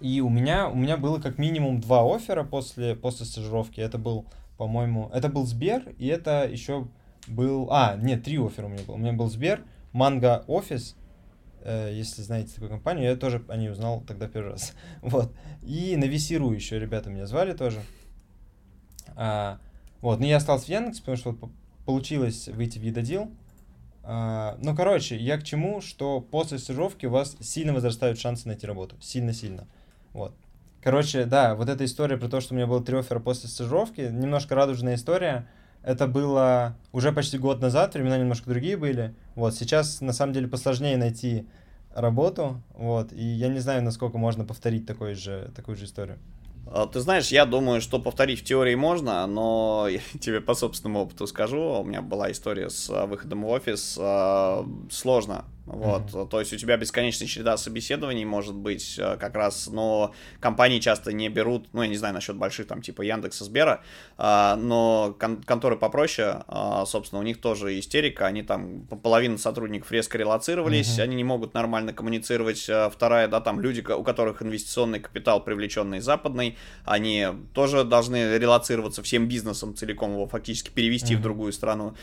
и 0.00 0.20
у 0.20 0.28
меня, 0.28 0.68
у 0.68 0.74
меня 0.74 0.96
было 0.96 1.20
как 1.20 1.38
минимум 1.38 1.80
два 1.80 2.02
оффера 2.14 2.44
после, 2.44 2.94
после 2.94 3.26
стажировки. 3.26 3.80
Это 3.80 3.98
был 3.98 4.26
по-моему, 4.60 5.08
это 5.14 5.30
был 5.30 5.46
Сбер, 5.46 5.88
и 5.96 6.06
это 6.06 6.46
еще 6.46 6.86
был... 7.26 7.68
А, 7.70 7.96
нет, 7.96 8.24
три 8.24 8.36
оффера 8.36 8.66
у 8.66 8.68
меня 8.68 8.82
было. 8.86 8.96
У 8.96 8.98
меня 8.98 9.14
был 9.14 9.30
Сбер, 9.30 9.64
Манго 9.92 10.44
Офис, 10.48 10.96
э, 11.62 11.92
если 11.94 12.20
знаете 12.20 12.52
такую 12.52 12.68
компанию, 12.68 13.04
я 13.08 13.16
тоже 13.16 13.42
о 13.48 13.56
ней 13.56 13.70
узнал 13.70 14.02
тогда 14.06 14.28
первый 14.28 14.50
раз. 14.50 14.74
вот. 15.00 15.32
И 15.62 15.96
на 15.96 16.04
Весиру 16.04 16.52
еще 16.52 16.78
ребята 16.78 17.08
меня 17.08 17.26
звали 17.26 17.54
тоже. 17.54 17.80
А, 19.16 19.60
вот, 20.02 20.20
но 20.20 20.26
я 20.26 20.36
остался 20.36 20.66
в 20.66 20.68
Яндексе, 20.68 21.00
потому 21.00 21.16
что 21.16 21.38
получилось 21.86 22.48
выйти 22.48 22.78
в 22.78 22.82
Едодил. 22.82 23.30
А, 24.02 24.58
ну, 24.60 24.76
короче, 24.76 25.16
я 25.16 25.38
к 25.38 25.42
чему, 25.42 25.80
что 25.80 26.20
после 26.20 26.58
стажировки 26.58 27.06
у 27.06 27.10
вас 27.10 27.34
сильно 27.40 27.72
возрастают 27.72 28.18
шансы 28.18 28.46
найти 28.46 28.66
работу. 28.66 28.96
Сильно-сильно. 29.00 29.66
Вот. 30.12 30.34
Короче, 30.82 31.26
да, 31.26 31.54
вот 31.54 31.68
эта 31.68 31.84
история 31.84 32.16
про 32.16 32.28
то, 32.28 32.40
что 32.40 32.54
у 32.54 32.56
меня 32.56 32.66
был 32.66 32.82
три 32.82 32.96
оффера 32.96 33.20
после 33.20 33.48
стажировки, 33.48 34.00
немножко 34.00 34.54
радужная 34.54 34.94
история. 34.94 35.46
Это 35.82 36.06
было 36.06 36.76
уже 36.92 37.12
почти 37.12 37.38
год 37.38 37.60
назад, 37.60 37.94
времена 37.94 38.18
немножко 38.18 38.48
другие 38.48 38.76
были. 38.76 39.14
Вот, 39.34 39.54
сейчас, 39.54 40.00
на 40.00 40.12
самом 40.12 40.32
деле, 40.32 40.48
посложнее 40.48 40.96
найти 40.96 41.46
работу, 41.94 42.62
вот, 42.74 43.12
и 43.12 43.22
я 43.22 43.48
не 43.48 43.58
знаю, 43.58 43.82
насколько 43.82 44.16
можно 44.16 44.44
повторить 44.44 44.86
такой 44.86 45.14
же, 45.14 45.50
такую 45.54 45.76
же 45.76 45.84
историю. 45.84 46.18
А, 46.66 46.86
ты 46.86 47.00
знаешь, 47.00 47.28
я 47.28 47.46
думаю, 47.46 47.80
что 47.80 47.98
повторить 47.98 48.40
в 48.40 48.44
теории 48.44 48.74
можно, 48.74 49.26
но 49.26 49.88
я 49.90 50.00
тебе 50.20 50.40
по 50.40 50.54
собственному 50.54 51.00
опыту 51.00 51.26
скажу. 51.26 51.80
У 51.80 51.84
меня 51.84 52.00
была 52.02 52.30
история 52.30 52.70
с 52.70 52.88
а, 52.90 53.06
выходом 53.06 53.42
в 53.42 53.48
офис. 53.48 53.98
А, 54.00 54.64
сложно 54.90 55.44
вот, 55.66 56.10
mm-hmm. 56.10 56.28
то 56.28 56.40
есть 56.40 56.52
у 56.52 56.56
тебя 56.56 56.76
бесконечная 56.76 57.28
череда 57.28 57.56
собеседований 57.56 58.24
может 58.24 58.54
быть 58.54 58.96
э, 58.98 59.16
как 59.18 59.34
раз, 59.36 59.68
но 59.68 60.12
компании 60.40 60.80
часто 60.80 61.12
не 61.12 61.28
берут, 61.28 61.68
ну, 61.72 61.82
я 61.82 61.88
не 61.88 61.96
знаю 61.96 62.14
насчет 62.14 62.36
больших, 62.36 62.66
там, 62.66 62.82
типа 62.82 63.02
Яндекса, 63.02 63.44
Сбера, 63.44 63.82
а, 64.16 64.56
но 64.56 65.14
кон- 65.18 65.42
конторы 65.42 65.76
попроще, 65.76 66.42
а, 66.48 66.84
собственно, 66.86 67.20
у 67.20 67.22
них 67.22 67.40
тоже 67.40 67.78
истерика, 67.78 68.26
они 68.26 68.42
там, 68.42 68.86
половина 69.02 69.38
сотрудников 69.38 69.92
резко 69.92 70.18
релацировались, 70.18 70.98
mm-hmm. 70.98 71.02
они 71.02 71.16
не 71.16 71.24
могут 71.24 71.54
нормально 71.54 71.92
коммуницировать, 71.92 72.66
а, 72.68 72.90
вторая, 72.90 73.28
да, 73.28 73.40
там, 73.40 73.60
люди, 73.60 73.80
у 73.80 74.02
которых 74.02 74.42
инвестиционный 74.42 74.98
капитал 74.98 75.44
привлеченный 75.44 76.00
западный, 76.00 76.56
они 76.84 77.28
тоже 77.54 77.84
должны 77.84 78.38
релацироваться 78.38 79.02
всем 79.02 79.28
бизнесом 79.28 79.76
целиком, 79.76 80.12
его 80.12 80.26
фактически 80.26 80.70
перевести 80.70 81.14
mm-hmm. 81.14 81.18
в 81.18 81.22
другую 81.22 81.52
страну, 81.52 81.94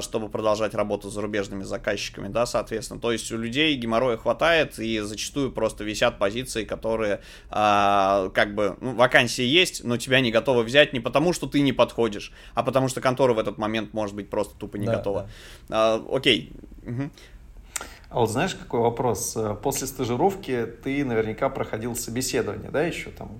чтобы 0.00 0.28
продолжать 0.28 0.74
работу 0.74 1.08
с 1.08 1.14
зарубежными 1.14 1.62
заказчиками, 1.62 2.28
да, 2.28 2.46
соответственно, 2.46 2.95
то 2.98 3.12
есть 3.12 3.30
у 3.32 3.36
людей 3.36 3.74
геморроя 3.76 4.16
хватает, 4.16 4.78
и 4.78 5.00
зачастую 5.00 5.52
просто 5.52 5.84
висят 5.84 6.18
позиции, 6.18 6.64
которые 6.64 7.20
а, 7.50 8.30
как 8.34 8.54
бы, 8.54 8.76
ну, 8.80 8.94
вакансии 8.94 9.44
есть, 9.44 9.84
но 9.84 9.96
тебя 9.96 10.20
не 10.20 10.30
готовы 10.30 10.62
взять 10.62 10.92
не 10.92 11.00
потому, 11.00 11.32
что 11.32 11.46
ты 11.46 11.60
не 11.60 11.72
подходишь, 11.72 12.32
а 12.54 12.62
потому 12.62 12.88
что 12.88 13.00
контора 13.00 13.34
в 13.34 13.38
этот 13.38 13.58
момент 13.58 13.92
может 13.92 14.14
быть 14.14 14.30
просто 14.30 14.54
тупо 14.56 14.76
не 14.76 14.86
да, 14.86 14.96
готова. 14.96 15.28
Да. 15.68 15.94
А, 15.94 16.06
окей. 16.10 16.52
Угу. 16.84 17.10
А 18.08 18.20
вот 18.20 18.30
знаешь, 18.30 18.54
какой 18.54 18.80
вопрос? 18.80 19.36
После 19.62 19.86
стажировки 19.86 20.66
ты 20.84 21.04
наверняка 21.04 21.48
проходил 21.48 21.96
собеседование, 21.96 22.70
да, 22.70 22.82
еще 22.82 23.10
там 23.10 23.32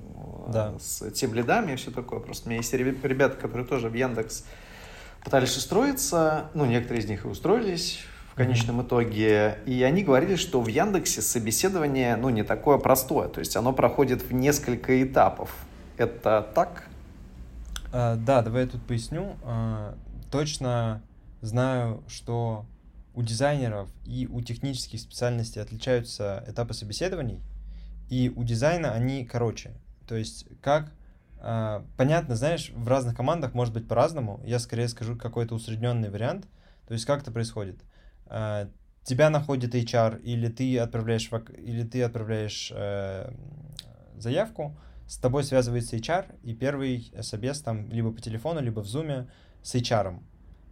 да. 0.48 0.74
с 0.78 1.10
тем 1.12 1.34
лидами 1.34 1.72
и 1.72 1.76
все 1.76 1.90
такое. 1.90 2.20
Просто 2.20 2.46
у 2.46 2.50
меня 2.50 2.58
есть 2.58 2.72
ребята, 2.74 3.36
которые 3.36 3.66
тоже 3.66 3.88
в 3.88 3.94
Яндекс 3.94 4.44
пытались 5.24 5.56
устроиться, 5.56 6.50
ну, 6.54 6.66
некоторые 6.66 7.02
из 7.02 7.08
них 7.08 7.24
и 7.24 7.28
устроились, 7.28 8.00
конечном 8.36 8.82
итоге. 8.82 9.58
И 9.66 9.82
они 9.82 10.04
говорили, 10.04 10.36
что 10.36 10.60
в 10.60 10.68
Яндексе 10.68 11.22
собеседование, 11.22 12.16
ну, 12.16 12.28
не 12.28 12.44
такое 12.44 12.78
простое. 12.78 13.28
То 13.28 13.40
есть 13.40 13.56
оно 13.56 13.72
проходит 13.72 14.22
в 14.22 14.32
несколько 14.32 15.02
этапов. 15.02 15.50
Это 15.96 16.46
так? 16.54 16.88
А, 17.92 18.16
да, 18.16 18.42
давай 18.42 18.64
я 18.64 18.68
тут 18.68 18.82
поясню. 18.82 19.36
А, 19.42 19.96
точно 20.30 21.02
знаю, 21.40 22.04
что 22.08 22.66
у 23.14 23.22
дизайнеров 23.22 23.88
и 24.04 24.28
у 24.30 24.42
технических 24.42 25.00
специальностей 25.00 25.62
отличаются 25.62 26.44
этапы 26.46 26.74
собеседований, 26.74 27.40
и 28.10 28.30
у 28.36 28.44
дизайна 28.44 28.92
они 28.92 29.24
короче. 29.24 29.72
То 30.06 30.14
есть 30.14 30.46
как 30.60 30.92
Uh, 31.38 31.84
понятно, 31.98 32.34
знаешь, 32.34 32.72
в 32.74 32.88
разных 32.88 33.14
командах 33.14 33.52
может 33.52 33.72
быть 33.72 33.86
по-разному. 33.86 34.40
Я 34.44 34.58
скорее 34.58 34.88
скажу 34.88 35.16
какой-то 35.16 35.54
усредненный 35.54 36.08
вариант. 36.08 36.46
То 36.88 36.94
есть 36.94 37.04
как 37.04 37.20
это 37.20 37.30
происходит? 37.30 37.76
Э, 37.76 37.95
тебя 39.06 39.30
находит 39.30 39.74
HR, 39.74 40.20
или 40.22 40.48
ты 40.48 40.78
отправляешь, 40.78 41.30
или 41.56 41.84
ты 41.84 42.02
отправляешь 42.02 42.72
э, 42.74 43.32
заявку, 44.18 44.76
с 45.06 45.16
тобой 45.18 45.44
связывается 45.44 45.96
HR, 45.96 46.34
и 46.42 46.54
первый 46.54 47.12
собес 47.20 47.60
там 47.60 47.88
либо 47.90 48.10
по 48.12 48.20
телефону, 48.20 48.60
либо 48.60 48.80
в 48.80 48.86
зуме 48.86 49.28
с 49.62 49.76
HR. 49.76 50.18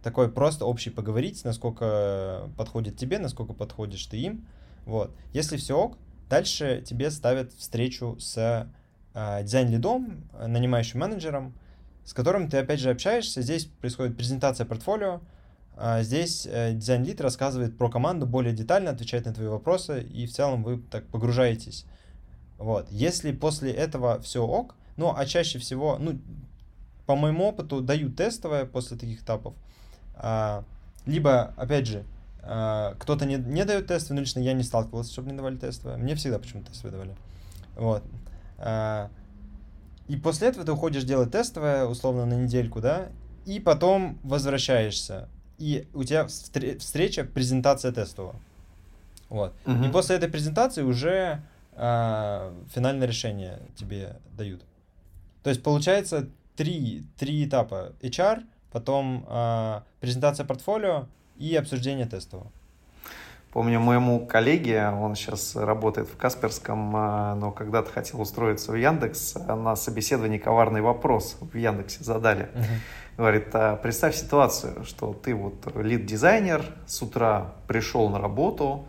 Такой 0.03 0.29
просто 0.29 0.65
общий 0.65 0.89
поговорить, 0.89 1.45
насколько 1.45 2.49
подходит 2.57 2.97
тебе, 2.97 3.19
насколько 3.19 3.53
подходишь 3.53 4.05
ты 4.05 4.17
им. 4.17 4.45
Вот. 4.85 5.15
Если 5.33 5.55
все 5.55 5.77
ок, 5.77 5.97
дальше 6.29 6.83
тебе 6.85 7.09
ставят 7.11 7.53
встречу 7.53 8.17
с 8.19 8.69
э, 9.13 9.43
дизайн-лидом, 9.43 10.29
нанимающим 10.45 10.99
менеджером, 10.99 11.57
с 12.03 12.13
которым 12.13 12.49
ты 12.49 12.57
опять 12.57 12.81
же 12.81 12.89
общаешься. 12.91 13.41
Здесь 13.41 13.65
происходит 13.65 14.17
презентация 14.17 14.65
портфолио, 14.65 15.21
здесь 15.77 16.47
э, 16.49 16.73
дизайн-лид 16.73 17.19
рассказывает 17.19 17.77
про 17.77 17.89
команду 17.89 18.25
более 18.25 18.53
детально, 18.53 18.91
отвечает 18.91 19.25
на 19.25 19.33
твои 19.33 19.47
вопросы, 19.47 20.01
и 20.01 20.25
в 20.25 20.31
целом 20.31 20.63
вы 20.63 20.81
так 20.89 21.05
погружаетесь. 21.07 21.85
Вот. 22.57 22.89
Если 22.89 23.31
после 23.31 23.71
этого 23.71 24.21
все 24.21 24.45
ок, 24.45 24.75
ну, 24.95 25.13
а 25.15 25.25
чаще 25.25 25.59
всего, 25.59 25.97
ну, 25.99 26.19
по 27.05 27.15
моему 27.15 27.45
опыту, 27.45 27.81
дают 27.81 28.15
тестовое 28.15 28.65
после 28.65 28.97
таких 28.97 29.21
этапов. 29.21 29.53
А, 30.15 30.63
либо, 31.05 31.53
опять 31.57 31.87
же, 31.87 32.05
а, 32.41 32.95
кто-то 32.99 33.25
не, 33.25 33.35
не 33.35 33.65
дает 33.65 33.87
тестовое, 33.87 34.15
но 34.15 34.21
лично 34.21 34.39
я 34.39 34.53
не 34.53 34.63
сталкивался, 34.63 35.11
чтобы 35.11 35.29
не 35.31 35.37
давали 35.37 35.57
тестовое. 35.57 35.97
Мне 35.97 36.15
всегда 36.15 36.39
почему-то 36.39 36.71
тестовое 36.71 36.91
давали. 36.93 37.15
Вот. 37.75 38.03
А, 38.57 39.09
и 40.07 40.15
после 40.15 40.47
этого 40.47 40.65
ты 40.65 40.71
уходишь 40.71 41.03
делать 41.03 41.31
тестовое, 41.31 41.85
условно, 41.85 42.25
на 42.25 42.33
недельку, 42.33 42.79
да, 42.79 43.09
и 43.45 43.59
потом 43.59 44.19
возвращаешься 44.23 45.27
и 45.57 45.87
у 45.93 46.03
тебя 46.03 46.27
встреча, 46.27 47.23
презентация 47.23 47.91
тестового. 47.91 48.35
Вот. 49.29 49.53
Угу. 49.65 49.85
И 49.85 49.89
после 49.89 50.17
этой 50.17 50.29
презентации 50.29 50.83
уже 50.83 51.41
э, 51.73 52.53
финальное 52.73 53.07
решение 53.07 53.59
тебе 53.75 54.17
дают. 54.37 54.61
То 55.43 55.49
есть 55.49 55.63
получается 55.63 56.27
три, 56.55 57.03
три 57.17 57.45
этапа. 57.45 57.93
HR, 58.01 58.43
потом 58.71 59.25
э, 59.27 59.81
презентация 59.99 60.45
портфолио 60.45 61.07
и 61.37 61.55
обсуждение 61.55 62.05
тестового. 62.05 62.51
Помню 63.55 63.79
моему 63.79 64.25
коллеге, 64.25 64.89
он 64.89 65.15
сейчас 65.15 65.55
работает 65.55 66.09
в 66.09 66.17
Касперском, 66.17 66.93
а, 66.93 67.35
но 67.35 67.53
когда-то 67.53 67.89
хотел 67.89 68.19
устроиться 68.19 68.73
в 68.73 68.75
Яндекс, 68.75 69.35
на 69.47 69.77
собеседовании 69.77 70.37
коварный 70.37 70.81
вопрос 70.81 71.37
в 71.39 71.55
Яндексе 71.55 72.03
задали. 72.03 72.49
Uh-huh. 72.53 72.65
Говорит, 73.17 73.47
а 73.53 73.77
представь 73.77 74.15
ситуацию, 74.15 74.83
что 74.83 75.13
ты 75.13 75.33
вот 75.33 75.65
лид-дизайнер, 75.75 76.65
с 76.85 77.01
утра 77.01 77.53
пришел 77.67 78.09
на 78.09 78.19
работу, 78.19 78.85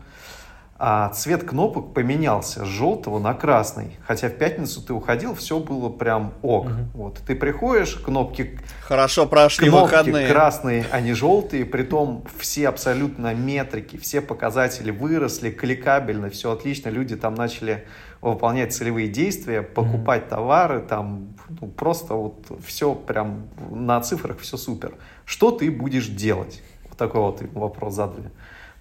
а 0.78 1.08
цвет 1.10 1.44
кнопок 1.44 1.94
поменялся 1.94 2.64
с 2.64 2.68
желтого 2.68 3.18
на 3.18 3.32
красный. 3.32 3.96
Хотя 4.06 4.28
в 4.28 4.32
пятницу 4.32 4.82
ты 4.82 4.92
уходил, 4.92 5.34
все 5.34 5.58
было 5.58 5.88
прям 5.88 6.34
ок. 6.42 6.66
Угу. 6.66 6.74
Вот 6.94 7.18
ты 7.26 7.34
приходишь, 7.34 7.94
кнопки 7.94 8.58
хорошо 8.82 9.26
прошли 9.26 9.70
кнопки 9.70 9.92
выходные. 9.92 10.28
красные, 10.28 10.86
а 10.90 11.00
не 11.00 11.14
желтые. 11.14 11.64
Притом 11.64 12.24
все 12.38 12.68
абсолютно 12.68 13.32
метрики, 13.32 13.96
все 13.96 14.20
показатели 14.20 14.90
выросли, 14.90 15.50
кликабельно, 15.50 16.28
все 16.28 16.52
отлично. 16.52 16.90
Люди 16.90 17.16
там 17.16 17.34
начали 17.34 17.86
выполнять 18.32 18.74
целевые 18.74 19.08
действия, 19.08 19.62
покупать 19.62 20.24
mm-hmm. 20.24 20.28
товары, 20.28 20.80
там 20.80 21.34
ну, 21.60 21.68
просто 21.68 22.14
вот 22.14 22.46
все 22.64 22.94
прям 22.94 23.48
на 23.70 24.00
цифрах 24.00 24.40
все 24.40 24.56
супер. 24.56 24.94
Что 25.24 25.50
ты 25.50 25.70
будешь 25.70 26.08
делать? 26.08 26.62
Вот 26.88 26.98
такой 26.98 27.20
вот 27.20 27.42
вопрос 27.52 27.94
задали. 27.94 28.30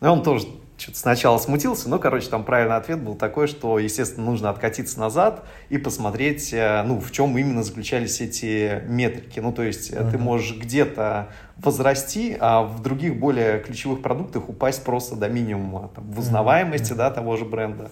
Ну, 0.01 0.11
он 0.11 0.23
тоже 0.23 0.47
что-то 0.77 0.97
сначала 0.97 1.37
смутился, 1.37 1.89
но, 1.89 1.99
короче, 1.99 2.29
там 2.29 2.43
правильный 2.43 2.75
ответ 2.75 3.01
был 3.01 3.15
такой, 3.15 3.47
что, 3.47 3.79
естественно, 3.79 4.25
нужно 4.25 4.49
откатиться 4.49 4.99
назад 4.99 5.45
и 5.69 5.77
посмотреть, 5.77 6.51
э, 6.51 6.83
ну, 6.83 6.99
в 6.99 7.11
чем 7.11 7.37
именно 7.37 7.63
заключались 7.63 8.19
эти 8.19 8.83
метрики. 8.87 9.39
Ну, 9.39 9.53
то 9.53 9.63
есть 9.63 9.91
uh-huh. 9.91 10.11
ты 10.11 10.17
можешь 10.17 10.57
где-то 10.57 11.29
возрасти, 11.57 12.35
а 12.39 12.63
в 12.63 12.81
других 12.81 13.17
более 13.17 13.59
ключевых 13.59 14.01
продуктах 14.01 14.49
упасть 14.49 14.83
просто 14.83 15.15
до 15.15 15.29
минимума 15.29 15.91
там, 15.95 16.11
в 16.11 16.19
узнаваемости, 16.19 16.91
uh-huh. 16.91 16.97
да, 16.97 17.11
того 17.11 17.37
же 17.37 17.45
бренда. 17.45 17.89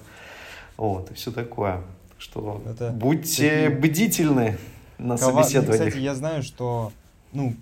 Вот, 0.78 1.12
и 1.12 1.14
все 1.14 1.32
такое. 1.32 1.82
Что 2.18 2.62
Это 2.66 2.92
будьте 2.92 3.66
такие... 3.66 3.70
бдительны 3.70 4.58
на 4.98 5.18
Кова... 5.18 5.44
собеседованиях. 5.44 5.90
Кстати, 5.90 6.04
я 6.04 6.16
знаю, 6.16 6.42
что 6.44 6.92
ну, 7.34 7.56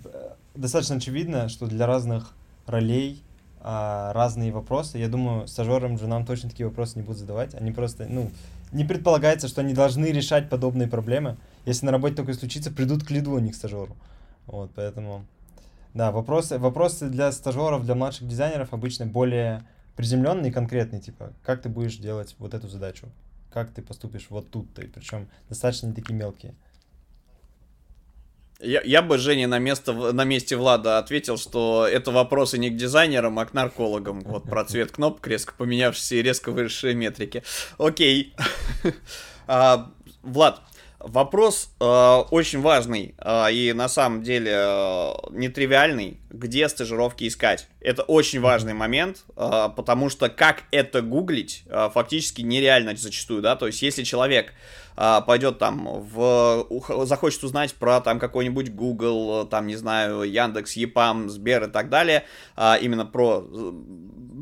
достаточно 0.54 0.96
очевидно, 0.96 1.48
что 1.48 1.66
для 1.66 1.86
разных 1.86 2.32
ролей 2.66 3.22
а, 3.60 4.12
разные 4.12 4.52
вопросы. 4.52 4.98
Я 4.98 5.08
думаю, 5.08 5.46
стажерам 5.46 5.98
же 5.98 6.06
нам 6.06 6.26
точно 6.26 6.50
такие 6.50 6.66
вопросы 6.68 6.98
не 6.98 7.04
будут 7.04 7.18
задавать. 7.18 7.54
Они 7.54 7.70
просто, 7.70 8.06
ну, 8.08 8.30
не 8.72 8.84
предполагается, 8.84 9.48
что 9.48 9.60
они 9.60 9.72
должны 9.72 10.06
решать 10.06 10.48
подобные 10.48 10.88
проблемы. 10.88 11.36
Если 11.64 11.86
на 11.86 11.92
работе 11.92 12.16
такое 12.16 12.34
случится, 12.34 12.72
придут 12.72 13.04
к 13.04 13.10
лиду, 13.10 13.36
а 13.36 13.40
не 13.40 13.52
к 13.52 13.54
стажеру. 13.54 13.96
Вот, 14.46 14.70
поэтому... 14.74 15.24
Да, 15.94 16.10
вопросы, 16.10 16.58
вопросы 16.58 17.08
для 17.08 17.30
стажеров, 17.30 17.84
для 17.84 17.94
младших 17.94 18.26
дизайнеров 18.26 18.72
обычно 18.72 19.06
более 19.06 19.62
приземленные 20.02 20.50
и 20.50 20.52
конкретные, 20.52 21.00
типа, 21.00 21.32
как 21.44 21.62
ты 21.62 21.68
будешь 21.68 21.96
делать 21.96 22.34
вот 22.40 22.54
эту 22.54 22.66
задачу, 22.66 23.06
как 23.52 23.70
ты 23.70 23.82
поступишь 23.82 24.26
вот 24.30 24.50
тут-то, 24.50 24.82
причем 24.92 25.28
достаточно 25.48 25.86
не 25.86 25.92
такие 25.92 26.16
мелкие. 26.16 26.56
Я, 28.58 28.82
я 28.82 29.00
бы 29.00 29.16
Жене 29.16 29.46
на, 29.46 29.60
место, 29.60 29.92
на 29.92 30.24
месте 30.24 30.56
Влада 30.56 30.98
ответил, 30.98 31.38
что 31.38 31.86
это 31.88 32.10
вопросы 32.10 32.58
не 32.58 32.70
к 32.70 32.76
дизайнерам, 32.76 33.38
а 33.38 33.46
к 33.46 33.54
наркологам. 33.54 34.22
Вот 34.22 34.42
про 34.42 34.64
цвет 34.64 34.90
кнопок, 34.90 35.24
резко 35.28 35.54
поменявшиеся 35.56 36.16
и 36.16 36.22
резко 36.22 36.50
выросшие 36.50 36.94
метрики. 36.96 37.44
Окей. 37.78 38.34
а, 39.46 39.92
Влад, 40.22 40.62
Вопрос 41.04 41.70
э, 41.80 41.84
очень 41.84 42.60
важный 42.60 43.14
э, 43.18 43.52
и 43.52 43.72
на 43.72 43.88
самом 43.88 44.22
деле 44.22 44.52
э, 44.54 45.12
нетривиальный. 45.30 46.20
Где 46.30 46.68
стажировки 46.68 47.26
искать? 47.26 47.68
Это 47.80 48.02
очень 48.02 48.40
важный 48.40 48.72
момент, 48.72 49.24
э, 49.36 49.68
потому 49.74 50.08
что 50.08 50.28
как 50.28 50.62
это 50.70 51.02
гуглить 51.02 51.64
э, 51.66 51.90
фактически 51.92 52.42
нереально 52.42 52.94
зачастую, 52.96 53.42
да. 53.42 53.56
То 53.56 53.66
есть 53.66 53.82
если 53.82 54.04
человек 54.04 54.52
а, 54.94 55.20
пойдет 55.22 55.58
там 55.58 55.88
в 56.02 56.66
захочет 57.06 57.42
узнать 57.44 57.74
про 57.74 58.00
там 58.00 58.18
какой-нибудь 58.18 58.74
Google, 58.74 59.46
там 59.46 59.66
не 59.66 59.76
знаю 59.76 60.22
Яндекс, 60.22 60.74
Епам, 60.74 61.30
Сбер 61.30 61.64
и 61.64 61.70
так 61.70 61.88
далее, 61.88 62.24
а, 62.56 62.76
именно 62.76 63.06
про 63.06 63.42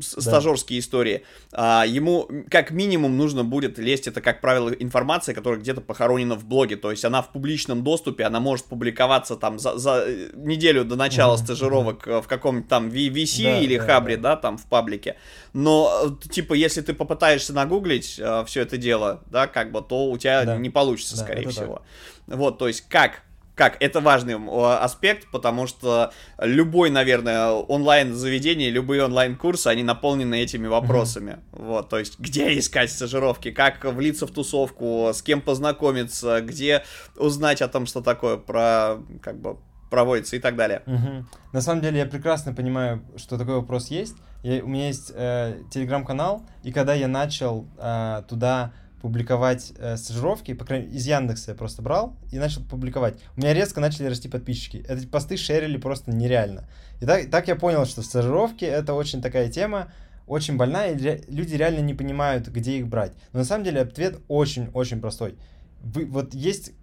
э, 0.01 0.21
стажерские 0.21 0.79
да. 0.79 0.83
истории, 0.83 1.23
а, 1.51 1.85
ему 1.85 2.29
как 2.49 2.71
минимум 2.71 3.17
нужно 3.17 3.43
будет 3.43 3.77
лезть, 3.77 4.07
это 4.07 4.21
как 4.21 4.41
правило 4.41 4.69
информация, 4.69 5.33
которая 5.35 5.59
где-то 5.59 5.81
похоронена 5.81 6.35
в 6.35 6.45
блоге, 6.45 6.75
то 6.75 6.91
есть 6.91 7.05
она 7.05 7.21
в 7.21 7.31
публичном 7.31 7.83
доступе, 7.83 8.23
она 8.23 8.39
может 8.39 8.65
публиковаться 8.65 9.35
там 9.35 9.59
за, 9.59 9.77
за 9.77 10.05
неделю 10.33 10.85
до 10.85 10.95
начала 10.95 11.35
mm-hmm. 11.35 11.43
стажировок 11.43 12.07
mm-hmm. 12.07 12.21
в 12.21 12.27
каком-нибудь 12.27 12.69
там 12.69 12.89
VC 12.89 13.43
да, 13.43 13.59
или 13.59 13.77
да, 13.77 13.85
Хабре, 13.85 14.17
да. 14.17 14.35
да, 14.35 14.41
там 14.41 14.57
в 14.57 14.65
паблике, 14.65 15.15
но 15.53 16.17
э, 16.23 16.29
типа 16.29 16.53
если 16.53 16.81
ты 16.81 16.93
попытаешься 16.93 17.53
нагуглить 17.53 18.19
э, 18.19 18.43
все 18.45 18.61
это 18.61 18.77
дело, 18.77 19.21
да, 19.29 19.47
как 19.47 19.71
бы, 19.71 19.81
то 19.81 20.09
у 20.09 20.17
тебя 20.17 20.45
да. 20.45 20.57
не 20.57 20.69
получится, 20.69 21.17
да, 21.17 21.23
скорее 21.23 21.47
всего. 21.49 21.81
Так. 22.27 22.37
Вот, 22.37 22.57
то 22.57 22.67
есть 22.67 22.81
как 22.87 23.23
как 23.61 23.77
это 23.79 23.99
важный 23.99 24.37
аспект, 24.79 25.29
потому 25.29 25.67
что 25.67 26.11
любой, 26.39 26.89
наверное, 26.89 27.49
онлайн-заведение, 27.49 28.71
любые 28.71 29.05
онлайн-курсы, 29.05 29.67
они 29.67 29.83
наполнены 29.83 30.41
этими 30.41 30.65
вопросами. 30.65 31.33
Mm-hmm. 31.33 31.65
Вот, 31.65 31.89
то 31.89 31.99
есть, 31.99 32.17
где 32.17 32.57
искать 32.57 32.89
стажировки, 32.89 33.51
как 33.51 33.85
влиться 33.85 34.25
в 34.25 34.31
тусовку, 34.31 35.11
с 35.13 35.21
кем 35.21 35.41
познакомиться, 35.41 36.41
где 36.41 36.83
узнать 37.15 37.61
о 37.61 37.67
том, 37.67 37.85
что 37.85 38.01
такое 38.01 38.37
про, 38.37 38.97
как 39.21 39.39
бы, 39.39 39.57
проводится 39.91 40.37
и 40.37 40.39
так 40.39 40.55
далее. 40.55 40.81
Угу. 40.87 41.25
На 41.53 41.61
самом 41.61 41.81
деле 41.81 41.99
я 41.99 42.05
прекрасно 42.07 42.53
понимаю, 42.53 43.03
что 43.17 43.37
такой 43.37 43.55
вопрос 43.55 43.91
есть. 43.91 44.15
Я, 44.41 44.63
у 44.63 44.67
меня 44.67 44.87
есть 44.87 45.11
э, 45.13 45.61
телеграм-канал, 45.69 46.47
и 46.63 46.71
когда 46.71 46.95
я 46.95 47.07
начал 47.07 47.67
э, 47.77 48.23
туда 48.27 48.71
публиковать 49.01 49.73
э, 49.77 49.97
стажировки, 49.97 50.53
по 50.53 50.63
крайней 50.63 50.85
мере, 50.85 50.97
из 50.97 51.07
Яндекса 51.07 51.51
я 51.51 51.57
просто 51.57 51.81
брал 51.81 52.15
и 52.31 52.37
начал 52.37 52.63
публиковать. 52.63 53.15
У 53.35 53.41
меня 53.41 53.53
резко 53.53 53.81
начали 53.81 54.05
расти 54.05 54.29
подписчики. 54.29 54.85
Эти 54.87 55.07
посты 55.07 55.37
шерили 55.37 55.77
просто 55.77 56.11
нереально. 56.11 56.69
И 57.01 57.05
так, 57.05 57.29
так 57.29 57.47
я 57.47 57.55
понял, 57.55 57.85
что 57.85 58.03
стажировки 58.03 58.63
это 58.63 58.93
очень 58.93 59.21
такая 59.21 59.49
тема, 59.49 59.91
очень 60.27 60.55
больная, 60.55 60.95
и 60.95 61.23
люди 61.31 61.55
реально 61.55 61.79
не 61.79 61.95
понимают, 61.95 62.47
где 62.47 62.77
их 62.77 62.87
брать. 62.87 63.13
Но 63.33 63.39
на 63.39 63.45
самом 63.45 63.63
деле 63.63 63.81
ответ 63.81 64.19
очень-очень 64.27 65.01
простой. 65.01 65.35
Вы, 65.81 66.05
вот 66.05 66.35
есть 66.35 66.73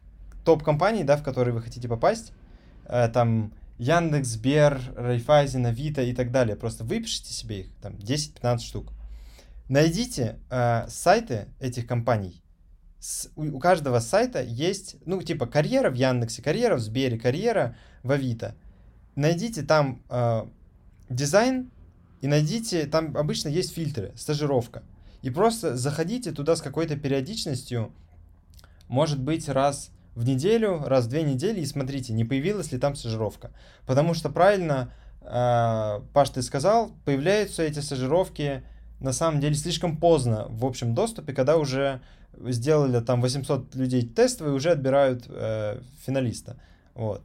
топ-компании, 0.45 1.05
да, 1.05 1.17
в 1.17 1.23
которые 1.23 1.55
вы 1.55 1.63
хотите 1.63 1.89
попасть, 1.89 2.33
э, 2.87 3.09
там 3.15 3.53
Яндекс, 3.79 4.29
Сбер, 4.29 4.81
Райфайзен, 4.97 5.67
Авито 5.67 6.03
и 6.03 6.13
так 6.13 6.33
далее. 6.33 6.57
Просто 6.57 6.83
выпишите 6.83 7.33
себе 7.33 7.61
их, 7.61 7.67
там, 7.81 7.95
10-15 7.95 8.59
штук 8.59 8.93
Найдите 9.69 10.39
э, 10.51 10.87
сайты 10.89 11.49
этих 11.61 11.87
компаний. 11.87 12.43
С, 13.01 13.31
у, 13.37 13.57
у 13.57 13.59
каждого 13.59 14.01
сайта 14.01 14.43
есть, 14.43 14.97
ну, 15.05 15.23
типа, 15.23 15.47
карьера 15.47 15.91
в 15.91 15.95
Яндексе, 15.95 16.43
карьера 16.43 16.77
в 16.77 16.81
Сбере, 16.81 17.19
карьера 17.19 17.77
в 18.03 18.11
Авито. 18.11 18.55
Найдите 19.15 19.63
там 19.63 20.03
э, 20.09 20.47
дизайн 21.11 21.71
и 22.21 22.27
найдите, 22.27 22.87
там 22.87 23.17
обычно 23.17 23.49
есть 23.49 23.75
фильтры, 23.75 24.13
стажировка. 24.17 24.83
И 25.23 25.31
просто 25.31 25.77
заходите 25.77 26.33
туда 26.33 26.57
с 26.57 26.63
какой-то 26.63 26.97
периодичностью, 26.97 27.93
может 28.89 29.21
быть, 29.21 29.49
раз 29.49 29.91
в 30.15 30.25
неделю, 30.25 30.83
раз 30.85 31.05
в 31.05 31.09
две 31.09 31.23
недели, 31.23 31.61
и 31.61 31.67
смотрите, 31.67 32.13
не 32.13 32.25
появилась 32.25 32.73
ли 32.73 32.79
там 32.79 32.97
стажировка. 32.97 33.53
Потому 33.87 34.15
что 34.15 34.31
правильно, 34.31 34.93
э, 35.21 36.01
Паш, 36.13 36.31
ты 36.31 36.43
сказал, 36.43 36.93
появляются 37.05 37.63
эти 37.63 37.81
стажировки 37.81 38.63
на 39.01 39.13
самом 39.13 39.41
деле 39.41 39.55
слишком 39.55 39.97
поздно 39.97 40.47
в 40.49 40.65
общем 40.65 40.95
доступе, 40.95 41.33
когда 41.33 41.57
уже 41.57 42.01
сделали 42.47 43.01
там 43.01 43.21
800 43.21 43.75
людей 43.75 44.07
тестовые, 44.07 44.55
уже 44.55 44.71
отбирают 44.71 45.25
э, 45.29 45.81
финалиста. 46.05 46.57
Вот. 46.95 47.23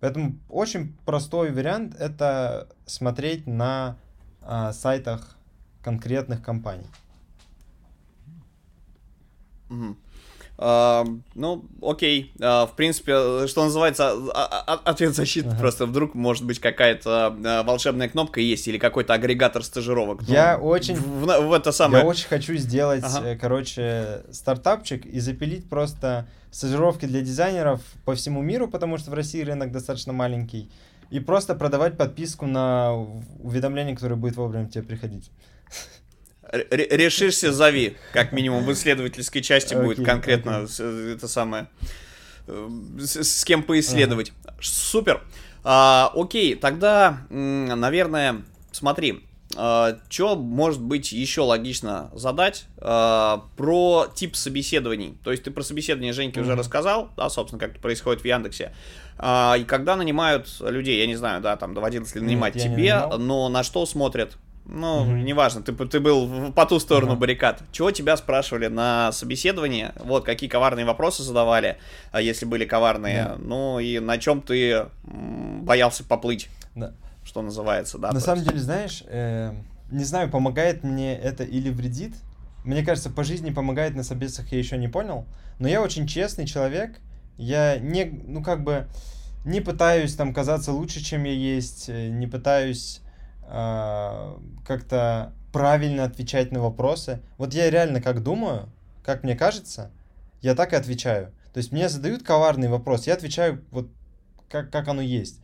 Поэтому 0.00 0.38
очень 0.48 0.96
простой 1.04 1.52
вариант 1.52 1.94
это 1.94 2.68
смотреть 2.86 3.46
на 3.46 3.96
э, 4.42 4.72
сайтах 4.72 5.36
конкретных 5.82 6.42
компаний. 6.42 6.86
Mm-hmm. 9.68 9.96
Ну, 10.58 11.64
окей. 11.82 12.32
Uh, 12.38 12.66
в 12.68 12.76
принципе, 12.76 13.46
что 13.48 13.64
называется, 13.64 14.12
а, 14.34 14.64
а, 14.66 14.74
ответ 14.84 15.14
защиты. 15.14 15.48
Ага. 15.48 15.58
Просто 15.58 15.86
вдруг 15.86 16.14
может 16.14 16.44
быть 16.44 16.60
какая-то 16.60 17.34
волшебная 17.66 18.08
кнопка 18.08 18.40
есть 18.40 18.68
или 18.68 18.78
какой-то 18.78 19.14
агрегатор 19.14 19.64
стажировок. 19.64 20.22
Я 20.22 20.58
ну, 20.58 20.66
очень... 20.66 20.94
В, 20.94 21.24
в, 21.24 21.48
в 21.48 21.52
это 21.52 21.72
самое... 21.72 22.04
Я 22.04 22.08
очень 22.08 22.28
хочу 22.28 22.54
сделать, 22.54 23.02
ага. 23.04 23.30
Э, 23.30 23.36
короче, 23.36 24.22
стартапчик 24.30 25.04
и 25.04 25.18
запилить 25.20 25.68
просто 25.68 26.28
стажировки 26.50 27.06
для 27.06 27.22
дизайнеров 27.22 27.80
по 28.04 28.14
всему 28.14 28.42
миру, 28.42 28.68
потому 28.68 28.98
что 28.98 29.10
в 29.10 29.14
России 29.14 29.42
рынок 29.42 29.72
достаточно 29.72 30.12
маленький. 30.12 30.70
И 31.10 31.20
просто 31.20 31.54
продавать 31.54 31.96
подписку 31.96 32.46
на 32.46 32.94
уведомления, 33.40 33.94
которые 33.94 34.16
будет 34.16 34.36
вовремя 34.36 34.68
тебе 34.68 34.84
приходить 34.84 35.30
решишься, 36.52 37.52
зови. 37.52 37.96
Как 38.12 38.32
минимум 38.32 38.64
в 38.64 38.72
исследовательской 38.72 39.42
части 39.42 39.74
okay, 39.74 39.82
будет 39.82 40.04
конкретно 40.04 40.50
okay. 40.64 41.14
это 41.14 41.28
самое. 41.28 41.68
Э, 42.46 42.68
с, 42.98 43.22
с 43.22 43.44
кем 43.44 43.62
поисследовать. 43.62 44.32
Ага. 44.44 44.56
Супер. 44.60 45.22
А, 45.64 46.12
окей, 46.14 46.54
тогда, 46.54 47.18
наверное, 47.30 48.42
смотри. 48.70 49.24
Uh, 49.54 50.00
что 50.08 50.34
может 50.34 50.80
быть 50.80 51.12
еще 51.12 51.42
логично 51.42 52.10
задать 52.14 52.64
uh, 52.78 53.42
про 53.58 54.06
тип 54.14 54.34
собеседований? 54.34 55.18
То 55.22 55.30
есть 55.30 55.42
ты 55.42 55.50
про 55.50 55.62
собеседование 55.62 56.14
Женьки 56.14 56.38
mm-hmm. 56.38 56.42
уже 56.42 56.56
рассказал, 56.56 57.10
да, 57.18 57.28
собственно, 57.28 57.60
как 57.60 57.72
это 57.72 57.80
происходит 57.80 58.22
в 58.22 58.24
Яндексе. 58.24 58.74
Uh, 59.18 59.60
и 59.60 59.64
когда 59.64 59.96
нанимают 59.96 60.48
людей, 60.60 61.00
я 61.00 61.06
не 61.06 61.16
знаю, 61.16 61.42
да, 61.42 61.58
там 61.58 61.74
доводилось 61.74 62.14
ли 62.14 62.22
нанимать 62.22 62.54
Нет, 62.54 62.64
тебе, 62.64 63.04
но 63.18 63.50
на 63.50 63.62
что 63.62 63.84
смотрят? 63.84 64.38
Ну, 64.64 65.04
mm-hmm. 65.04 65.22
неважно, 65.22 65.62
ты, 65.62 65.72
ты 65.72 65.98
был 65.98 66.52
по 66.52 66.66
ту 66.66 66.78
сторону 66.78 67.14
mm-hmm. 67.14 67.18
баррикад. 67.18 67.62
Чего 67.72 67.90
тебя 67.90 68.16
спрашивали 68.16 68.68
на 68.68 69.10
собеседовании? 69.10 69.90
Вот, 69.96 70.24
какие 70.24 70.48
коварные 70.48 70.86
вопросы 70.86 71.22
задавали, 71.22 71.78
а 72.12 72.20
если 72.20 72.46
были 72.46 72.64
коварные. 72.64 73.16
Yeah. 73.16 73.38
Ну, 73.38 73.80
и 73.80 73.98
на 73.98 74.18
чем 74.18 74.40
ты 74.40 74.86
боялся 75.02 76.04
поплыть, 76.04 76.48
да. 76.76 76.92
что 77.24 77.42
называется, 77.42 77.98
да. 77.98 78.12
На 78.12 78.20
самом 78.20 78.38
есть. 78.38 78.50
деле, 78.50 78.60
знаешь, 78.60 79.02
э, 79.08 79.52
не 79.90 80.04
знаю, 80.04 80.30
помогает 80.30 80.84
мне 80.84 81.16
это 81.16 81.42
или 81.42 81.70
вредит. 81.70 82.14
Мне 82.64 82.84
кажется, 82.84 83.10
по 83.10 83.24
жизни 83.24 83.50
помогает 83.50 83.96
на 83.96 84.04
собесах, 84.04 84.52
я 84.52 84.58
еще 84.58 84.78
не 84.78 84.88
понял. 84.88 85.26
Но 85.58 85.68
я 85.68 85.82
очень 85.82 86.06
честный 86.06 86.46
человек. 86.46 87.00
Я 87.36 87.78
не, 87.78 88.04
ну, 88.04 88.44
как 88.44 88.62
бы, 88.62 88.86
не 89.44 89.60
пытаюсь 89.60 90.14
там 90.14 90.32
казаться 90.32 90.72
лучше, 90.72 91.02
чем 91.02 91.24
я 91.24 91.32
есть, 91.32 91.88
э, 91.88 92.08
не 92.08 92.28
пытаюсь 92.28 93.01
как-то 93.52 95.34
правильно 95.52 96.04
отвечать 96.04 96.52
на 96.52 96.60
вопросы. 96.60 97.20
Вот 97.36 97.52
я 97.52 97.70
реально 97.70 98.00
как 98.00 98.22
думаю, 98.22 98.70
как 99.04 99.24
мне 99.24 99.36
кажется, 99.36 99.90
я 100.40 100.54
так 100.54 100.72
и 100.72 100.76
отвечаю. 100.76 101.32
То 101.52 101.58
есть 101.58 101.70
мне 101.70 101.88
задают 101.90 102.22
коварный 102.22 102.68
вопрос, 102.68 103.06
я 103.06 103.14
отвечаю 103.14 103.62
вот 103.70 103.90
как, 104.48 104.70
как 104.70 104.88
оно 104.88 105.02
есть. 105.02 105.40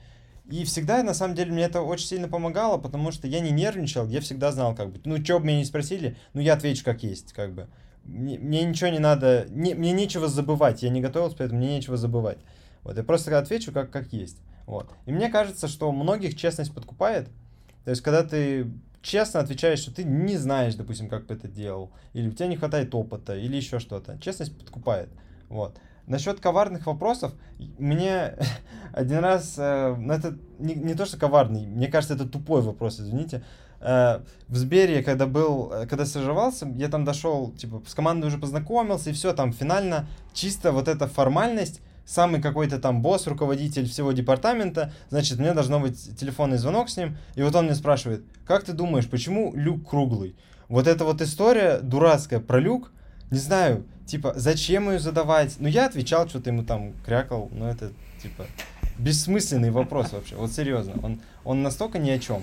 И 0.50 0.64
всегда, 0.64 1.02
на 1.02 1.12
самом 1.12 1.34
деле, 1.34 1.52
мне 1.52 1.64
это 1.64 1.82
очень 1.82 2.06
сильно 2.06 2.26
помогало, 2.26 2.78
потому 2.78 3.12
что 3.12 3.26
я 3.26 3.40
не 3.40 3.50
нервничал, 3.50 4.08
я 4.08 4.22
всегда 4.22 4.50
знал, 4.50 4.74
как 4.74 4.90
бы, 4.90 5.00
ну, 5.04 5.22
что 5.22 5.38
бы 5.38 5.46
меня 5.46 5.58
не 5.58 5.66
спросили, 5.66 6.16
ну, 6.32 6.40
я 6.40 6.54
отвечу 6.54 6.84
как 6.84 7.02
есть, 7.02 7.34
как 7.34 7.52
бы. 7.52 7.68
Мне, 8.04 8.38
мне 8.38 8.64
ничего 8.64 8.88
не 8.88 8.98
надо, 8.98 9.46
не, 9.50 9.74
мне 9.74 9.92
нечего 9.92 10.26
забывать, 10.26 10.82
я 10.82 10.88
не 10.88 11.02
готовился, 11.02 11.36
поэтому 11.36 11.60
мне 11.60 11.76
нечего 11.76 11.98
забывать. 11.98 12.38
Вот, 12.82 12.96
я 12.96 13.02
просто 13.02 13.38
отвечу 13.38 13.72
как, 13.72 13.90
как 13.90 14.10
есть. 14.14 14.38
Вот. 14.64 14.90
И 15.04 15.12
мне 15.12 15.28
кажется, 15.28 15.68
что 15.68 15.92
многих 15.92 16.34
честность 16.34 16.74
подкупает, 16.74 17.28
то 17.88 17.92
есть, 17.92 18.02
когда 18.02 18.22
ты 18.22 18.70
честно 19.00 19.40
отвечаешь, 19.40 19.78
что 19.78 19.94
ты 19.94 20.04
не 20.04 20.36
знаешь, 20.36 20.74
допустим, 20.74 21.08
как 21.08 21.24
бы 21.24 21.32
это 21.32 21.48
делал, 21.48 21.90
или 22.12 22.28
у 22.28 22.32
тебя 22.32 22.46
не 22.46 22.56
хватает 22.58 22.94
опыта, 22.94 23.34
или 23.34 23.56
еще 23.56 23.78
что-то. 23.78 24.18
Честность 24.20 24.54
подкупает. 24.58 25.08
Вот. 25.48 25.78
насчет 26.06 26.38
коварных 26.38 26.84
вопросов, 26.84 27.32
мне 27.78 28.34
один 28.92 29.20
раз, 29.20 29.54
э, 29.56 29.96
ну 29.98 30.12
это 30.12 30.36
не, 30.58 30.74
не 30.74 30.92
то, 30.92 31.06
что 31.06 31.16
коварный, 31.16 31.64
мне 31.64 31.88
кажется, 31.88 32.14
это 32.14 32.28
тупой 32.28 32.60
вопрос, 32.60 33.00
извините. 33.00 33.42
Э, 33.80 34.20
в 34.48 34.56
Сбере, 34.56 35.02
когда 35.02 35.24
был, 35.24 35.72
э, 35.72 35.86
когда 35.86 36.04
стажировался, 36.04 36.66
я 36.76 36.90
там 36.90 37.06
дошел, 37.06 37.52
типа, 37.52 37.82
с 37.86 37.94
командой 37.94 38.26
уже 38.26 38.36
познакомился, 38.36 39.08
и 39.08 39.14
все, 39.14 39.32
там 39.32 39.54
финально 39.54 40.06
чисто 40.34 40.72
вот 40.72 40.88
эта 40.88 41.08
формальность, 41.08 41.80
самый 42.08 42.40
какой-то 42.40 42.78
там 42.78 43.02
босс, 43.02 43.26
руководитель 43.26 43.86
всего 43.86 44.12
департамента, 44.12 44.92
значит, 45.10 45.38
мне 45.38 45.52
должно 45.52 45.78
быть 45.78 46.16
телефонный 46.18 46.56
звонок 46.56 46.88
с 46.88 46.96
ним, 46.96 47.18
и 47.34 47.42
вот 47.42 47.54
он 47.54 47.66
мне 47.66 47.74
спрашивает, 47.74 48.24
как 48.46 48.64
ты 48.64 48.72
думаешь, 48.72 49.06
почему 49.08 49.52
люк 49.54 49.88
круглый? 49.88 50.34
Вот 50.68 50.86
эта 50.86 51.04
вот 51.04 51.20
история 51.20 51.78
дурацкая 51.80 52.40
про 52.40 52.60
люк, 52.60 52.90
не 53.30 53.38
знаю, 53.38 53.84
типа, 54.06 54.32
зачем 54.36 54.90
ее 54.90 54.98
задавать? 54.98 55.56
Ну, 55.58 55.68
я 55.68 55.84
отвечал, 55.84 56.26
что-то 56.26 56.48
ему 56.48 56.64
там 56.64 56.94
крякал, 57.04 57.50
но 57.52 57.68
это, 57.68 57.92
типа, 58.22 58.46
бессмысленный 58.98 59.70
вопрос 59.70 60.12
вообще, 60.12 60.34
вот 60.36 60.50
серьезно, 60.50 60.94
он, 61.02 61.20
он 61.44 61.62
настолько 61.62 61.98
ни 61.98 62.08
о 62.08 62.18
чем. 62.18 62.42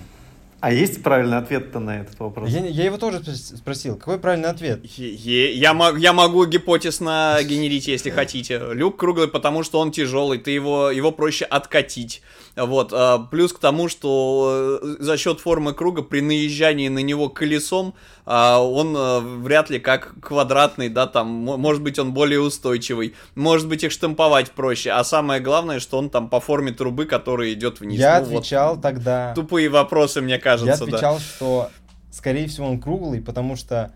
А 0.59 0.71
есть 0.71 1.03
правильный 1.03 1.37
ответ-то 1.37 1.79
на 1.79 1.99
этот 2.01 2.19
вопрос? 2.19 2.49
Я, 2.49 2.65
я 2.65 2.85
его 2.85 2.97
тоже 2.97 3.21
спросил. 3.35 3.97
Какой 3.97 4.17
правильный 4.17 4.49
ответ? 4.49 4.83
Я, 4.97 5.51
я, 5.51 5.93
я 5.97 6.13
могу 6.13 6.45
гипотез 6.45 6.99
нагенерить, 7.01 7.87
если 7.87 8.09
хотите. 8.09 8.59
Люк 8.73 8.97
круглый, 8.97 9.27
потому 9.27 9.63
что 9.63 9.79
он 9.79 9.91
тяжелый, 9.91 10.39
ты 10.39 10.51
его, 10.51 10.89
его 10.89 11.11
проще 11.11 11.45
откатить. 11.45 12.21
Вот. 12.55 12.93
А, 12.93 13.19
плюс 13.19 13.53
к 13.53 13.59
тому, 13.59 13.89
что 13.89 14.79
э, 14.81 14.95
за 14.99 15.17
счет 15.17 15.39
формы 15.39 15.73
круга 15.73 16.01
при 16.01 16.21
наезжании 16.21 16.87
на 16.87 16.99
него 16.99 17.29
колесом 17.29 17.93
а, 18.25 18.59
он 18.59 18.95
э, 18.97 19.19
вряд 19.19 19.69
ли 19.69 19.79
как 19.79 20.13
квадратный, 20.19 20.89
да, 20.89 21.05
там, 21.05 21.27
может 21.27 21.83
быть, 21.83 21.99
он 21.99 22.11
более 22.11 22.41
устойчивый, 22.41 23.13
может 23.35 23.67
быть, 23.67 23.83
их 23.83 23.91
штамповать 23.91 24.51
проще, 24.51 24.91
а 24.91 25.03
самое 25.03 25.39
главное, 25.39 25.79
что 25.79 25.99
он 25.99 26.09
там 26.09 26.29
по 26.29 26.39
форме 26.39 26.71
трубы, 26.71 27.05
которая 27.05 27.53
идет 27.53 27.81
вниз. 27.81 27.99
Я 27.99 28.19
ну, 28.19 28.25
отвечал 28.25 28.75
вот, 28.75 28.81
тогда... 28.81 29.33
Тупые 29.35 29.69
вопросы, 29.69 30.21
мне 30.21 30.39
кажется, 30.45 30.67
Я 30.67 30.73
отвечал, 30.75 31.15
да. 31.15 31.21
что, 31.21 31.71
скорее 32.11 32.47
всего, 32.47 32.67
он 32.67 32.79
круглый, 32.79 33.19
потому 33.19 33.55
что 33.55 33.91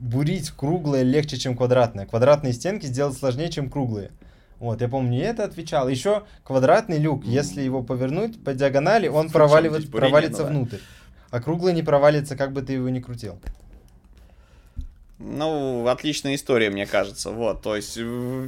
бурить 0.00 0.50
круглое 0.50 1.02
легче, 1.04 1.36
чем 1.38 1.56
квадратное. 1.56 2.06
Квадратные 2.06 2.52
стенки 2.52 2.86
сделать 2.86 3.16
сложнее, 3.16 3.50
чем 3.50 3.70
круглые. 3.70 4.10
Вот, 4.58 4.80
я 4.80 4.88
помню, 4.88 5.22
это 5.22 5.44
отвечал. 5.44 5.88
Еще 5.88 6.24
квадратный 6.44 6.98
люк, 6.98 7.24
если 7.24 7.62
его 7.62 7.82
повернуть 7.82 8.42
по 8.42 8.52
диагонали, 8.52 9.06
он 9.06 9.30
проваливает, 9.30 9.90
провалится 9.90 10.44
внутрь. 10.44 10.78
А 11.30 11.40
круглый 11.40 11.72
не 11.72 11.82
провалится, 11.82 12.36
как 12.36 12.52
бы 12.52 12.62
ты 12.62 12.74
его 12.74 12.88
ни 12.88 13.00
крутил. 13.00 13.40
Ну, 15.24 15.86
отличная 15.86 16.34
история, 16.34 16.68
мне 16.70 16.84
кажется. 16.84 17.30
Вот, 17.30 17.62
то 17.62 17.76
есть 17.76 17.92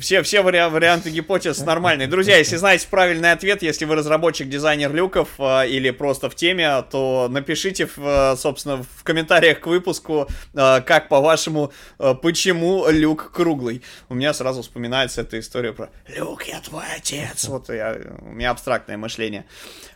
все, 0.00 0.22
все 0.22 0.42
вари- 0.42 0.68
варианты 0.68 1.10
гипотез 1.10 1.60
нормальные. 1.60 2.08
Друзья, 2.08 2.36
если 2.36 2.56
знаете 2.56 2.88
правильный 2.90 3.30
ответ, 3.30 3.62
если 3.62 3.84
вы 3.84 3.94
разработчик, 3.94 4.48
дизайнер 4.48 4.92
люков 4.92 5.28
э, 5.38 5.68
или 5.68 5.90
просто 5.90 6.28
в 6.28 6.34
теме, 6.34 6.82
то 6.90 7.28
напишите, 7.30 7.88
в, 7.94 8.36
собственно, 8.36 8.82
в 8.82 9.04
комментариях 9.04 9.60
к 9.60 9.66
выпуску, 9.66 10.26
э, 10.54 10.80
как 10.80 11.08
по-вашему, 11.08 11.72
э, 12.00 12.14
почему 12.20 12.86
люк 12.88 13.30
круглый. 13.32 13.82
У 14.08 14.14
меня 14.14 14.34
сразу 14.34 14.62
вспоминается 14.62 15.20
эта 15.20 15.38
история 15.38 15.72
про 15.72 15.90
«Люк, 16.08 16.42
я 16.44 16.60
твой 16.60 16.84
отец». 16.96 17.46
Вот 17.48 17.68
я, 17.68 17.96
у 18.20 18.30
меня 18.30 18.50
абстрактное 18.50 18.96
мышление. 18.96 19.44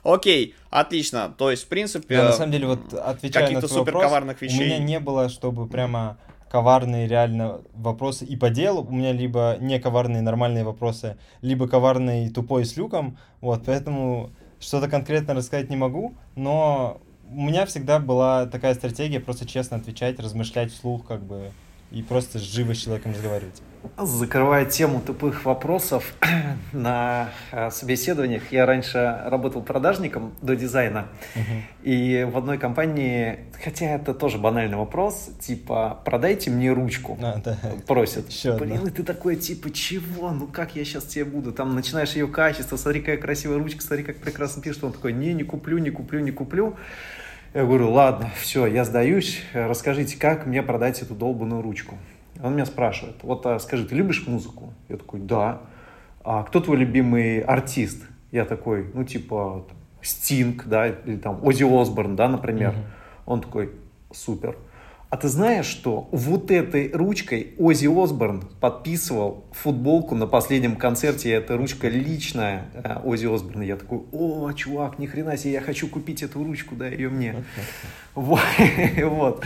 Окей, 0.04 0.54
отлично. 0.70 1.34
То 1.36 1.50
есть, 1.50 1.64
в 1.64 1.68
принципе... 1.68 2.14
Я, 2.14 2.24
на 2.24 2.32
самом 2.32 2.52
деле, 2.52 2.66
вот 2.66 2.94
отвечая 2.94 3.50
на 3.50 3.60
твой 3.60 3.80
вопрос, 3.80 4.40
вещей. 4.40 4.58
у 4.58 4.64
меня 4.64 4.78
не 4.78 5.00
было, 5.00 5.28
чтобы 5.28 5.66
прямо 5.66 6.18
коварные 6.50 7.06
реально 7.06 7.60
вопросы 7.74 8.24
и 8.24 8.36
по 8.36 8.50
делу. 8.50 8.82
У 8.82 8.92
меня 8.92 9.12
либо 9.12 9.56
не 9.60 9.78
коварные 9.78 10.22
нормальные 10.22 10.64
вопросы, 10.64 11.16
либо 11.42 11.68
коварный 11.68 12.30
тупой 12.30 12.64
с 12.64 12.76
люком. 12.76 13.18
Вот, 13.40 13.64
поэтому 13.66 14.30
что-то 14.60 14.88
конкретно 14.88 15.34
рассказать 15.34 15.70
не 15.70 15.76
могу, 15.76 16.14
но 16.34 17.00
у 17.30 17.42
меня 17.42 17.66
всегда 17.66 17.98
была 17.98 18.46
такая 18.46 18.74
стратегия 18.74 19.20
просто 19.20 19.46
честно 19.46 19.76
отвечать, 19.76 20.18
размышлять 20.18 20.72
вслух, 20.72 21.06
как 21.06 21.22
бы, 21.22 21.52
и 21.90 22.02
просто 22.02 22.38
живо 22.38 22.74
с 22.74 22.78
человеком 22.78 23.12
разговаривать. 23.12 23.62
Закрывая 23.96 24.64
тему 24.64 25.00
тупых 25.00 25.44
вопросов 25.44 26.12
на 26.72 27.30
э, 27.52 27.70
собеседованиях, 27.70 28.52
я 28.52 28.66
раньше 28.66 29.22
работал 29.24 29.62
продажником 29.62 30.34
до 30.42 30.56
дизайна, 30.56 31.08
uh-huh. 31.34 31.62
и 31.84 32.24
в 32.24 32.36
одной 32.36 32.58
компании, 32.58 33.38
хотя 33.62 33.86
это 33.86 34.14
тоже 34.14 34.38
банальный 34.38 34.76
вопрос, 34.76 35.30
типа 35.40 36.00
продайте 36.04 36.50
мне 36.50 36.72
ручку, 36.72 37.16
а, 37.22 37.40
да. 37.42 37.56
просят. 37.86 38.28
Еще 38.30 38.56
Блин, 38.56 38.86
и 38.86 38.90
ты 38.90 39.04
такой 39.04 39.36
типа 39.36 39.70
чего, 39.70 40.30
ну 40.32 40.48
как 40.48 40.74
я 40.76 40.84
сейчас 40.84 41.04
тебе 41.04 41.24
буду, 41.24 41.52
там 41.52 41.74
начинаешь 41.74 42.12
ее 42.12 42.26
качество, 42.26 42.76
смотри 42.76 43.00
какая 43.00 43.16
красивая 43.16 43.58
ручка, 43.58 43.80
смотри 43.82 44.04
как 44.04 44.18
прекрасно 44.18 44.60
пишет, 44.60 44.84
он 44.84 44.92
такой 44.92 45.12
не 45.12 45.32
не 45.32 45.44
куплю, 45.44 45.78
не 45.78 45.90
куплю, 45.90 46.20
не 46.20 46.32
куплю. 46.32 46.76
Я 47.54 47.64
говорю, 47.64 47.90
ладно, 47.90 48.30
все, 48.36 48.66
я 48.66 48.84
сдаюсь, 48.84 49.40
расскажите, 49.54 50.18
как 50.18 50.46
мне 50.46 50.62
продать 50.62 51.00
эту 51.00 51.14
долбанную 51.14 51.62
ручку. 51.62 51.96
Он 52.42 52.54
меня 52.54 52.66
спрашивает, 52.66 53.16
вот 53.22 53.44
а, 53.46 53.58
скажи, 53.58 53.86
ты 53.86 53.94
любишь 53.94 54.26
музыку? 54.26 54.72
Я 54.88 54.96
такой, 54.96 55.20
да. 55.20 55.62
А 56.22 56.42
кто 56.44 56.60
твой 56.60 56.76
любимый 56.76 57.40
артист? 57.40 58.04
Я 58.30 58.44
такой, 58.44 58.90
ну 58.92 59.02
типа 59.02 59.64
Стинг, 60.02 60.66
да, 60.66 60.88
или 60.88 61.16
там 61.16 61.40
Ози 61.42 61.64
Осборн, 61.64 62.16
да, 62.16 62.28
например. 62.28 62.70
Угу. 62.70 62.78
Он 63.26 63.40
такой, 63.40 63.72
супер. 64.12 64.56
А 65.10 65.16
ты 65.16 65.28
знаешь, 65.28 65.64
что 65.64 66.06
вот 66.12 66.50
этой 66.50 66.90
ручкой 66.92 67.54
Ози 67.58 67.86
Осборн 67.86 68.42
подписывал 68.60 69.44
футболку 69.52 70.14
на 70.14 70.26
последнем 70.26 70.76
концерте, 70.76 71.30
эта 71.30 71.56
ручка 71.56 71.88
личная 71.88 72.66
э, 72.74 72.96
Ози 73.02 73.26
Осборна. 73.26 73.62
Я 73.62 73.76
такой, 73.76 74.02
о, 74.12 74.52
чувак, 74.52 74.98
ни 74.98 75.06
хрена 75.06 75.38
себе, 75.38 75.52
я 75.54 75.60
хочу 75.62 75.88
купить 75.88 76.22
эту 76.22 76.44
ручку, 76.44 76.74
дай 76.74 76.92
ее 76.92 77.08
мне. 77.08 77.36
Вот. 78.14 79.44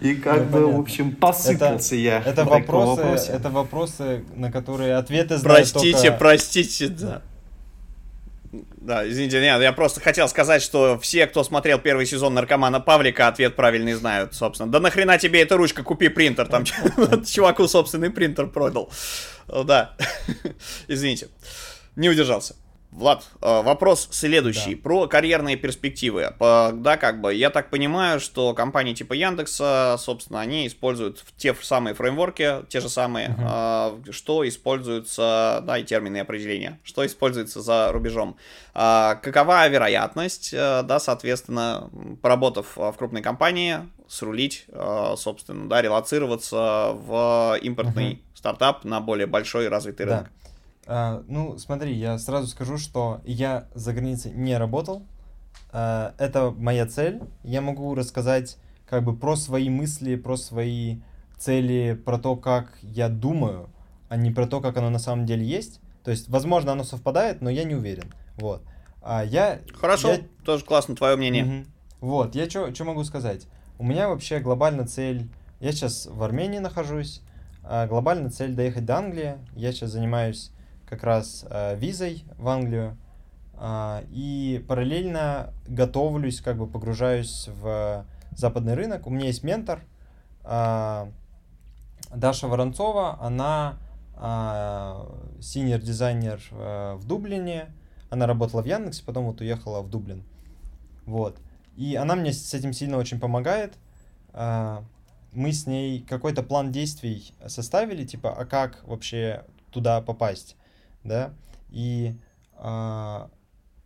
И 0.00 0.14
как 0.14 0.44
бы, 0.50 0.70
в 0.70 0.78
общем, 0.78 1.16
посыпался 1.16 1.96
я. 1.96 2.22
Это 2.24 2.44
вопросы, 2.44 3.32
это 3.32 3.50
вопросы, 3.50 4.24
на 4.36 4.52
которые 4.52 4.94
ответы 4.94 5.38
знают 5.38 5.72
Простите, 5.72 6.12
простите, 6.12 6.88
да. 6.88 7.22
Да, 8.76 9.08
извините, 9.08 9.40
нет, 9.40 9.60
я 9.60 9.72
просто 9.72 10.00
хотел 10.00 10.28
сказать, 10.28 10.62
что 10.62 10.98
все, 10.98 11.26
кто 11.26 11.42
смотрел 11.44 11.78
первый 11.78 12.06
сезон 12.06 12.34
Наркомана 12.34 12.80
Павлика, 12.80 13.28
ответ 13.28 13.56
правильный 13.56 13.94
знают, 13.94 14.34
собственно. 14.34 14.70
Да 14.70 14.80
нахрена 14.80 15.18
тебе 15.18 15.42
эта 15.42 15.56
ручка, 15.56 15.82
купи 15.82 16.08
принтер, 16.08 16.46
там 16.46 16.64
чуваку 17.24 17.66
собственный 17.66 18.10
принтер 18.10 18.46
продал. 18.48 18.90
Да, 19.48 19.96
извините, 20.88 21.28
не 21.96 22.08
удержался. 22.08 22.56
Влад, 22.94 23.24
э, 23.42 23.62
вопрос 23.62 24.08
следующий. 24.12 24.76
Да. 24.76 24.82
Про 24.82 25.08
карьерные 25.08 25.56
перспективы. 25.56 26.32
Да, 26.38 26.96
как 26.96 27.20
бы, 27.20 27.34
я 27.34 27.50
так 27.50 27.68
понимаю, 27.68 28.20
что 28.20 28.54
компании 28.54 28.94
типа 28.94 29.14
Яндекса, 29.14 29.96
собственно, 29.98 30.40
они 30.40 30.68
используют 30.68 31.24
те 31.36 31.54
самые 31.54 31.94
фреймворки, 31.94 32.64
те 32.68 32.80
же 32.80 32.88
самые, 32.88 33.30
uh-huh. 33.30 34.12
что 34.12 34.46
используются, 34.46 35.60
да, 35.66 35.78
и 35.78 35.82
термины 35.82 36.18
и 36.18 36.20
определения, 36.20 36.78
что 36.84 37.04
используется 37.04 37.60
за 37.60 37.90
рубежом. 37.90 38.36
А, 38.74 39.16
какова 39.16 39.66
вероятность, 39.66 40.54
э, 40.54 40.82
да, 40.84 41.00
соответственно, 41.00 41.90
поработав 42.22 42.76
в 42.76 42.92
крупной 42.92 43.22
компании, 43.22 43.78
срулить, 44.06 44.66
собственно, 45.16 45.68
да, 45.68 45.82
релацироваться 45.82 46.92
в 46.92 47.58
импортный 47.60 48.12
uh-huh. 48.12 48.36
стартап 48.36 48.84
на 48.84 49.00
более 49.00 49.26
большой 49.26 49.66
развитый 49.66 50.06
рынок? 50.06 50.30
А, 50.86 51.22
ну, 51.28 51.58
смотри, 51.58 51.94
я 51.94 52.18
сразу 52.18 52.46
скажу, 52.46 52.78
что 52.78 53.20
я 53.24 53.68
за 53.74 53.92
границей 53.92 54.32
не 54.32 54.56
работал. 54.56 55.06
А, 55.72 56.14
это 56.18 56.50
моя 56.50 56.86
цель. 56.86 57.22
Я 57.42 57.60
могу 57.60 57.94
рассказать 57.94 58.58
как 58.86 59.04
бы 59.04 59.16
про 59.16 59.36
свои 59.36 59.70
мысли, 59.70 60.16
про 60.16 60.36
свои 60.36 60.98
цели, 61.38 62.00
про 62.04 62.18
то, 62.18 62.36
как 62.36 62.78
я 62.82 63.08
думаю, 63.08 63.70
а 64.08 64.16
не 64.16 64.30
про 64.30 64.46
то, 64.46 64.60
как 64.60 64.76
оно 64.76 64.90
на 64.90 64.98
самом 64.98 65.26
деле 65.26 65.44
есть. 65.44 65.80
То 66.04 66.10
есть, 66.10 66.28
возможно, 66.28 66.72
оно 66.72 66.84
совпадает, 66.84 67.40
но 67.40 67.50
я 67.50 67.64
не 67.64 67.74
уверен. 67.74 68.12
Вот. 68.36 68.62
А 69.02 69.24
я... 69.24 69.60
Хорошо, 69.74 70.12
я... 70.12 70.20
тоже 70.44 70.64
классно 70.64 70.94
твое 70.96 71.16
мнение. 71.16 71.44
Угу. 71.44 71.64
Вот, 72.00 72.34
я 72.34 72.48
что 72.48 72.84
могу 72.84 73.04
сказать? 73.04 73.46
У 73.78 73.84
меня 73.84 74.08
вообще 74.08 74.38
глобальная 74.40 74.86
цель... 74.86 75.30
Я 75.60 75.72
сейчас 75.72 76.06
в 76.06 76.22
Армении 76.22 76.58
нахожусь. 76.58 77.22
А 77.62 77.86
глобальная 77.86 78.30
цель 78.30 78.54
доехать 78.54 78.84
до 78.84 78.98
Англии. 78.98 79.36
Я 79.56 79.72
сейчас 79.72 79.90
занимаюсь 79.90 80.50
как 80.88 81.02
раз 81.02 81.44
э, 81.48 81.76
визой 81.76 82.24
в 82.38 82.48
Англию. 82.48 82.96
Э, 83.54 84.02
и 84.10 84.64
параллельно 84.68 85.52
готовлюсь, 85.66 86.40
как 86.40 86.58
бы 86.58 86.66
погружаюсь 86.66 87.48
в 87.48 88.04
западный 88.36 88.74
рынок. 88.74 89.06
У 89.06 89.10
меня 89.10 89.26
есть 89.26 89.42
ментор 89.42 89.80
э, 90.44 91.06
Даша 92.14 92.48
Воронцова. 92.48 93.18
Она 93.20 93.78
э, 94.16 95.40
синер 95.40 95.80
дизайнер 95.80 96.40
э, 96.50 96.94
в 96.94 97.06
Дублине. 97.06 97.72
Она 98.10 98.26
работала 98.26 98.62
в 98.62 98.66
Яндексе, 98.66 99.02
потом 99.04 99.26
вот 99.26 99.40
уехала 99.40 99.82
в 99.82 99.90
Дублин. 99.90 100.24
Вот. 101.06 101.38
И 101.76 101.96
она 101.96 102.14
мне 102.14 102.32
с 102.32 102.54
этим 102.54 102.72
сильно 102.72 102.96
очень 102.96 103.18
помогает. 103.18 103.74
Мы 104.32 105.52
с 105.52 105.66
ней 105.66 106.00
какой-то 106.00 106.44
план 106.44 106.70
действий 106.70 107.34
составили, 107.48 108.04
типа, 108.04 108.32
а 108.32 108.44
как 108.44 108.84
вообще 108.84 109.44
туда 109.72 110.00
попасть, 110.00 110.56
да, 111.04 111.34
и 111.70 112.18
а, 112.56 113.30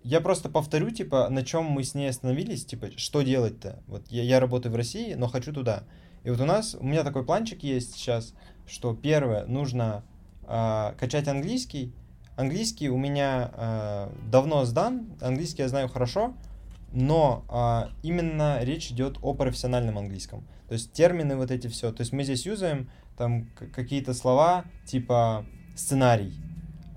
я 0.03 0.21
просто 0.21 0.49
повторю, 0.49 0.91
типа, 0.91 1.29
на 1.29 1.45
чем 1.45 1.65
мы 1.65 1.85
с 1.85 1.95
ней 1.95 2.09
остановились, 2.09 2.65
типа, 2.65 2.89
что 2.97 3.23
делать-то? 3.23 3.83
Вот 3.87 4.07
я, 4.09 4.23
я 4.23 4.41
работаю 4.41 4.73
в 4.73 4.77
России, 4.77 5.15
но 5.15 5.27
хочу 5.29 5.53
туда. 5.53 5.85
И 6.25 6.31
вот 6.31 6.41
у 6.41 6.45
нас, 6.45 6.75
у 6.79 6.85
меня 6.85 7.05
такой 7.05 7.25
планчик 7.25 7.63
есть 7.63 7.95
сейчас, 7.95 8.35
что 8.67 8.95
первое, 8.95 9.47
нужно 9.47 10.05
э, 10.47 10.95
качать 10.99 11.29
английский. 11.29 11.93
Английский 12.37 12.89
у 12.89 12.97
меня 12.97 13.51
э, 13.53 14.11
давно 14.31 14.65
сдан, 14.65 15.09
английский 15.21 15.63
я 15.63 15.69
знаю 15.69 15.89
хорошо, 15.89 16.35
но 16.93 17.45
э, 17.49 17.93
именно 18.03 18.63
речь 18.63 18.91
идет 18.91 19.19
о 19.23 19.35
профессиональном 19.35 19.99
английском. 19.99 20.47
То 20.69 20.75
есть 20.75 20.93
термины 20.93 21.37
вот 21.37 21.51
эти 21.51 21.67
все. 21.67 21.93
То 21.93 22.03
есть 22.03 22.13
мы 22.13 22.25
здесь 22.25 22.47
юзаем 22.47 22.91
там 23.17 23.47
какие-то 23.75 24.15
слова 24.15 24.65
типа 24.87 25.45
сценарий, 25.75 26.33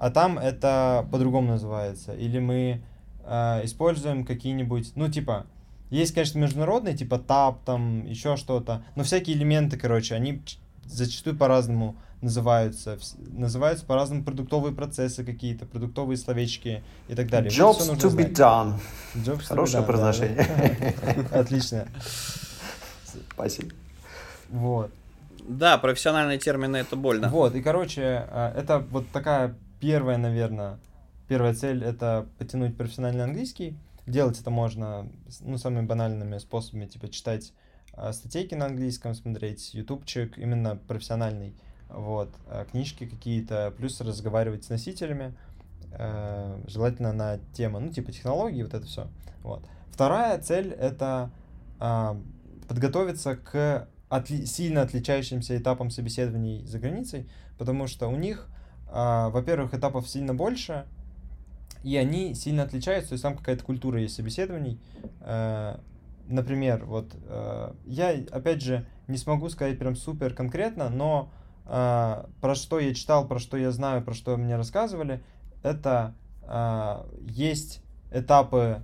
а 0.01 0.09
там 0.09 0.39
это 0.39 1.07
по-другому 1.11 1.49
называется. 1.49 2.13
Или 2.13 2.39
мы 2.39 2.81
э, 3.23 3.61
используем 3.65 4.25
какие-нибудь, 4.25 4.93
ну 4.95 5.07
типа, 5.11 5.45
есть, 5.91 6.15
конечно, 6.15 6.39
международные, 6.39 6.97
типа 6.97 7.19
тап, 7.19 7.63
там, 7.65 8.07
еще 8.07 8.35
что-то, 8.35 8.83
но 8.95 9.03
всякие 9.03 9.37
элементы, 9.37 9.77
короче, 9.77 10.15
они 10.15 10.41
зачастую 10.85 11.37
по-разному 11.37 11.95
называются. 12.21 12.97
Называются 13.31 13.85
по-разному 13.85 14.23
продуктовые 14.23 14.73
процессы 14.73 15.23
какие-то, 15.23 15.67
продуктовые 15.67 16.17
словечки 16.17 16.81
и 17.07 17.13
так 17.13 17.29
далее. 17.29 17.51
Jobs 17.51 17.87
to 17.95 18.07
be 18.07 18.09
знать. 18.09 18.31
done. 18.31 18.79
Jobs 19.13 19.43
Хорошее 19.43 19.83
произношение. 19.83 20.47
Отлично. 21.31 21.87
Спасибо. 23.33 23.69
Вот. 24.49 24.89
Да, 25.47 25.77
профессиональные 25.77 26.39
термины 26.39 26.77
это 26.77 26.95
больно. 26.95 27.29
Вот, 27.29 27.53
и 27.53 27.61
короче, 27.61 28.25
а, 28.31 28.51
это 28.57 28.79
вот 28.79 29.07
такая 29.09 29.55
первая, 29.82 30.17
наверное, 30.17 30.79
первая 31.27 31.53
цель 31.53 31.84
это 31.84 32.27
потянуть 32.38 32.77
профессиональный 32.77 33.23
английский. 33.23 33.75
Делать 34.07 34.39
это 34.39 34.49
можно, 34.49 35.09
ну, 35.41 35.57
самыми 35.57 35.86
банальными 35.86 36.38
способами, 36.38 36.86
типа 36.86 37.09
читать 37.09 37.53
э, 37.93 38.13
статейки 38.13 38.55
на 38.55 38.67
английском, 38.67 39.13
смотреть 39.13 39.73
ютубчик, 39.73 40.38
именно 40.38 40.75
профессиональный, 40.75 41.55
вот, 41.89 42.29
э, 42.47 42.65
книжки 42.71 43.05
какие-то, 43.05 43.73
плюс 43.77 43.99
разговаривать 44.01 44.63
с 44.63 44.69
носителями, 44.69 45.34
э, 45.91 46.63
желательно 46.67 47.13
на 47.13 47.39
тему, 47.53 47.79
ну, 47.79 47.91
типа 47.91 48.11
технологии, 48.11 48.63
вот 48.63 48.73
это 48.73 48.86
все, 48.86 49.07
вот. 49.43 49.63
Вторая 49.91 50.39
цель— 50.39 50.71
это 50.79 51.32
подготовиться 52.67 53.36
к 53.36 53.88
отли- 54.09 54.45
сильно 54.45 54.84
отличающимся 54.84 55.57
этапам 55.57 55.89
собеседований 55.89 56.63
за 56.65 56.79
границей, 56.79 57.27
потому 57.57 57.88
что 57.88 58.07
у 58.07 58.15
них, 58.15 58.47
во-первых, 58.91 59.73
этапов 59.73 60.07
сильно 60.07 60.33
больше, 60.33 60.85
и 61.83 61.97
они 61.97 62.35
сильно 62.35 62.63
отличаются, 62.63 63.09
то 63.09 63.13
есть 63.13 63.23
там 63.23 63.35
какая-то 63.35 63.63
культура 63.63 63.99
есть 63.99 64.15
собеседований. 64.15 64.79
Э, 65.21 65.77
например, 66.27 66.85
вот 66.85 67.15
э, 67.25 67.73
я, 67.85 68.09
опять 68.31 68.61
же, 68.61 68.85
не 69.07 69.17
смогу 69.17 69.49
сказать 69.49 69.79
прям 69.79 69.95
супер 69.95 70.33
конкретно, 70.33 70.89
но 70.89 71.31
э, 71.65 72.25
про 72.39 72.55
что 72.55 72.79
я 72.79 72.93
читал, 72.93 73.27
про 73.27 73.39
что 73.39 73.57
я 73.57 73.71
знаю, 73.71 74.03
про 74.03 74.13
что 74.13 74.37
мне 74.37 74.55
рассказывали, 74.55 75.23
это 75.63 76.15
есть 77.21 77.81
этапы 78.11 78.81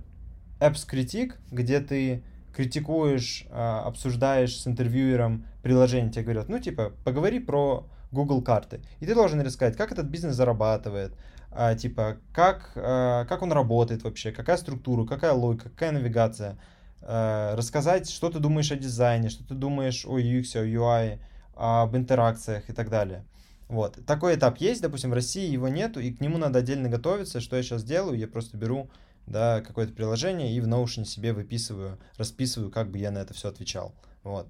apps 0.58 0.86
критик, 0.86 1.36
где 1.50 1.80
ты 1.80 2.22
критикуешь, 2.54 3.46
обсуждаешь 3.50 4.56
с 4.56 4.66
интервьюером 4.66 5.44
приложение, 5.62 6.10
тебе 6.10 6.22
говорят, 6.22 6.48
ну, 6.48 6.60
типа, 6.60 6.92
поговори 7.04 7.40
про 7.40 7.86
Google 8.10 8.42
карты. 8.42 8.80
И 9.00 9.06
ты 9.06 9.14
должен 9.14 9.40
рассказать, 9.40 9.76
как 9.76 9.92
этот 9.92 10.06
бизнес 10.06 10.34
зарабатывает, 10.34 11.14
а, 11.50 11.74
типа, 11.74 12.18
как, 12.32 12.72
а, 12.76 13.24
как 13.26 13.42
он 13.42 13.52
работает 13.52 14.02
вообще, 14.02 14.32
какая 14.32 14.56
структура, 14.56 15.06
какая 15.06 15.32
логика, 15.32 15.70
какая 15.70 15.92
навигация, 15.92 16.58
а, 17.02 17.56
рассказать, 17.56 18.08
что 18.10 18.30
ты 18.30 18.38
думаешь 18.38 18.72
о 18.72 18.76
дизайне, 18.76 19.28
что 19.28 19.44
ты 19.44 19.54
думаешь 19.54 20.04
о 20.06 20.18
UX, 20.18 20.56
о 20.56 20.64
UI, 20.64 21.18
об 21.54 21.96
интеракциях 21.96 22.68
и 22.70 22.72
так 22.72 22.88
далее. 22.88 23.24
Вот. 23.68 23.98
Такой 24.06 24.36
этап 24.36 24.58
есть, 24.58 24.80
допустим, 24.80 25.10
в 25.10 25.14
России 25.14 25.50
его 25.50 25.68
нету, 25.68 26.00
и 26.00 26.12
к 26.12 26.20
нему 26.20 26.38
надо 26.38 26.60
отдельно 26.60 26.88
готовиться. 26.88 27.40
Что 27.40 27.56
я 27.56 27.62
сейчас 27.62 27.84
делаю? 27.84 28.18
Я 28.18 28.26
просто 28.26 28.56
беру 28.56 28.88
да, 29.26 29.60
какое-то 29.60 29.92
приложение 29.92 30.52
и 30.52 30.60
в 30.60 30.66
Notion 30.66 31.04
себе 31.04 31.32
выписываю, 31.32 31.98
расписываю, 32.16 32.70
как 32.70 32.90
бы 32.90 32.98
я 32.98 33.10
на 33.10 33.18
это 33.18 33.34
все 33.34 33.48
отвечал. 33.48 33.94
Вот. 34.22 34.48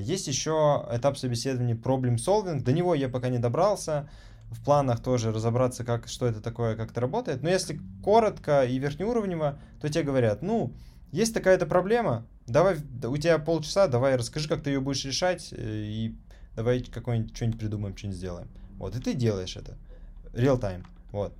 Есть 0.00 0.28
еще 0.28 0.86
этап 0.90 1.16
собеседования 1.16 1.74
problem 1.74 2.16
solving. 2.16 2.60
До 2.60 2.72
него 2.72 2.94
я 2.94 3.08
пока 3.08 3.28
не 3.28 3.38
добрался 3.38 4.08
в 4.52 4.62
планах 4.62 5.00
тоже 5.02 5.32
разобраться, 5.32 5.84
как, 5.84 6.08
что 6.08 6.26
это 6.26 6.40
такое, 6.40 6.76
как 6.76 6.90
это 6.90 7.00
работает. 7.00 7.42
Но 7.42 7.48
если 7.48 7.80
коротко 8.02 8.64
и 8.64 8.78
верхнеуровнево, 8.78 9.58
то 9.80 9.88
тебе 9.88 10.04
говорят, 10.04 10.42
ну, 10.42 10.72
есть 11.10 11.34
такая-то 11.34 11.66
проблема, 11.66 12.26
давай, 12.46 12.76
у 13.04 13.16
тебя 13.16 13.38
полчаса, 13.38 13.88
давай 13.88 14.16
расскажи, 14.16 14.48
как 14.48 14.62
ты 14.62 14.70
ее 14.70 14.80
будешь 14.80 15.04
решать, 15.04 15.52
э, 15.52 15.56
и 15.58 16.16
давай 16.54 16.82
какое-нибудь 16.82 17.34
что-нибудь 17.34 17.58
придумаем, 17.58 17.96
что-нибудь 17.96 18.18
сделаем. 18.18 18.48
Вот, 18.78 18.96
и 18.96 19.00
ты 19.00 19.14
делаешь 19.14 19.56
это. 19.56 19.76
Real 20.32 20.60
time. 20.60 20.84
Вот. 21.10 21.34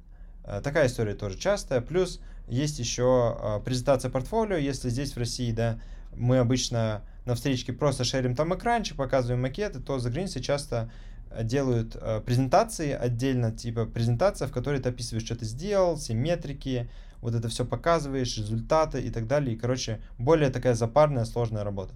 Э, 0.44 0.60
такая 0.62 0.86
история 0.86 1.14
тоже 1.14 1.38
частая. 1.38 1.80
Плюс 1.80 2.20
есть 2.48 2.78
еще 2.78 3.38
э, 3.40 3.60
презентация 3.64 4.10
портфолио. 4.10 4.56
Если 4.56 4.88
здесь 4.90 5.12
в 5.12 5.18
России, 5.18 5.52
да, 5.52 5.78
мы 6.14 6.38
обычно 6.38 7.02
на 7.24 7.34
встречке 7.34 7.72
просто 7.72 8.04
шерим 8.04 8.34
там 8.34 8.54
экранчик, 8.54 8.96
показываем 8.96 9.42
макеты, 9.42 9.80
то 9.80 9.98
за 9.98 10.10
границей 10.10 10.42
часто 10.42 10.90
делают 11.42 11.96
э, 11.96 12.20
презентации 12.24 12.92
отдельно, 12.92 13.52
типа 13.52 13.86
презентация, 13.86 14.48
в 14.48 14.52
которой 14.52 14.80
ты 14.80 14.90
описываешь, 14.90 15.24
что 15.24 15.36
ты 15.36 15.44
сделал, 15.44 15.96
все 15.96 16.14
метрики, 16.14 16.90
вот 17.20 17.34
это 17.34 17.48
все 17.48 17.64
показываешь, 17.64 18.36
результаты 18.36 19.00
и 19.00 19.10
так 19.10 19.26
далее. 19.26 19.54
И, 19.54 19.58
короче, 19.58 20.00
более 20.18 20.50
такая 20.50 20.74
запарная, 20.74 21.24
сложная 21.24 21.64
работа. 21.64 21.94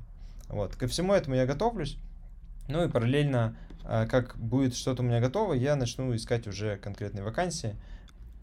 Вот. 0.49 0.77
Ко 0.77 0.87
всему 0.87 1.12
этому 1.12 1.37
я 1.37 1.47
готовлюсь. 1.47 1.99
Ну 2.68 2.85
и 2.85 2.89
параллельно, 2.89 3.57
э, 3.85 4.07
как 4.07 4.37
будет 4.37 4.74
что-то 4.74 5.03
у 5.03 5.07
меня 5.07 5.20
готово, 5.20 5.53
я 5.53 5.77
начну 5.77 6.14
искать 6.14 6.47
уже 6.47 6.77
конкретные 6.77 7.24
вакансии. 7.24 7.77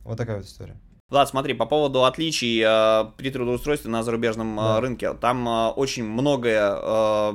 Вот 0.03 0.17
такая 0.17 0.37
вот 0.37 0.45
история. 0.45 0.75
Влад, 1.13 1.29
смотри, 1.29 1.53
по 1.53 1.67
поводу 1.67 2.05
отличий 2.05 2.59
э, 2.65 3.05
при 3.17 3.29
трудоустройстве 3.29 3.91
на 3.91 4.01
зарубежном 4.01 4.59
э, 4.59 4.63
да. 4.63 4.81
рынке, 4.81 5.13
там 5.13 5.47
э, 5.47 5.67
очень 5.69 6.03
многое 6.05 6.75
э, 6.75 7.33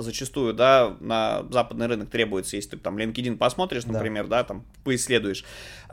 зачастую, 0.00 0.54
да, 0.54 0.96
на 1.00 1.44
западный 1.50 1.86
рынок 1.86 2.08
требуется, 2.08 2.56
если 2.56 2.70
ты 2.70 2.76
там 2.78 2.96
LinkedIn 2.96 3.36
посмотришь, 3.36 3.84
например, 3.84 4.26
да, 4.26 4.38
да 4.38 4.44
там 4.44 4.64
поисследуешь. 4.84 5.44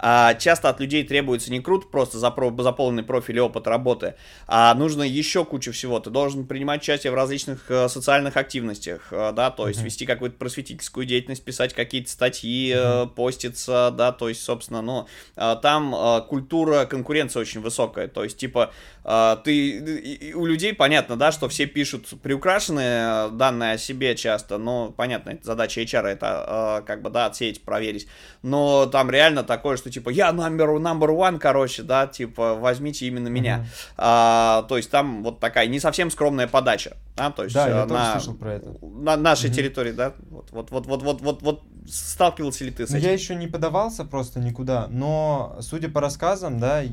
А, 0.04 0.34
часто 0.34 0.70
от 0.70 0.80
людей 0.80 1.04
требуется 1.04 1.52
не 1.52 1.60
круто 1.60 1.86
просто 1.88 2.18
заполненный 2.18 3.04
профиль 3.04 3.38
и 3.38 3.40
опыт 3.40 3.68
работы, 3.68 4.16
а 4.48 4.74
нужно 4.74 5.04
еще 5.04 5.46
кучу 5.46 5.72
всего. 5.72 6.00
Ты 6.00 6.10
должен 6.10 6.48
принимать 6.48 6.82
участие 6.82 7.12
в 7.12 7.16
различных 7.16 7.70
э, 7.70 7.88
социальных 7.88 8.36
активностях, 8.36 9.10
э, 9.12 9.32
да, 9.36 9.52
то 9.52 9.68
есть 9.68 9.80
uh-huh. 9.80 9.86
вести 9.86 10.06
какую-то 10.08 10.38
просветительскую 10.38 11.06
деятельность, 11.06 11.44
писать 11.44 11.74
какие-то 11.74 12.10
статьи, 12.10 12.72
uh-huh. 12.72 13.10
поститься, 13.10 13.94
да, 13.96 14.12
то 14.12 14.28
есть, 14.30 14.42
собственно, 14.42 14.82
ну, 14.82 15.08
э, 15.36 15.56
там 15.62 15.94
э, 15.94 16.22
культура 16.28 16.86
конкуренция 17.02 17.42
очень 17.42 17.62
высокая. 17.62 18.08
То 18.08 18.24
есть, 18.24 18.38
типа, 18.38 18.72
э, 19.04 19.38
ты 19.44 20.34
у 20.36 20.46
людей 20.46 20.74
понятно, 20.74 21.18
да, 21.18 21.32
что 21.32 21.50
все 21.50 21.66
пишут 21.66 22.08
приукрашенные 22.22 23.30
данные 23.32 23.74
о 23.74 23.78
себе 23.78 24.16
часто, 24.16 24.58
но 24.58 24.92
понятно, 24.92 25.38
задача 25.42 25.82
HR 25.82 26.08
это 26.08 26.82
э, 26.82 26.86
как 26.86 27.02
бы, 27.02 27.10
да, 27.10 27.26
отсеять, 27.26 27.64
проверить. 27.64 28.08
Но 28.44 28.86
там 28.86 29.10
реально 29.10 29.44
такое, 29.44 29.78
что 29.78 29.90
типа 29.90 30.10
я 30.10 30.30
number, 30.30 30.78
number 30.78 31.10
one, 31.10 31.40
короче, 31.40 31.82
да, 31.84 32.06
типа 32.08 32.56
возьмите 32.56 33.08
именно 33.08 33.28
меня. 33.30 33.58
Mm-hmm. 33.58 33.94
А, 33.98 34.64
то 34.70 34.78
есть 34.78 34.92
там 34.92 35.24
вот 35.24 35.40
такая 35.40 35.68
не 35.68 35.80
совсем 35.80 36.12
скромная 36.12 36.48
подача. 36.48 36.98
Да, 37.16 37.32
то 37.32 37.44
есть 37.44 37.54
да, 37.54 37.68
я 37.68 37.84
э, 37.84 37.86
на, 37.86 38.14
слышал 38.14 38.36
про 38.36 38.54
это. 38.54 38.74
на 38.82 39.18
нашей 39.18 39.50
mm-hmm. 39.50 39.54
территории, 39.54 39.92
да, 39.92 40.14
вот, 40.30 40.52
вот, 40.52 40.72
вот, 40.72 40.88
вот, 40.88 41.04
вот, 41.04 41.22
вот, 41.22 41.42
вот 41.42 41.64
сталкивался 41.88 42.64
ли 42.64 42.72
ты 42.72 42.88
с 42.88 42.92
этим? 42.92 43.04
Я 43.04 43.12
еще 43.12 43.36
не 43.36 43.48
подавался 43.48 44.06
просто 44.06 44.40
никуда, 44.40 44.88
но 44.88 45.58
судя 45.62 45.90
по 45.90 46.00
рассказам, 46.00 46.60
да, 46.60 46.84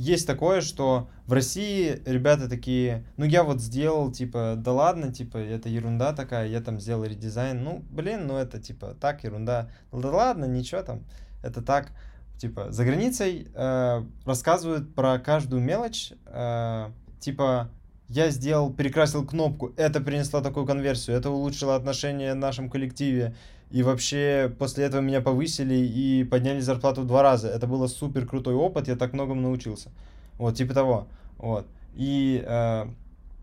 есть 0.00 0.26
такое, 0.26 0.62
что 0.62 1.10
в 1.26 1.32
России 1.32 2.00
ребята 2.06 2.48
такие, 2.48 3.04
ну 3.18 3.26
я 3.26 3.44
вот 3.44 3.60
сделал, 3.60 4.10
типа, 4.10 4.54
да 4.56 4.72
ладно, 4.72 5.12
типа, 5.12 5.36
это 5.36 5.68
ерунда 5.68 6.14
такая, 6.14 6.48
я 6.48 6.60
там 6.60 6.80
сделал 6.80 7.04
редизайн, 7.04 7.62
ну, 7.62 7.84
блин, 7.90 8.26
ну 8.26 8.36
это, 8.36 8.58
типа, 8.58 8.96
так, 8.98 9.24
ерунда, 9.24 9.68
ну 9.92 10.00
да 10.00 10.10
ладно, 10.10 10.46
ничего 10.46 10.82
там, 10.82 11.04
это 11.42 11.60
так, 11.60 11.92
типа, 12.38 12.72
за 12.72 12.84
границей 12.84 13.48
э, 13.54 14.02
рассказывают 14.24 14.94
про 14.94 15.18
каждую 15.18 15.60
мелочь, 15.60 16.12
э, 16.24 16.90
типа, 17.20 17.70
я 18.10 18.30
сделал, 18.30 18.72
перекрасил 18.72 19.24
кнопку, 19.24 19.72
это 19.76 20.00
принесло 20.00 20.40
такую 20.40 20.66
конверсию, 20.66 21.16
это 21.16 21.30
улучшило 21.30 21.76
отношения 21.76 22.34
в 22.34 22.38
нашем 22.38 22.68
коллективе, 22.68 23.36
и 23.70 23.84
вообще 23.84 24.52
после 24.58 24.84
этого 24.84 25.00
меня 25.00 25.20
повысили 25.20 25.76
и 25.76 26.24
подняли 26.24 26.58
зарплату 26.58 27.02
в 27.02 27.06
два 27.06 27.22
раза. 27.22 27.48
Это 27.48 27.68
было 27.68 27.86
супер 27.86 28.26
крутой 28.26 28.54
опыт, 28.54 28.88
я 28.88 28.96
так 28.96 29.12
многому 29.12 29.40
научился. 29.40 29.90
Вот, 30.38 30.56
типа 30.56 30.74
того. 30.74 31.06
Вот. 31.38 31.68
И 31.94 32.44
э, 32.44 32.86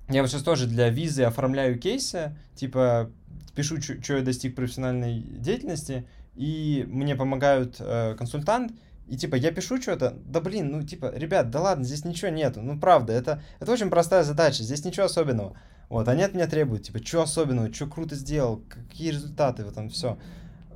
я 0.09 0.21
вот 0.21 0.29
сейчас 0.29 0.43
тоже 0.43 0.67
для 0.67 0.89
визы 0.89 1.23
оформляю 1.23 1.79
кейсы, 1.79 2.35
типа, 2.55 3.09
пишу, 3.55 3.81
что 3.81 4.17
я 4.17 4.21
достиг 4.21 4.55
профессиональной 4.55 5.21
деятельности, 5.21 6.05
и 6.35 6.85
мне 6.89 7.15
помогают 7.15 7.77
э, 7.79 8.15
консультант, 8.17 8.73
и 9.07 9.17
типа 9.17 9.35
я 9.35 9.51
пишу 9.51 9.81
что-то, 9.81 10.15
да 10.25 10.41
блин, 10.41 10.71
ну 10.71 10.83
типа, 10.83 11.11
ребят, 11.15 11.49
да 11.49 11.61
ладно, 11.61 11.83
здесь 11.83 12.05
ничего 12.05 12.29
нету, 12.29 12.61
ну 12.61 12.79
правда, 12.79 13.13
это, 13.13 13.41
это 13.59 13.71
очень 13.71 13.89
простая 13.89 14.23
задача, 14.23 14.63
здесь 14.63 14.83
ничего 14.85 15.05
особенного. 15.05 15.57
Вот, 15.89 16.07
они 16.09 16.23
от 16.23 16.33
меня 16.33 16.47
требуют, 16.47 16.83
типа, 16.83 16.99
что 17.03 17.21
особенного, 17.21 17.73
что 17.73 17.87
круто 17.87 18.15
сделал, 18.15 18.61
какие 18.67 19.11
результаты, 19.11 19.63
вот 19.63 19.75
там 19.75 19.89
все. 19.89 20.17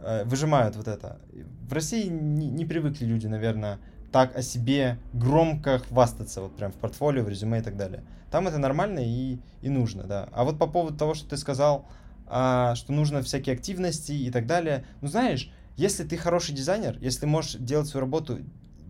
Э, 0.04 0.24
выжимают 0.24 0.76
вот 0.76 0.88
это. 0.88 1.20
В 1.68 1.74
России 1.74 2.08
не, 2.08 2.48
не 2.48 2.66
привыкли 2.66 3.06
люди, 3.06 3.28
наверное, 3.28 3.80
так 4.12 4.36
о 4.36 4.42
себе 4.42 4.98
громко 5.14 5.80
хвастаться, 5.80 6.42
вот 6.42 6.56
прям 6.56 6.72
в 6.72 6.76
портфолио, 6.76 7.24
в 7.24 7.30
резюме 7.30 7.60
и 7.60 7.62
так 7.62 7.78
далее. 7.78 8.04
Там 8.32 8.48
это 8.48 8.58
нормально 8.58 9.00
и, 9.00 9.40
и 9.62 9.70
нужно, 9.70 10.04
да. 10.04 10.30
А 10.32 10.44
вот 10.44 10.58
по 10.58 10.68
поводу 10.68 10.98
того, 10.98 11.14
что 11.14 11.30
ты 11.30 11.38
сказал, 11.38 11.86
а, 12.28 12.76
что 12.76 12.94
нужно 12.94 13.22
всякие 13.22 13.54
активности 13.54 14.14
и 14.14 14.32
так 14.32 14.48
далее, 14.48 14.86
ну 15.02 15.08
знаешь, 15.08 15.52
если 15.82 16.04
ты 16.04 16.16
хороший 16.16 16.54
дизайнер, 16.54 16.96
если 17.02 17.26
можешь 17.26 17.56
делать 17.56 17.88
свою 17.88 18.02
работу, 18.02 18.40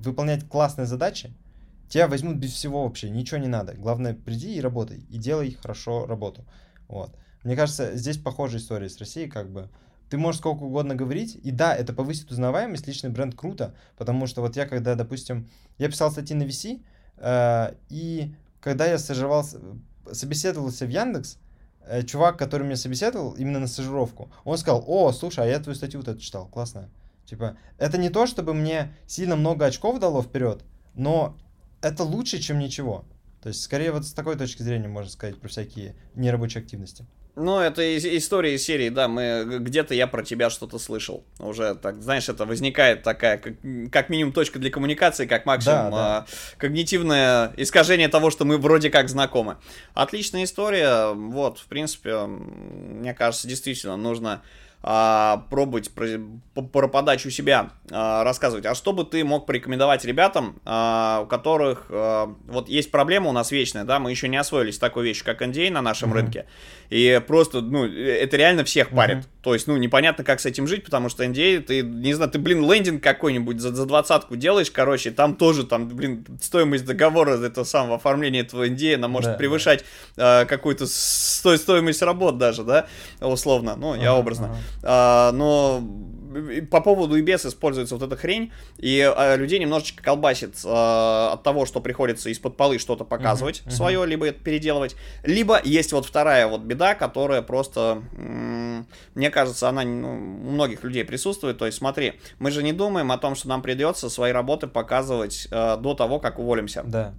выполнять 0.04 0.48
классные 0.48 0.86
задачи, 0.86 1.34
тебя 1.88 2.10
возьмут 2.10 2.36
без 2.36 2.52
всего 2.52 2.84
вообще, 2.84 3.10
ничего 3.10 3.40
не 3.40 3.48
надо. 3.48 3.74
Главное, 3.76 4.14
приди 4.14 4.56
и 4.56 4.62
работай, 4.62 5.06
и 5.10 5.18
делай 5.18 5.58
хорошо 5.62 6.06
работу. 6.06 6.44
Вот. 6.90 7.16
Мне 7.44 7.56
кажется, 7.56 7.96
здесь 7.96 8.18
похожая 8.18 8.60
история 8.60 8.90
с 8.90 8.98
Россией, 8.98 9.30
как 9.30 9.50
бы. 9.50 9.70
Ты 10.10 10.18
можешь 10.18 10.40
сколько 10.40 10.64
угодно 10.64 10.94
говорить, 10.94 11.40
и 11.42 11.52
да, 11.52 11.74
это 11.74 11.94
повысит 11.94 12.30
узнаваемость, 12.30 12.86
личный 12.88 13.10
бренд 13.10 13.36
круто, 13.36 13.74
потому 13.98 14.28
что 14.28 14.42
вот 14.42 14.58
я 14.58 14.66
когда, 14.66 14.96
допустим, 14.96 15.48
я 15.78 15.88
писал 15.88 16.12
статьи 16.12 16.36
на 16.36 16.44
VC, 16.44 16.84
э, 17.16 17.74
и 17.88 18.36
когда 18.60 18.86
я 18.86 19.00
стажировался, 19.00 19.62
собеседовался 20.12 20.86
в 20.86 20.90
Яндекс, 20.90 21.38
чувак, 22.06 22.38
который 22.38 22.64
меня 22.64 22.76
собеседовал 22.76 23.34
именно 23.34 23.60
на 23.60 23.68
стажировку, 23.68 24.32
он 24.44 24.58
сказал, 24.58 24.84
о, 24.88 25.12
слушай, 25.12 25.44
а 25.44 25.48
я 25.48 25.60
твою 25.60 25.76
статью 25.76 26.00
вот 26.00 26.08
эту 26.08 26.20
читал, 26.20 26.48
классно. 26.48 26.90
Типа, 27.26 27.58
это 27.78 27.98
не 27.98 28.10
то, 28.10 28.28
чтобы 28.28 28.54
мне 28.54 28.94
сильно 29.08 29.36
много 29.36 29.66
очков 29.66 30.00
дало 30.00 30.22
вперед, 30.22 30.64
но 30.94 31.38
это 31.82 32.04
лучше, 32.04 32.40
чем 32.40 32.60
ничего. 32.60 33.06
То 33.42 33.50
есть, 33.50 33.62
скорее, 33.62 33.92
вот 33.92 34.06
с 34.06 34.14
такой 34.14 34.38
точки 34.38 34.62
зрения 34.62 34.88
можно 34.88 35.10
сказать 35.10 35.40
про 35.40 35.48
всякие 35.48 35.96
нерабочие 36.14 36.62
активности. 36.62 37.06
Ну, 37.36 37.60
это 37.60 37.98
история 37.98 38.56
из 38.56 38.64
серии, 38.64 38.90
да, 38.90 39.08
мы 39.08 39.46
где-то 39.60 39.94
я 39.94 40.08
про 40.08 40.22
тебя 40.22 40.50
что-то 40.50 40.78
слышал. 40.80 41.24
Уже 41.40 41.76
так, 41.76 42.02
знаешь, 42.02 42.28
это 42.28 42.46
возникает 42.46 43.04
такая, 43.04 43.38
как, 43.38 43.54
как 43.90 44.10
минимум, 44.10 44.34
точка 44.34 44.60
для 44.60 44.70
коммуникации, 44.70 45.26
как 45.26 45.46
максимум 45.46 45.78
да, 45.78 45.90
да. 45.92 46.18
А, 46.18 46.26
когнитивное 46.58 47.54
искажение 47.56 48.10
того, 48.10 48.32
что 48.32 48.44
мы 48.44 48.58
вроде 48.58 48.90
как 48.90 49.08
знакомы. 49.08 49.58
Отличная 49.94 50.44
история. 50.44 51.14
Вот, 51.14 51.60
в 51.60 51.68
принципе, 51.68 52.26
мне 52.26 53.14
кажется, 53.14 53.48
действительно 53.48 53.96
нужно 53.96 54.42
а, 54.84 55.46
пробовать 55.50 55.92
про, 55.92 56.08
про 56.62 56.88
подачу 56.88 57.30
себя 57.30 57.72
а, 57.92 58.24
рассказывать. 58.24 58.66
А 58.66 58.74
что 58.74 58.94
бы 58.94 59.04
ты 59.04 59.24
мог 59.24 59.46
порекомендовать 59.46 60.06
ребятам, 60.06 60.60
а, 60.66 61.22
у 61.24 61.28
которых 61.28 61.86
а, 61.90 62.34
вот 62.48 62.68
есть 62.68 62.90
проблема 62.90 63.30
у 63.30 63.32
нас 63.32 63.52
вечная, 63.52 63.84
да, 63.84 64.00
мы 64.00 64.10
еще 64.10 64.28
не 64.28 64.38
освоились 64.38 64.80
такой 64.80 65.06
вещи, 65.06 65.24
как 65.24 65.42
NDA 65.42 65.70
на 65.70 65.82
нашем 65.82 66.12
mm-hmm. 66.12 66.16
рынке, 66.16 66.46
и 66.90 67.22
просто, 67.26 67.62
ну, 67.62 67.86
это 67.86 68.38
реально 68.38 68.64
всех 68.64 68.90
парит. 68.90 69.18
Mm-hmm. 69.20 69.42
То 69.44 69.54
есть, 69.54 69.68
ну, 69.68 69.78
непонятно, 69.78 70.24
как 70.24 70.40
с 70.40 70.46
этим 70.46 70.68
жить, 70.68 70.84
потому 70.84 71.10
что 71.10 71.24
NDA, 71.24 71.60
ты, 71.60 71.82
не 71.84 72.14
знаю, 72.14 72.32
ты, 72.32 72.40
блин, 72.40 72.70
лендинг 72.70 73.04
какой-нибудь 73.04 73.60
за, 73.60 73.74
за 73.74 73.86
двадцатку 73.86 74.36
делаешь, 74.36 74.72
короче, 74.72 75.12
там 75.12 75.36
тоже, 75.36 75.66
там, 75.66 75.88
блин, 75.90 76.26
стоимость 76.42 76.86
договора 76.86 77.38
этого 77.38 77.66
самого 77.66 77.96
оформления 77.96 78.42
этого 78.42 78.68
NDA, 78.68 78.96
она 78.96 79.08
может 79.08 79.32
да, 79.32 79.38
превышать 79.38 79.86
да. 80.16 80.42
Э, 80.42 80.46
какую-то 80.46 80.88
сто, 80.88 81.56
стоимость 81.56 82.02
работ 82.02 82.38
даже, 82.38 82.64
да, 82.64 82.88
условно, 83.20 83.76
ну, 83.76 83.96
я 83.96 84.16
образно. 84.16 84.48
Ага. 84.48 84.58
А, 84.84 85.32
но 85.32 85.84
по 86.70 86.82
поводу 86.82 87.20
EBS 87.20 87.48
используется 87.48 87.96
вот 87.96 88.04
эта 88.04 88.16
хрень, 88.16 88.52
и 88.78 89.02
а, 89.02 89.36
людей 89.36 89.60
немножечко 89.60 90.02
колбасит 90.02 90.56
а, 90.66 91.34
от 91.34 91.44
того, 91.44 91.66
что 91.66 91.82
приходится 91.82 92.30
из-под 92.30 92.58
полы 92.58 92.80
что-то 92.80 93.04
показывать 93.04 93.62
uh-huh, 93.62 93.68
uh-huh. 93.68 93.76
свое, 93.76 94.06
либо 94.06 94.28
это 94.28 94.40
переделывать. 94.40 94.96
Либо 95.24 95.60
есть 95.64 95.92
вот 95.94 96.06
вторая 96.06 96.48
вот 96.48 96.62
беда, 96.62 96.96
которая 96.96 97.42
просто, 97.42 98.02
мне 99.16 99.30
кажется, 99.30 99.70
она 99.70 99.84
ну, 99.84 100.10
у 100.14 100.52
многих 100.52 100.84
людей 100.84 101.04
присутствует. 101.04 101.58
То 101.58 101.66
есть 101.66 101.78
смотри, 101.78 102.14
мы 102.40 102.52
же 102.52 102.64
не 102.64 102.74
думаем 102.74 103.12
о 103.12 103.18
том, 103.18 103.36
что 103.36 103.50
нам 103.50 103.62
придется 103.62 104.10
свои 104.10 104.32
работы 104.32 104.68
показывать 104.68 105.48
до 105.50 105.94
того, 105.94 106.20
как 106.20 106.40
уволимся. 106.40 106.84
Да 106.86 107.14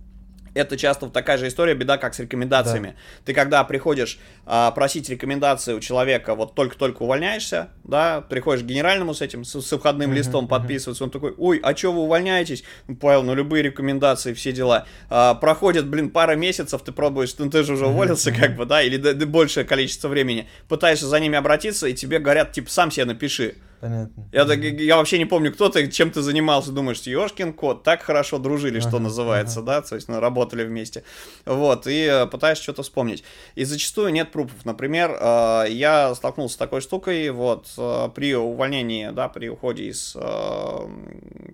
это 0.54 0.76
часто 0.76 1.08
такая 1.08 1.38
же 1.38 1.48
история, 1.48 1.74
беда, 1.74 1.98
как 1.98 2.14
с 2.14 2.20
рекомендациями. 2.20 2.88
Да. 2.88 2.94
Ты 3.26 3.34
когда 3.34 3.64
приходишь 3.64 4.18
а, 4.44 4.70
просить 4.70 5.08
рекомендации 5.08 5.74
у 5.74 5.80
человека, 5.80 6.34
вот 6.34 6.54
только-только 6.54 7.02
увольняешься, 7.02 7.70
да, 7.84 8.20
приходишь 8.20 8.62
к 8.62 8.66
генеральному 8.66 9.14
с 9.14 9.22
этим, 9.22 9.44
с, 9.44 9.60
с 9.60 9.76
входным 9.76 10.12
uh-huh, 10.12 10.16
листом 10.16 10.48
подписываться, 10.48 11.04
он 11.04 11.10
такой, 11.10 11.34
ой, 11.38 11.58
а 11.62 11.76
что 11.76 11.92
вы 11.92 12.00
увольняетесь? 12.00 12.64
Ну, 12.88 12.96
Павел, 12.96 13.22
ну 13.22 13.34
любые 13.34 13.62
рекомендации, 13.62 14.34
все 14.34 14.52
дела. 14.52 14.86
А, 15.08 15.34
проходит, 15.34 15.86
блин, 15.86 16.10
пара 16.10 16.34
месяцев, 16.34 16.82
ты 16.82 16.92
пробуешь, 16.92 17.34
ну 17.38 17.50
ты 17.50 17.62
же 17.62 17.74
уже 17.74 17.86
уволился, 17.86 18.30
uh-huh. 18.30 18.40
как 18.40 18.56
бы, 18.56 18.66
да, 18.66 18.82
или 18.82 18.96
да, 18.96 19.14
да, 19.14 19.26
большее 19.26 19.64
количество 19.64 20.08
времени, 20.08 20.48
пытаешься 20.68 21.06
за 21.06 21.18
ними 21.20 21.38
обратиться, 21.38 21.86
и 21.86 21.94
тебе 21.94 22.18
говорят, 22.18 22.52
типа, 22.52 22.70
сам 22.70 22.90
себе 22.90 23.06
напиши. 23.06 23.56
Понятно. 23.82 24.28
Я, 24.30 24.44
так, 24.44 24.60
я 24.60 24.96
вообще 24.96 25.18
не 25.18 25.24
помню, 25.24 25.52
кто 25.52 25.68
ты, 25.68 25.90
чем 25.90 26.12
ты 26.12 26.22
занимался, 26.22 26.70
думаешь, 26.70 27.00
Ёшкин 27.00 27.52
кот, 27.52 27.82
так 27.82 28.02
хорошо 28.02 28.38
дружили, 28.38 28.78
ага, 28.78 28.88
что 28.88 29.00
называется, 29.00 29.58
ага. 29.58 29.66
да, 29.66 29.82
то 29.82 29.96
есть, 29.96 30.06
ну, 30.06 30.20
работали 30.20 30.62
вместе. 30.62 31.02
Вот, 31.46 31.88
и 31.88 32.04
э, 32.04 32.26
пытаешься 32.26 32.62
что-то 32.62 32.84
вспомнить. 32.84 33.24
И 33.56 33.64
зачастую 33.64 34.12
нет 34.12 34.30
пруфов. 34.30 34.64
Например, 34.64 35.18
э, 35.20 35.64
я 35.70 36.14
столкнулся 36.14 36.54
с 36.54 36.58
такой 36.58 36.80
штукой, 36.80 37.28
вот, 37.30 37.72
э, 37.76 38.08
при 38.14 38.36
увольнении, 38.36 39.10
да, 39.10 39.28
при 39.28 39.48
уходе 39.48 39.88
из 39.88 40.14
э, 40.14 40.20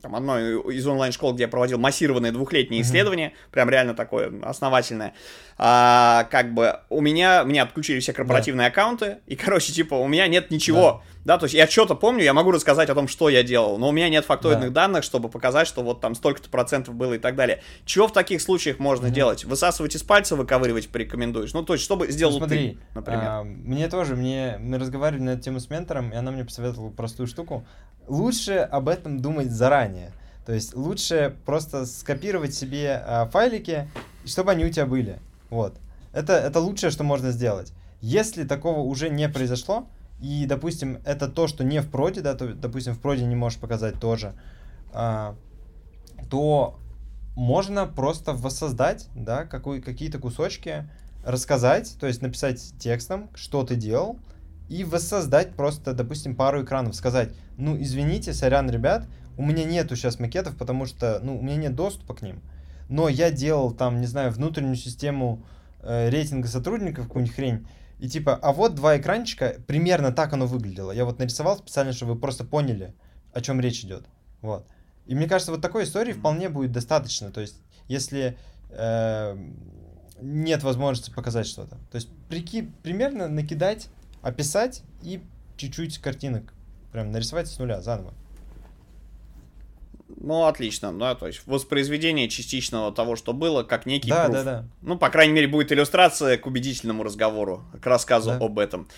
там, 0.02 0.14
одной 0.14 0.74
из 0.74 0.86
онлайн-школ, 0.86 1.32
где 1.32 1.44
я 1.44 1.48
проводил 1.48 1.78
массированные 1.78 2.30
двухлетние 2.30 2.82
ага. 2.82 2.90
исследования, 2.90 3.32
прям 3.52 3.70
реально 3.70 3.94
такое 3.94 4.30
основательное, 4.42 5.14
а, 5.56 6.28
как 6.30 6.52
бы 6.52 6.80
у 6.90 7.00
меня, 7.00 7.42
меня 7.44 7.62
отключили 7.62 8.00
все 8.00 8.12
корпоративные 8.12 8.68
да. 8.68 8.70
аккаунты, 8.70 9.16
и, 9.26 9.34
короче, 9.34 9.72
типа, 9.72 9.94
у 9.94 10.06
меня 10.06 10.28
нет 10.28 10.50
ничего. 10.50 11.02
Да. 11.02 11.17
Да, 11.28 11.36
то 11.36 11.44
есть 11.44 11.54
я 11.54 11.66
что-то 11.66 11.94
помню, 11.94 12.24
я 12.24 12.32
могу 12.32 12.52
рассказать 12.52 12.88
о 12.88 12.94
том, 12.94 13.06
что 13.06 13.28
я 13.28 13.42
делал, 13.42 13.76
но 13.76 13.90
у 13.90 13.92
меня 13.92 14.08
нет 14.08 14.24
фактоидных 14.24 14.72
да. 14.72 14.86
данных, 14.86 15.04
чтобы 15.04 15.28
показать, 15.28 15.68
что 15.68 15.82
вот 15.82 16.00
там 16.00 16.14
столько-то 16.14 16.48
процентов 16.48 16.94
было 16.94 17.12
и 17.12 17.18
так 17.18 17.36
далее. 17.36 17.60
Чего 17.84 18.08
в 18.08 18.14
таких 18.14 18.40
случаях 18.40 18.78
можно 18.78 19.08
mm 19.08 19.10
делать? 19.10 19.44
Высасывать 19.44 19.94
из 19.94 20.02
пальца, 20.02 20.36
выковыривать 20.36 20.88
порекомендуешь? 20.88 21.52
Ну, 21.52 21.62
то 21.62 21.74
есть, 21.74 21.84
чтобы 21.84 22.10
сделал 22.10 22.32
ну, 22.32 22.38
смотри, 22.38 22.70
ты, 22.70 22.78
например. 22.94 23.24
А, 23.26 23.44
мне 23.44 23.88
тоже, 23.88 24.16
мне, 24.16 24.56
мы 24.58 24.78
разговаривали 24.78 25.22
на 25.22 25.30
эту 25.32 25.42
тему 25.42 25.60
с 25.60 25.68
ментором, 25.68 26.12
и 26.12 26.16
она 26.16 26.30
мне 26.30 26.46
посоветовала 26.46 26.88
простую 26.88 27.26
штуку. 27.26 27.66
Лучше 28.06 28.54
об 28.54 28.88
этом 28.88 29.20
думать 29.20 29.50
заранее. 29.50 30.12
То 30.46 30.54
есть 30.54 30.74
лучше 30.74 31.36
просто 31.44 31.84
скопировать 31.84 32.54
себе 32.54 33.02
а, 33.06 33.26
файлики, 33.26 33.90
чтобы 34.24 34.52
они 34.52 34.64
у 34.64 34.70
тебя 34.70 34.86
были. 34.86 35.18
Вот. 35.50 35.74
Это, 36.14 36.32
это 36.32 36.58
лучшее, 36.60 36.90
что 36.90 37.04
можно 37.04 37.32
сделать. 37.32 37.74
Если 38.00 38.44
такого 38.44 38.80
уже 38.80 39.10
не 39.10 39.28
произошло, 39.28 39.86
и, 40.20 40.46
допустим, 40.46 40.98
это 41.04 41.28
то, 41.28 41.46
что 41.46 41.64
не 41.64 41.80
в 41.80 41.90
проде, 41.90 42.20
да, 42.20 42.34
то, 42.34 42.52
допустим, 42.54 42.94
в 42.94 43.00
проде 43.00 43.24
не 43.24 43.36
можешь 43.36 43.58
показать 43.58 44.00
тоже, 44.00 44.34
а, 44.92 45.36
то 46.30 46.78
можно 47.36 47.86
просто 47.86 48.32
воссоздать, 48.32 49.08
да, 49.14 49.44
какой, 49.44 49.80
какие-то 49.80 50.18
кусочки, 50.18 50.88
рассказать, 51.24 51.96
то 52.00 52.06
есть 52.06 52.22
написать 52.22 52.74
текстом, 52.78 53.30
что 53.34 53.62
ты 53.64 53.76
делал, 53.76 54.18
и 54.68 54.84
воссоздать 54.84 55.54
просто, 55.54 55.92
допустим, 55.92 56.34
пару 56.34 56.64
экранов, 56.64 56.94
сказать, 56.94 57.32
ну, 57.56 57.80
извините, 57.80 58.32
сорян, 58.32 58.70
ребят, 58.70 59.06
у 59.36 59.44
меня 59.44 59.64
нету 59.64 59.96
сейчас 59.96 60.18
макетов, 60.18 60.56
потому 60.56 60.84
что, 60.84 61.20
ну, 61.22 61.38
у 61.38 61.42
меня 61.42 61.56
нет 61.56 61.74
доступа 61.74 62.14
к 62.14 62.22
ним 62.22 62.42
но 62.88 63.08
я 63.08 63.30
делал 63.30 63.72
там, 63.72 64.00
не 64.00 64.06
знаю, 64.06 64.32
внутреннюю 64.32 64.76
систему 64.76 65.44
э, 65.80 66.08
рейтинга 66.08 66.48
сотрудников, 66.48 67.06
какую-нибудь 67.06 67.36
хрень, 67.36 67.68
и 67.98 68.08
типа, 68.08 68.36
а 68.36 68.52
вот 68.52 68.74
два 68.74 68.96
экранчика, 68.96 69.56
примерно 69.66 70.12
так 70.12 70.32
оно 70.32 70.46
выглядело. 70.46 70.92
Я 70.92 71.04
вот 71.04 71.18
нарисовал 71.18 71.58
специально, 71.58 71.92
чтобы 71.92 72.14
вы 72.14 72.20
просто 72.20 72.44
поняли, 72.44 72.94
о 73.32 73.40
чем 73.40 73.60
речь 73.60 73.84
идет. 73.84 74.06
Вот. 74.40 74.66
И 75.06 75.14
мне 75.14 75.26
кажется, 75.26 75.52
вот 75.52 75.62
такой 75.62 75.84
истории 75.84 76.12
вполне 76.12 76.48
будет 76.48 76.70
достаточно. 76.70 77.32
То 77.32 77.40
есть, 77.40 77.56
если 77.88 78.36
э, 78.70 79.36
нет 80.20 80.62
возможности 80.62 81.10
показать 81.10 81.46
что-то. 81.46 81.76
То 81.90 81.96
есть, 81.96 82.08
прики, 82.28 82.70
примерно 82.82 83.26
накидать, 83.26 83.88
описать 84.22 84.82
и 85.02 85.22
чуть-чуть 85.56 85.98
картинок 85.98 86.52
прям 86.92 87.10
нарисовать 87.10 87.48
с 87.48 87.58
нуля 87.58 87.80
заново. 87.80 88.14
Ну, 90.16 90.44
отлично, 90.46 90.92
да, 90.92 91.14
то 91.14 91.26
есть 91.26 91.42
воспроизведение 91.46 92.28
частичного 92.28 92.92
того, 92.92 93.14
что 93.14 93.32
было, 93.32 93.62
как 93.62 93.86
некий 93.86 94.10
да, 94.10 94.28
Да, 94.28 94.44
да. 94.44 94.64
Ну, 94.80 94.98
по 94.98 95.10
крайней 95.10 95.34
мере, 95.34 95.48
будет 95.48 95.70
иллюстрация 95.70 96.38
к 96.38 96.46
убедительному 96.46 97.02
разговору, 97.02 97.62
к 97.80 97.86
рассказу 97.86 98.30
да. 98.30 98.38
об 98.38 98.58
этом. 98.58 98.88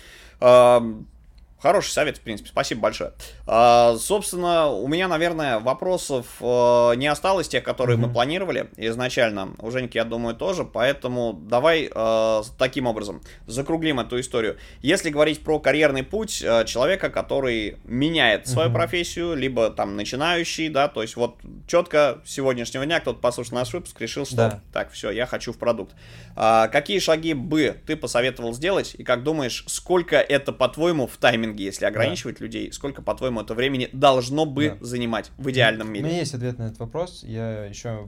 Хороший 1.61 1.91
совет, 1.91 2.17
в 2.17 2.21
принципе, 2.21 2.49
спасибо 2.49 2.81
большое. 2.81 3.13
А, 3.45 3.95
собственно, 3.97 4.69
у 4.69 4.87
меня, 4.87 5.07
наверное, 5.07 5.59
вопросов 5.59 6.25
а, 6.41 6.93
не 6.93 7.05
осталось, 7.05 7.47
тех, 7.47 7.63
которые 7.63 7.97
mm-hmm. 7.97 8.07
мы 8.07 8.13
планировали 8.13 8.69
изначально. 8.77 9.53
У 9.59 9.69
Женьки, 9.69 9.97
я 9.97 10.03
думаю, 10.03 10.35
тоже, 10.35 10.63
поэтому 10.63 11.33
давай 11.33 11.87
а, 11.93 12.41
таким 12.57 12.87
образом 12.87 13.21
закруглим 13.45 13.99
эту 13.99 14.19
историю. 14.19 14.57
Если 14.81 15.11
говорить 15.11 15.43
про 15.43 15.59
карьерный 15.59 16.01
путь 16.01 16.43
а, 16.43 16.63
человека, 16.65 17.11
который 17.11 17.77
меняет 17.83 18.47
свою 18.47 18.69
mm-hmm. 18.69 18.73
профессию, 18.73 19.35
либо 19.35 19.69
там 19.69 19.95
начинающий, 19.95 20.67
да, 20.69 20.87
то 20.87 21.03
есть 21.03 21.15
вот 21.15 21.37
четко 21.67 22.21
с 22.25 22.31
сегодняшнего 22.31 22.87
дня 22.87 22.99
кто-то 22.99 23.19
послушал 23.19 23.57
наш 23.57 23.71
выпуск, 23.71 24.01
решил, 24.01 24.25
что 24.25 24.35
да. 24.35 24.61
так, 24.73 24.91
все, 24.91 25.11
я 25.11 25.27
хочу 25.27 25.53
в 25.53 25.59
продукт. 25.59 25.93
А, 26.35 26.69
какие 26.69 26.97
шаги 26.97 27.35
бы 27.35 27.77
ты 27.85 27.95
посоветовал 27.95 28.53
сделать, 28.55 28.95
и 28.97 29.03
как 29.03 29.21
думаешь, 29.21 29.63
сколько 29.67 30.15
это, 30.15 30.51
по-твоему, 30.53 31.05
в 31.05 31.17
тайминге 31.17 31.50
тренинги, 31.51 31.63
если 31.63 31.85
ограничивать 31.85 32.39
да. 32.39 32.45
людей, 32.45 32.71
сколько, 32.71 33.01
по-твоему, 33.01 33.41
это 33.41 33.53
времени 33.53 33.89
должно 33.91 34.45
бы 34.45 34.77
да. 34.79 34.85
занимать 34.85 35.31
в 35.37 35.49
идеальном 35.51 35.91
мире? 35.91 36.05
У 36.05 36.07
меня 36.07 36.19
есть 36.19 36.33
ответ 36.33 36.57
на 36.57 36.63
этот 36.63 36.79
вопрос. 36.79 37.23
Я 37.23 37.65
еще 37.65 38.07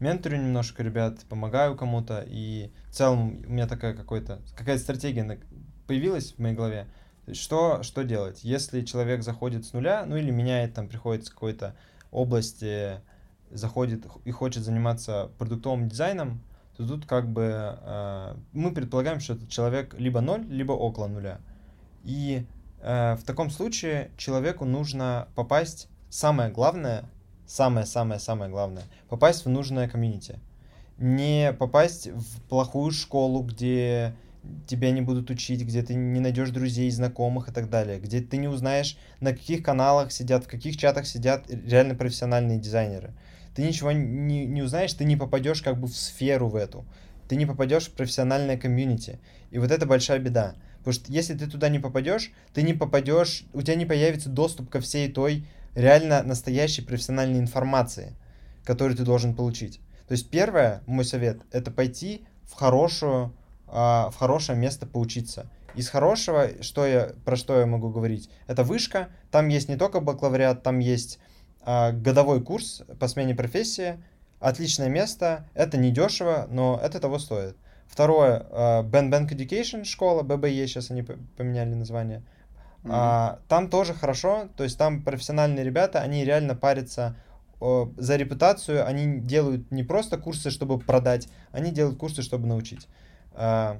менторю 0.00 0.36
немножко 0.36 0.82
ребят, 0.82 1.20
помогаю 1.28 1.76
кому-то, 1.76 2.24
и 2.26 2.70
в 2.88 2.94
целом 2.94 3.42
у 3.46 3.50
меня 3.50 3.66
такая 3.66 3.94
какой-то, 3.94 4.40
какая-то 4.56 4.82
стратегия 4.82 5.40
появилась 5.86 6.32
в 6.32 6.38
моей 6.38 6.54
голове. 6.54 6.86
Что, 7.32 7.82
что 7.82 8.02
делать? 8.02 8.42
Если 8.42 8.82
человек 8.82 9.22
заходит 9.22 9.64
с 9.64 9.72
нуля, 9.72 10.04
ну 10.06 10.16
или 10.16 10.30
меняет, 10.30 10.74
там, 10.74 10.88
приходит 10.88 11.26
с 11.26 11.30
какой-то 11.30 11.76
области, 12.10 13.00
заходит 13.50 14.06
и 14.24 14.30
хочет 14.32 14.64
заниматься 14.64 15.30
продуктовым 15.38 15.88
дизайном, 15.88 16.42
то 16.76 16.86
тут 16.86 17.06
как 17.06 17.28
бы 17.28 17.78
э, 17.80 18.34
мы 18.52 18.72
предполагаем, 18.72 19.20
что 19.20 19.34
этот 19.34 19.50
человек 19.50 19.94
либо 19.98 20.20
ноль, 20.20 20.44
либо 20.48 20.72
около 20.72 21.06
нуля. 21.06 21.38
И 22.02 22.44
в 22.82 23.20
таком 23.24 23.50
случае 23.50 24.10
человеку 24.16 24.64
нужно 24.64 25.28
попасть, 25.34 25.88
самое 26.10 26.50
главное, 26.50 27.04
самое-самое-самое 27.46 28.50
главное, 28.50 28.82
попасть 29.08 29.44
в 29.44 29.48
нужное 29.48 29.88
комьюнити. 29.88 30.38
Не 30.98 31.52
попасть 31.52 32.08
в 32.08 32.42
плохую 32.48 32.90
школу, 32.90 33.42
где 33.42 34.14
тебя 34.66 34.90
не 34.90 35.00
будут 35.00 35.30
учить, 35.30 35.62
где 35.62 35.82
ты 35.82 35.94
не 35.94 36.20
найдешь 36.20 36.50
друзей, 36.50 36.90
знакомых 36.90 37.48
и 37.48 37.52
так 37.52 37.70
далее, 37.70 38.00
где 38.00 38.20
ты 38.20 38.36
не 38.36 38.48
узнаешь, 38.48 38.98
на 39.20 39.32
каких 39.32 39.62
каналах 39.62 40.12
сидят, 40.12 40.44
в 40.44 40.48
каких 40.48 40.76
чатах 40.76 41.06
сидят 41.06 41.44
реально 41.48 41.94
профессиональные 41.94 42.58
дизайнеры. 42.58 43.14
Ты 43.54 43.62
ничего 43.62 43.92
не, 43.92 44.46
не 44.46 44.62
узнаешь, 44.62 44.94
ты 44.94 45.04
не 45.04 45.16
попадешь 45.16 45.62
как 45.62 45.78
бы 45.78 45.86
в 45.86 45.96
сферу 45.96 46.48
в 46.48 46.56
эту. 46.56 46.84
Ты 47.28 47.36
не 47.36 47.46
попадешь 47.46 47.86
в 47.86 47.92
профессиональное 47.92 48.56
комьюнити. 48.56 49.20
И 49.50 49.58
вот 49.58 49.70
это 49.70 49.86
большая 49.86 50.18
беда. 50.18 50.54
Потому 50.82 50.94
что 50.94 51.12
если 51.12 51.34
ты 51.34 51.46
туда 51.46 51.68
не 51.68 51.78
попадешь, 51.78 52.32
ты 52.52 52.62
не 52.62 52.74
попадешь, 52.74 53.44
у 53.52 53.62
тебя 53.62 53.76
не 53.76 53.86
появится 53.86 54.28
доступ 54.28 54.68
ко 54.68 54.80
всей 54.80 55.10
той 55.10 55.46
реально 55.74 56.22
настоящей 56.22 56.82
профессиональной 56.82 57.38
информации, 57.38 58.14
которую 58.64 58.96
ты 58.96 59.04
должен 59.04 59.34
получить. 59.34 59.80
То 60.08 60.12
есть 60.12 60.28
первое, 60.28 60.82
мой 60.86 61.04
совет, 61.04 61.40
это 61.52 61.70
пойти 61.70 62.26
в 62.42 62.54
хорошую, 62.54 63.32
а, 63.68 64.10
в 64.10 64.16
хорошее 64.16 64.58
место 64.58 64.86
поучиться. 64.86 65.48
Из 65.74 65.88
хорошего, 65.88 66.48
что 66.60 66.84
я, 66.84 67.12
про 67.24 67.36
что 67.36 67.58
я 67.60 67.66
могу 67.66 67.88
говорить, 67.88 68.28
это 68.46 68.64
вышка, 68.64 69.08
там 69.30 69.48
есть 69.48 69.68
не 69.68 69.76
только 69.76 70.00
бакалавриат, 70.00 70.62
там 70.62 70.80
есть 70.80 71.18
а, 71.62 71.92
годовой 71.92 72.42
курс 72.42 72.82
по 72.98 73.08
смене 73.08 73.34
профессии, 73.34 74.02
отличное 74.40 74.88
место, 74.88 75.48
это 75.54 75.78
не 75.78 75.90
дешево, 75.90 76.46
но 76.50 76.78
это 76.82 76.98
того 76.98 77.18
стоит. 77.18 77.56
Второе, 77.92 78.46
Ben 78.84 79.10
Bank 79.10 79.28
Education 79.28 79.84
школа, 79.84 80.22
ББЕ, 80.22 80.66
сейчас 80.66 80.90
они 80.90 81.02
поменяли 81.02 81.74
название. 81.74 82.22
Mm-hmm. 82.84 82.90
А, 82.90 83.38
там 83.48 83.68
тоже 83.68 83.92
хорошо, 83.92 84.48
то 84.56 84.64
есть 84.64 84.78
там 84.78 85.02
профессиональные 85.02 85.62
ребята, 85.62 86.00
они 86.00 86.24
реально 86.24 86.54
парятся 86.54 87.14
за 87.60 88.16
репутацию, 88.16 88.86
они 88.86 89.20
делают 89.20 89.70
не 89.70 89.82
просто 89.82 90.16
курсы, 90.16 90.48
чтобы 90.50 90.78
продать, 90.78 91.28
они 91.52 91.70
делают 91.70 91.98
курсы, 91.98 92.22
чтобы 92.22 92.46
научить. 92.46 92.88
А, 93.34 93.78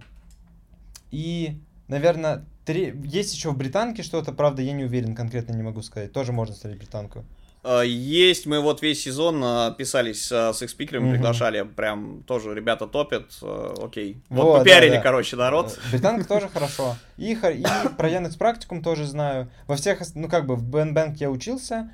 и, 1.11 1.59
наверное, 1.89 2.45
три... 2.67 2.95
есть 3.05 3.35
еще 3.35 3.51
в 3.51 3.57
британке 3.57 4.03
что-то, 4.03 4.33
правда, 4.33 4.61
я 4.61 4.73
не 4.73 4.85
уверен, 4.85 5.15
конкретно 5.15 5.55
не 5.55 5.63
могу 5.63 5.81
сказать, 5.81 6.13
тоже 6.13 6.33
можно 6.33 6.55
ставить 6.55 6.77
британку. 6.77 7.25
Э, 7.65 7.83
есть, 7.87 8.47
мы 8.47 8.61
вот 8.61 8.83
весь 8.83 9.03
сезон 9.03 9.43
э, 9.45 9.75
писались 9.77 10.31
э, 10.33 10.53
с 10.53 10.63
их 10.63 10.71
спикерами, 10.71 11.05
угу. 11.05 11.13
приглашали, 11.13 11.63
прям 11.63 12.23
тоже 12.25 12.55
ребята 12.55 12.87
топят, 12.87 13.33
окей. 13.81 14.21
Вот, 14.29 14.45
вот 14.45 14.59
попиарили, 14.59 14.91
да, 14.91 14.97
да. 14.97 15.03
короче, 15.03 15.37
народ. 15.37 15.79
Британка 15.91 16.27
тоже 16.27 16.49
хорошо. 16.49 16.97
И, 17.17 17.33
и 17.33 17.65
про 17.97 18.09
Яндекс 18.09 18.37
практикум 18.37 18.83
тоже 18.83 19.07
знаю. 19.07 19.49
Во 19.67 19.77
всех, 19.77 20.03
ну 20.15 20.29
как 20.29 20.47
бы 20.47 20.57
в 20.57 20.65
Бенбэнк 20.65 21.17
я 21.19 21.31
учился, 21.31 21.91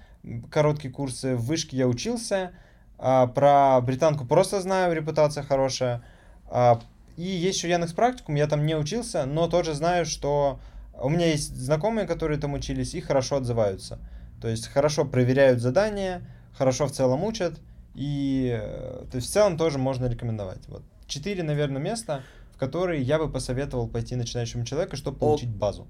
короткие 0.50 0.92
курсы, 0.92 1.36
в 1.36 1.44
вышке 1.44 1.76
я 1.76 1.86
учился, 1.86 2.52
а 2.98 3.26
про 3.26 3.80
британку 3.82 4.24
просто 4.24 4.60
знаю, 4.60 4.94
репутация 4.94 5.42
хорошая. 5.42 6.02
А, 6.50 6.80
и 7.16 7.22
есть 7.24 7.58
еще 7.58 7.68
Яндекс 7.68 7.92
практикум, 7.92 8.36
я 8.36 8.46
там 8.46 8.64
не 8.64 8.74
учился, 8.74 9.26
но 9.26 9.48
тоже 9.48 9.74
знаю, 9.74 10.06
что 10.06 10.60
у 11.00 11.10
меня 11.10 11.26
есть 11.26 11.54
знакомые, 11.54 12.06
которые 12.06 12.40
там 12.40 12.54
учились 12.54 12.94
и 12.94 13.00
хорошо 13.00 13.36
отзываются. 13.36 13.98
То 14.40 14.48
есть 14.48 14.68
хорошо 14.68 15.04
проверяют 15.04 15.60
задания, 15.60 16.22
хорошо 16.56 16.86
в 16.86 16.92
целом 16.92 17.24
учат, 17.24 17.58
и 17.94 18.56
э, 18.60 19.06
то 19.10 19.16
есть 19.16 19.28
в 19.28 19.32
целом 19.32 19.56
тоже 19.56 19.78
можно 19.78 20.06
рекомендовать. 20.06 20.60
Вот 20.68 20.82
четыре, 21.06 21.42
наверное, 21.42 21.82
места, 21.82 22.22
в 22.54 22.58
которые 22.58 23.02
я 23.02 23.18
бы 23.18 23.30
посоветовал 23.30 23.88
пойти 23.88 24.14
начинающему 24.16 24.64
человеку, 24.64 24.96
чтобы 24.96 25.18
получить 25.18 25.50
базу. 25.50 25.86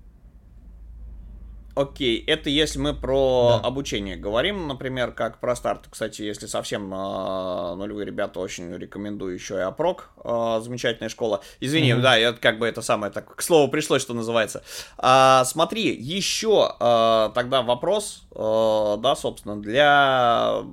Окей, 1.78 2.24
это 2.26 2.50
если 2.50 2.80
мы 2.80 2.92
про 2.92 3.60
да. 3.62 3.68
обучение 3.68 4.16
говорим, 4.16 4.66
например, 4.66 5.12
как 5.12 5.38
про 5.38 5.54
старт. 5.54 5.86
Кстати, 5.88 6.22
если 6.22 6.46
совсем 6.46 6.92
э, 6.92 7.74
нулевые 7.76 8.04
ребята, 8.04 8.40
очень 8.40 8.74
рекомендую 8.76 9.34
еще 9.34 9.54
и 9.54 9.60
опрок, 9.60 10.10
э, 10.24 10.60
замечательная 10.60 11.08
школа. 11.08 11.40
Извини, 11.60 11.90
mm-hmm. 11.90 12.00
да, 12.00 12.16
я 12.16 12.32
как 12.32 12.58
бы 12.58 12.66
это 12.66 12.82
самое 12.82 13.12
так 13.12 13.32
к 13.32 13.42
слову 13.42 13.70
пришлось, 13.70 14.02
что 14.02 14.12
называется. 14.12 14.64
А, 14.96 15.44
смотри, 15.44 15.94
еще 15.94 16.74
э, 16.80 17.30
тогда 17.32 17.62
вопрос, 17.62 18.24
э, 18.32 18.96
да, 18.98 19.14
собственно, 19.14 19.62
для 19.62 20.64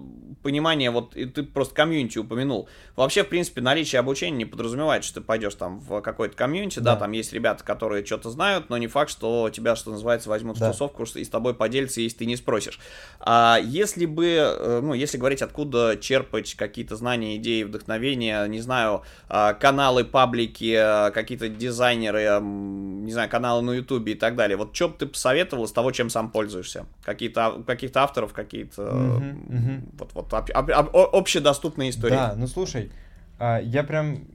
понимания, 0.46 0.92
вот 0.92 1.16
и 1.16 1.26
ты 1.26 1.42
просто 1.42 1.74
комьюнити 1.74 2.20
упомянул. 2.20 2.70
Вообще, 2.96 3.24
в 3.24 3.30
принципе, 3.30 3.62
наличие 3.62 4.00
обучения 4.00 4.38
не 4.38 4.46
подразумевает, 4.46 5.04
что 5.04 5.16
ты 5.20 5.26
пойдешь 5.26 5.56
там 5.56 5.80
в 5.80 6.02
какой-то 6.02 6.36
комьюнити, 6.36 6.78
да. 6.78 6.94
да, 6.94 7.00
там 7.00 7.14
есть 7.14 7.34
ребята, 7.34 7.64
которые 7.64 8.06
что-то 8.06 8.30
знают, 8.30 8.70
но 8.70 8.78
не 8.78 8.86
факт, 8.86 9.10
что 9.10 9.50
тебя, 9.50 9.76
что 9.76 9.90
называется, 9.90 10.30
возьмут 10.30 10.60
да. 10.60 10.70
в 10.70 10.72
тусовку 10.72 11.04
и 11.16 11.24
с 11.24 11.30
тобой 11.30 11.56
поделятся, 11.56 12.00
если 12.00 12.20
ты 12.20 12.26
не 12.28 12.36
спросишь. 12.36 12.80
А 13.20 13.58
если 13.60 14.06
бы, 14.06 14.26
э, 14.26 14.82
ну, 14.84 14.94
если 14.94 15.18
говорить, 15.18 15.42
откуда 15.42 15.98
черпать 16.00 16.54
какие-то 16.54 16.96
знания, 16.96 17.38
идеи, 17.38 17.64
вдохновения, 17.64 18.46
не 18.46 18.62
знаю, 18.62 19.02
а, 19.28 19.56
каналы, 19.56 20.04
паблики, 20.04 20.76
а, 20.78 21.10
какие-то 21.10 21.50
дизайнеры, 21.50 22.40
не 22.40 23.12
знаю, 23.12 23.30
каналы 23.32 23.64
на 23.64 23.72
ютубе 23.72 24.14
и 24.14 24.16
так 24.16 24.36
далее, 24.36 24.58
вот 24.58 24.76
что 24.76 24.90
бы 24.90 24.96
ты 25.00 25.08
посоветовал 25.08 25.66
из 25.66 25.72
того, 25.72 25.92
чем 25.92 26.12
сам 26.12 26.30
пользуешься? 26.30 26.86
Какие-то, 27.04 27.64
каких-то 27.66 28.04
авторов, 28.04 28.32
какие-то, 28.32 28.84
mm-hmm. 28.84 29.82
вот, 29.98 30.12
вот 30.14 30.35
об, 30.36 30.52
об, 30.52 30.72
об, 30.72 30.96
общедоступные 30.96 31.90
истории. 31.90 32.14
Да, 32.14 32.34
ну 32.36 32.48
слушай, 32.48 32.92
а, 33.40 33.60
я 33.60 33.84
прям, 33.84 34.28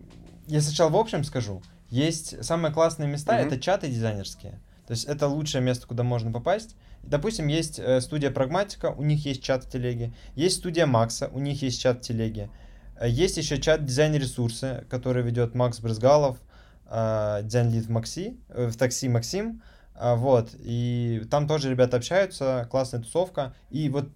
я 0.47 0.61
сначала 0.61 0.91
в 0.91 0.97
общем 0.97 1.25
скажу, 1.25 1.63
есть 1.89 2.43
самые 2.45 2.73
классные 2.73 3.09
места, 3.09 3.39
mm-hmm. 3.39 3.47
это 3.47 3.61
чаты 3.61 3.89
дизайнерские. 3.89 4.61
То 4.87 4.93
есть 4.93 5.05
это 5.05 5.29
лучшее 5.29 5.63
место, 5.63 5.87
куда 5.87 6.03
можно 6.03 6.33
попасть. 6.33 6.75
Допустим, 7.03 7.47
есть 7.47 7.79
э, 7.79 8.01
студия 8.01 8.31
Прагматика, 8.31 8.87
у 8.87 9.05
них 9.05 9.25
есть 9.25 9.43
чат 9.43 9.65
в 9.65 9.71
телеге. 9.71 10.13
Есть 10.35 10.57
студия 10.57 10.85
Макса, 10.87 11.31
у 11.33 11.39
них 11.39 11.63
есть 11.63 11.81
чат 11.81 11.99
в 11.99 12.01
телеге. 12.01 12.51
Э, 12.99 13.09
есть 13.09 13.37
еще 13.37 13.61
чат 13.61 13.85
дизайн 13.85 14.15
ресурсы, 14.15 14.85
который 14.91 15.23
ведет 15.23 15.55
Макс 15.55 15.79
Брызгалов, 15.79 16.39
э, 16.87 17.41
дизайн-лид 17.45 17.87
в 17.87 17.91
Макси, 17.91 18.37
в 18.49 18.77
такси 18.77 19.09
Максим. 19.09 19.63
Вот, 20.03 20.55
и 20.59 21.27
там 21.31 21.47
тоже 21.47 21.69
ребята 21.69 21.99
общаются, 21.99 22.67
классная 22.71 23.03
тусовка. 23.03 23.55
И 23.69 23.91
вот 23.91 24.09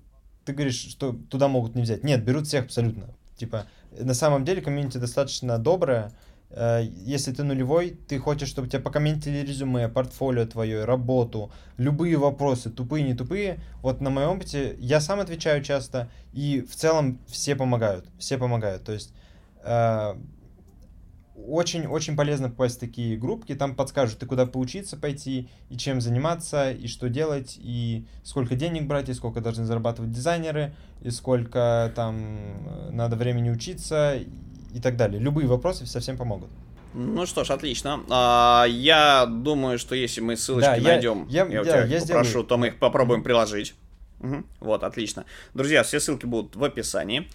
ты 0.44 0.52
говоришь, 0.52 0.88
что 0.90 1.12
туда 1.30 1.48
могут 1.48 1.74
не 1.74 1.82
взять. 1.82 2.04
Нет, 2.04 2.24
берут 2.24 2.46
всех 2.46 2.64
абсолютно. 2.64 3.08
Типа, 3.36 3.66
на 3.98 4.14
самом 4.14 4.44
деле 4.44 4.62
комьюнити 4.62 4.98
достаточно 4.98 5.58
доброе. 5.58 6.12
Э, 6.50 6.82
если 6.84 7.32
ты 7.32 7.42
нулевой, 7.42 7.96
ты 8.08 8.18
хочешь, 8.18 8.48
чтобы 8.48 8.68
тебя 8.68 8.80
покомментили 8.80 9.38
резюме, 9.38 9.88
портфолио 9.88 10.46
твое, 10.46 10.84
работу, 10.84 11.50
любые 11.76 12.16
вопросы, 12.16 12.70
тупые, 12.70 13.04
не 13.04 13.14
тупые. 13.14 13.60
Вот 13.82 14.00
на 14.00 14.10
моем 14.10 14.30
опыте 14.30 14.76
я 14.78 15.00
сам 15.00 15.20
отвечаю 15.20 15.62
часто, 15.62 16.08
и 16.32 16.60
в 16.60 16.76
целом 16.76 17.18
все 17.26 17.56
помогают. 17.56 18.06
Все 18.18 18.38
помогают. 18.38 18.84
То 18.84 18.92
есть 18.92 19.12
очень-очень 21.36 22.16
полезно 22.16 22.48
попасть 22.48 22.76
в 22.76 22.80
такие 22.80 23.16
группки, 23.16 23.54
там 23.54 23.74
подскажут, 23.74 24.18
ты 24.18 24.26
куда 24.26 24.46
поучиться 24.46 24.96
пойти, 24.96 25.48
и 25.68 25.76
чем 25.76 26.00
заниматься, 26.00 26.70
и 26.70 26.86
что 26.86 27.08
делать, 27.08 27.58
и 27.60 28.06
сколько 28.22 28.54
денег 28.54 28.84
брать, 28.86 29.08
и 29.08 29.14
сколько 29.14 29.40
должны 29.40 29.64
зарабатывать 29.64 30.10
дизайнеры, 30.12 30.74
и 31.02 31.10
сколько 31.10 31.92
там 31.96 32.16
э, 32.66 32.90
надо 32.92 33.16
времени 33.16 33.50
учиться, 33.50 34.16
и 34.72 34.80
так 34.80 34.96
далее. 34.96 35.20
Любые 35.20 35.46
вопросы 35.46 35.86
совсем 35.86 36.16
помогут. 36.16 36.50
Ну 36.94 37.26
что 37.26 37.44
ж, 37.44 37.50
отлично. 37.50 38.00
А, 38.10 38.64
я 38.68 39.26
думаю, 39.26 39.78
что 39.78 39.94
если 39.94 40.20
мы 40.20 40.36
ссылочки 40.36 40.66
Да, 40.68 40.76
я- 40.76 40.82
найдем, 40.82 41.26
я- 41.28 41.46
я, 41.46 41.64
да, 41.64 41.70
тебя 41.70 41.84
я 41.84 42.00
попрошу, 42.00 42.28
сделаю. 42.30 42.46
то 42.46 42.56
мы 42.56 42.66
их 42.68 42.78
попробуем 42.78 43.22
приложить. 43.22 43.74
Мгм. 44.20 44.46
Вот, 44.60 44.82
отлично. 44.84 45.24
Друзья, 45.54 45.82
все 45.82 46.00
ссылки 46.00 46.26
будут 46.26 46.56
в 46.56 46.64
описании. 46.64 47.28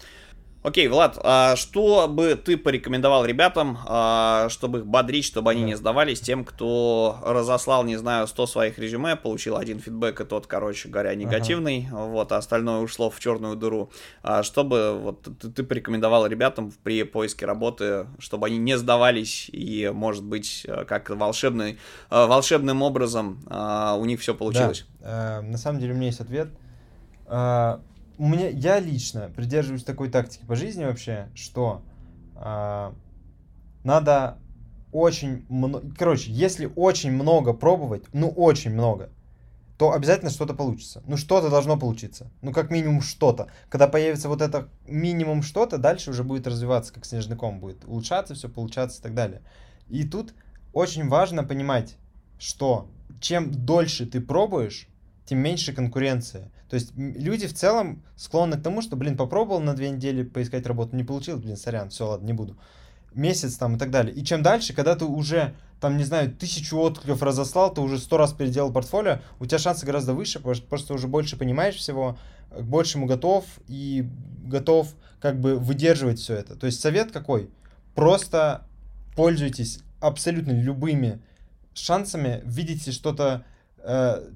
Окей, 0.62 0.88
Влад, 0.88 1.18
а 1.22 1.56
что 1.56 2.06
бы 2.06 2.34
ты 2.34 2.58
порекомендовал 2.58 3.24
ребятам, 3.24 3.78
а, 3.86 4.48
чтобы 4.50 4.80
их 4.80 4.86
бодрить, 4.86 5.24
чтобы 5.24 5.52
они 5.52 5.62
Да. 5.62 5.66
не 5.68 5.74
сдавались, 5.74 6.20
тем, 6.20 6.44
кто 6.44 7.18
разослал, 7.24 7.82
не 7.84 7.96
знаю, 7.96 8.26
100 8.26 8.46
своих 8.46 8.78
резюме, 8.78 9.16
получил 9.16 9.56
один 9.56 9.80
фидбэк, 9.80 10.20
и 10.20 10.24
тот, 10.26 10.46
короче 10.46 10.90
говоря, 10.90 11.14
негативный, 11.14 11.88
вот, 11.90 12.30
а 12.32 12.36
остальное 12.36 12.80
ушло 12.80 13.08
в 13.08 13.18
черную 13.20 13.56
дыру. 13.56 13.90
А 14.22 14.42
чтобы 14.42 14.98
вот 14.98 15.22
ты, 15.22 15.48
ты 15.48 15.62
порекомендовал 15.62 16.26
ребятам 16.26 16.70
при 16.82 17.04
поиске 17.04 17.46
работы, 17.46 18.06
чтобы 18.18 18.48
они 18.48 18.58
не 18.58 18.76
сдавались 18.76 19.48
и, 19.50 19.90
может 19.94 20.24
быть, 20.24 20.66
э, 20.68 20.84
как 20.84 21.08
волшебный, 21.08 21.78
э, 22.10 22.26
волшебным 22.26 22.82
образом 22.82 23.42
а, 23.48 23.94
у 23.94 24.04
них 24.04 24.20
все 24.20 24.34
получилось? 24.34 24.84
Да. 25.00 25.38
Э, 25.38 25.40
на 25.40 25.56
самом 25.56 25.80
деле 25.80 25.94
у 25.94 25.96
меня 25.96 26.08
есть 26.08 26.20
ответ. 26.20 26.50
У 28.20 28.28
меня, 28.28 28.50
я 28.50 28.80
лично 28.80 29.30
придерживаюсь 29.34 29.82
такой 29.82 30.10
тактики 30.10 30.44
по 30.44 30.54
жизни 30.54 30.84
вообще, 30.84 31.30
что 31.34 31.80
э, 32.36 32.92
надо 33.82 34.36
очень 34.92 35.46
много... 35.48 35.82
Короче, 35.96 36.30
если 36.30 36.70
очень 36.76 37.12
много 37.12 37.54
пробовать, 37.54 38.04
ну 38.12 38.28
очень 38.28 38.72
много, 38.72 39.08
то 39.78 39.92
обязательно 39.92 40.30
что-то 40.30 40.52
получится. 40.52 41.02
Ну 41.06 41.16
что-то 41.16 41.48
должно 41.48 41.78
получиться. 41.78 42.30
Ну 42.42 42.52
как 42.52 42.70
минимум 42.70 43.00
что-то. 43.00 43.46
Когда 43.70 43.88
появится 43.88 44.28
вот 44.28 44.42
это 44.42 44.68
минимум 44.86 45.42
что-то, 45.42 45.78
дальше 45.78 46.10
уже 46.10 46.22
будет 46.22 46.46
развиваться, 46.46 46.92
как 46.92 47.06
снежный 47.06 47.38
ком 47.38 47.58
будет. 47.58 47.86
Улучшаться 47.86 48.34
все, 48.34 48.50
получаться 48.50 49.00
и 49.00 49.02
так 49.02 49.14
далее. 49.14 49.40
И 49.88 50.04
тут 50.04 50.34
очень 50.74 51.08
важно 51.08 51.42
понимать, 51.42 51.96
что 52.38 52.90
чем 53.18 53.50
дольше 53.50 54.04
ты 54.04 54.20
пробуешь, 54.20 54.88
тем 55.24 55.38
меньше 55.38 55.72
конкуренция. 55.72 56.50
То 56.70 56.74
есть 56.74 56.92
люди 56.96 57.48
в 57.48 57.52
целом 57.52 58.02
склонны 58.14 58.56
к 58.56 58.62
тому, 58.62 58.80
что, 58.80 58.94
блин, 58.94 59.16
попробовал 59.16 59.60
на 59.60 59.74
две 59.74 59.90
недели 59.90 60.22
поискать 60.22 60.64
работу, 60.66 60.94
не 60.94 61.02
получилось, 61.02 61.42
блин, 61.42 61.56
сорян, 61.56 61.90
все, 61.90 62.06
ладно, 62.06 62.24
не 62.24 62.32
буду. 62.32 62.56
Месяц 63.12 63.56
там 63.56 63.74
и 63.74 63.78
так 63.78 63.90
далее. 63.90 64.14
И 64.14 64.24
чем 64.24 64.44
дальше, 64.44 64.72
когда 64.72 64.94
ты 64.94 65.04
уже, 65.04 65.54
там, 65.80 65.96
не 65.96 66.04
знаю, 66.04 66.30
тысячу 66.32 66.78
откликов 66.78 67.22
разослал, 67.22 67.74
ты 67.74 67.80
уже 67.80 67.98
сто 67.98 68.18
раз 68.18 68.32
переделал 68.32 68.72
портфолио, 68.72 69.18
у 69.40 69.46
тебя 69.46 69.58
шансы 69.58 69.84
гораздо 69.84 70.14
выше, 70.14 70.38
потому 70.38 70.54
что 70.54 70.66
просто 70.68 70.94
уже 70.94 71.08
больше 71.08 71.36
понимаешь 71.36 71.74
всего, 71.74 72.16
к 72.50 72.62
большему 72.62 73.06
готов 73.06 73.44
и 73.66 74.08
готов 74.44 74.94
как 75.20 75.40
бы 75.40 75.56
выдерживать 75.56 76.20
все 76.20 76.34
это. 76.34 76.54
То 76.54 76.66
есть 76.66 76.80
совет 76.80 77.10
какой? 77.10 77.50
Просто 77.96 78.64
пользуйтесь 79.16 79.80
абсолютно 80.00 80.52
любыми 80.52 81.20
шансами, 81.74 82.42
видите 82.44 82.92
что-то, 82.92 83.44
э, 83.44 83.49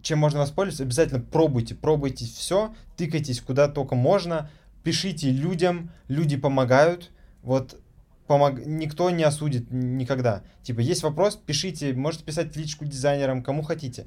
чем 0.02 0.18
можно 0.18 0.40
воспользоваться, 0.40 0.84
обязательно 0.84 1.20
пробуйте, 1.20 1.74
пробуйте 1.74 2.24
все, 2.24 2.74
тыкайтесь 2.96 3.40
куда 3.40 3.68
только 3.68 3.94
можно, 3.94 4.50
пишите 4.82 5.30
людям, 5.30 5.90
люди 6.08 6.36
помогают, 6.36 7.10
вот 7.42 7.80
помог... 8.26 8.64
никто 8.64 9.10
не 9.10 9.22
осудит 9.22 9.70
никогда. 9.70 10.42
Типа, 10.62 10.80
есть 10.80 11.02
вопрос, 11.02 11.36
пишите, 11.36 11.92
можете 11.92 12.24
писать 12.24 12.56
личку 12.56 12.84
дизайнерам, 12.84 13.42
кому 13.42 13.62
хотите. 13.62 14.06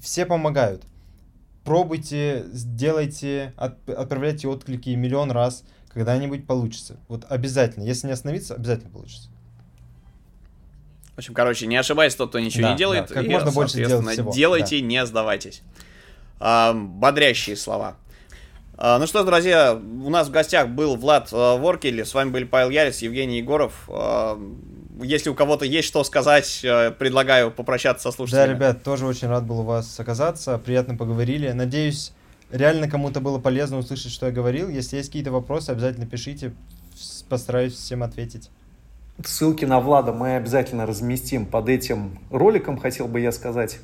Все 0.00 0.26
помогают. 0.26 0.84
Пробуйте, 1.64 2.44
сделайте, 2.52 3.52
от- 3.56 3.88
отправляйте 3.88 4.46
отклики 4.46 4.90
миллион 4.90 5.30
раз, 5.30 5.64
когда-нибудь 5.88 6.46
получится. 6.46 7.00
Вот 7.08 7.24
обязательно. 7.28 7.84
Если 7.84 8.06
не 8.06 8.12
остановиться, 8.12 8.54
обязательно 8.54 8.90
получится. 8.90 9.30
В 11.16 11.18
общем, 11.18 11.32
короче, 11.32 11.66
не 11.66 11.76
ошибайся 11.76 12.18
тот, 12.18 12.28
кто 12.28 12.38
ничего 12.38 12.64
Да, 12.64 12.72
не 12.72 12.76
делает. 12.78 13.06
да, 13.08 13.14
как 13.14 13.24
и, 13.24 13.28
можно 13.30 13.50
больше 13.50 13.76
делать 13.78 14.06
всего, 14.12 14.32
Делайте, 14.32 14.82
не 14.82 15.04
сдавайтесь. 15.06 15.62
А, 16.38 16.74
бодрящие 16.74 17.56
слова. 17.56 17.96
А, 18.76 18.98
ну 18.98 19.06
что, 19.06 19.22
ж, 19.22 19.24
друзья, 19.24 19.72
у 19.74 20.10
нас 20.10 20.28
в 20.28 20.30
гостях 20.30 20.68
был 20.68 20.96
Влад 20.96 21.30
а, 21.32 21.56
Воркель, 21.56 22.04
с 22.04 22.12
вами 22.12 22.28
были 22.28 22.44
Павел 22.44 22.68
Ярис, 22.68 23.00
Евгений 23.00 23.38
Егоров. 23.38 23.88
А, 23.88 24.38
если 25.02 25.30
у 25.30 25.34
кого-то 25.34 25.64
есть 25.64 25.88
что 25.88 26.04
сказать, 26.04 26.60
а, 26.66 26.90
предлагаю 26.90 27.50
попрощаться 27.50 28.02
со 28.02 28.08
Да, 28.10 28.16
слушателями. 28.16 28.54
ребят, 28.54 28.82
тоже 28.82 29.06
очень 29.06 29.28
рад 29.28 29.46
был 29.46 29.60
у 29.60 29.64
вас 29.64 29.98
оказаться. 29.98 30.58
Приятно 30.58 30.96
поговорили. 30.98 31.50
Надеюсь, 31.52 32.12
реально 32.50 32.90
кому-то 32.90 33.20
было 33.20 33.38
полезно 33.38 33.78
услышать, 33.78 34.12
что 34.12 34.26
я 34.26 34.32
говорил. 34.32 34.68
Если 34.68 34.98
есть 34.98 35.08
какие-то 35.08 35.30
вопросы, 35.32 35.70
обязательно 35.70 36.04
пишите. 36.06 36.52
Постараюсь 37.30 37.72
всем 37.72 38.02
ответить. 38.02 38.50
Ссылки 39.24 39.64
на 39.64 39.80
Влада 39.80 40.12
мы 40.12 40.36
обязательно 40.36 40.86
разместим 40.86 41.46
под 41.46 41.68
этим 41.68 42.18
роликом, 42.30 42.78
хотел 42.78 43.08
бы 43.08 43.20
я 43.20 43.32
сказать. 43.32 43.78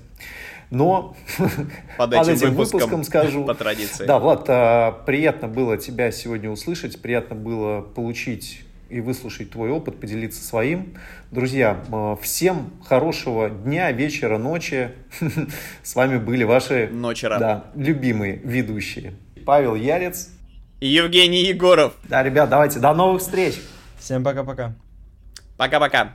Но 0.71 1.15
Под 1.99 2.11
под 2.11 2.13
этим, 2.15 2.33
этим 2.33 2.51
выпуском, 2.51 2.81
выпуском 2.81 3.05
скажу. 3.05 3.45
по 3.45 3.55
традиции. 3.55 4.07
Да, 4.07 4.19
Влад, 4.19 4.45
а, 4.49 4.93
приятно 5.05 5.49
было 5.49 5.77
тебя 5.77 6.11
сегодня 6.11 6.51
услышать, 6.51 7.01
приятно 7.01 7.37
было 7.37 7.83
получить 7.83 8.63
и 8.89 9.01
выслушать 9.01 9.51
твой 9.51 9.71
опыт, 9.71 10.01
поделиться 10.01 10.43
своим. 10.43 10.95
Друзья, 11.31 11.83
а, 11.91 12.17
всем 12.17 12.71
хорошего 12.85 13.51
дня, 13.51 13.93
вечера, 13.93 14.39
ночи. 14.39 14.93
С 15.83 15.95
вами 15.95 16.19
были 16.19 16.45
ваши 16.45 16.89
Ночи 16.91 17.27
да, 17.29 17.67
любимые 17.75 18.37
ведущие. 18.37 19.15
Павел 19.45 19.75
Ярец. 19.75 20.31
И 20.81 20.89
Евгений 20.89 21.45
Егоров. 21.45 21.95
Да, 22.05 22.23
ребят, 22.23 22.49
давайте, 22.49 22.81
до 22.81 22.95
новых 22.95 23.21
встреч! 23.21 23.61
Всем 23.99 24.25
пока-пока. 24.25 24.75
Пока-пока. 25.57 26.15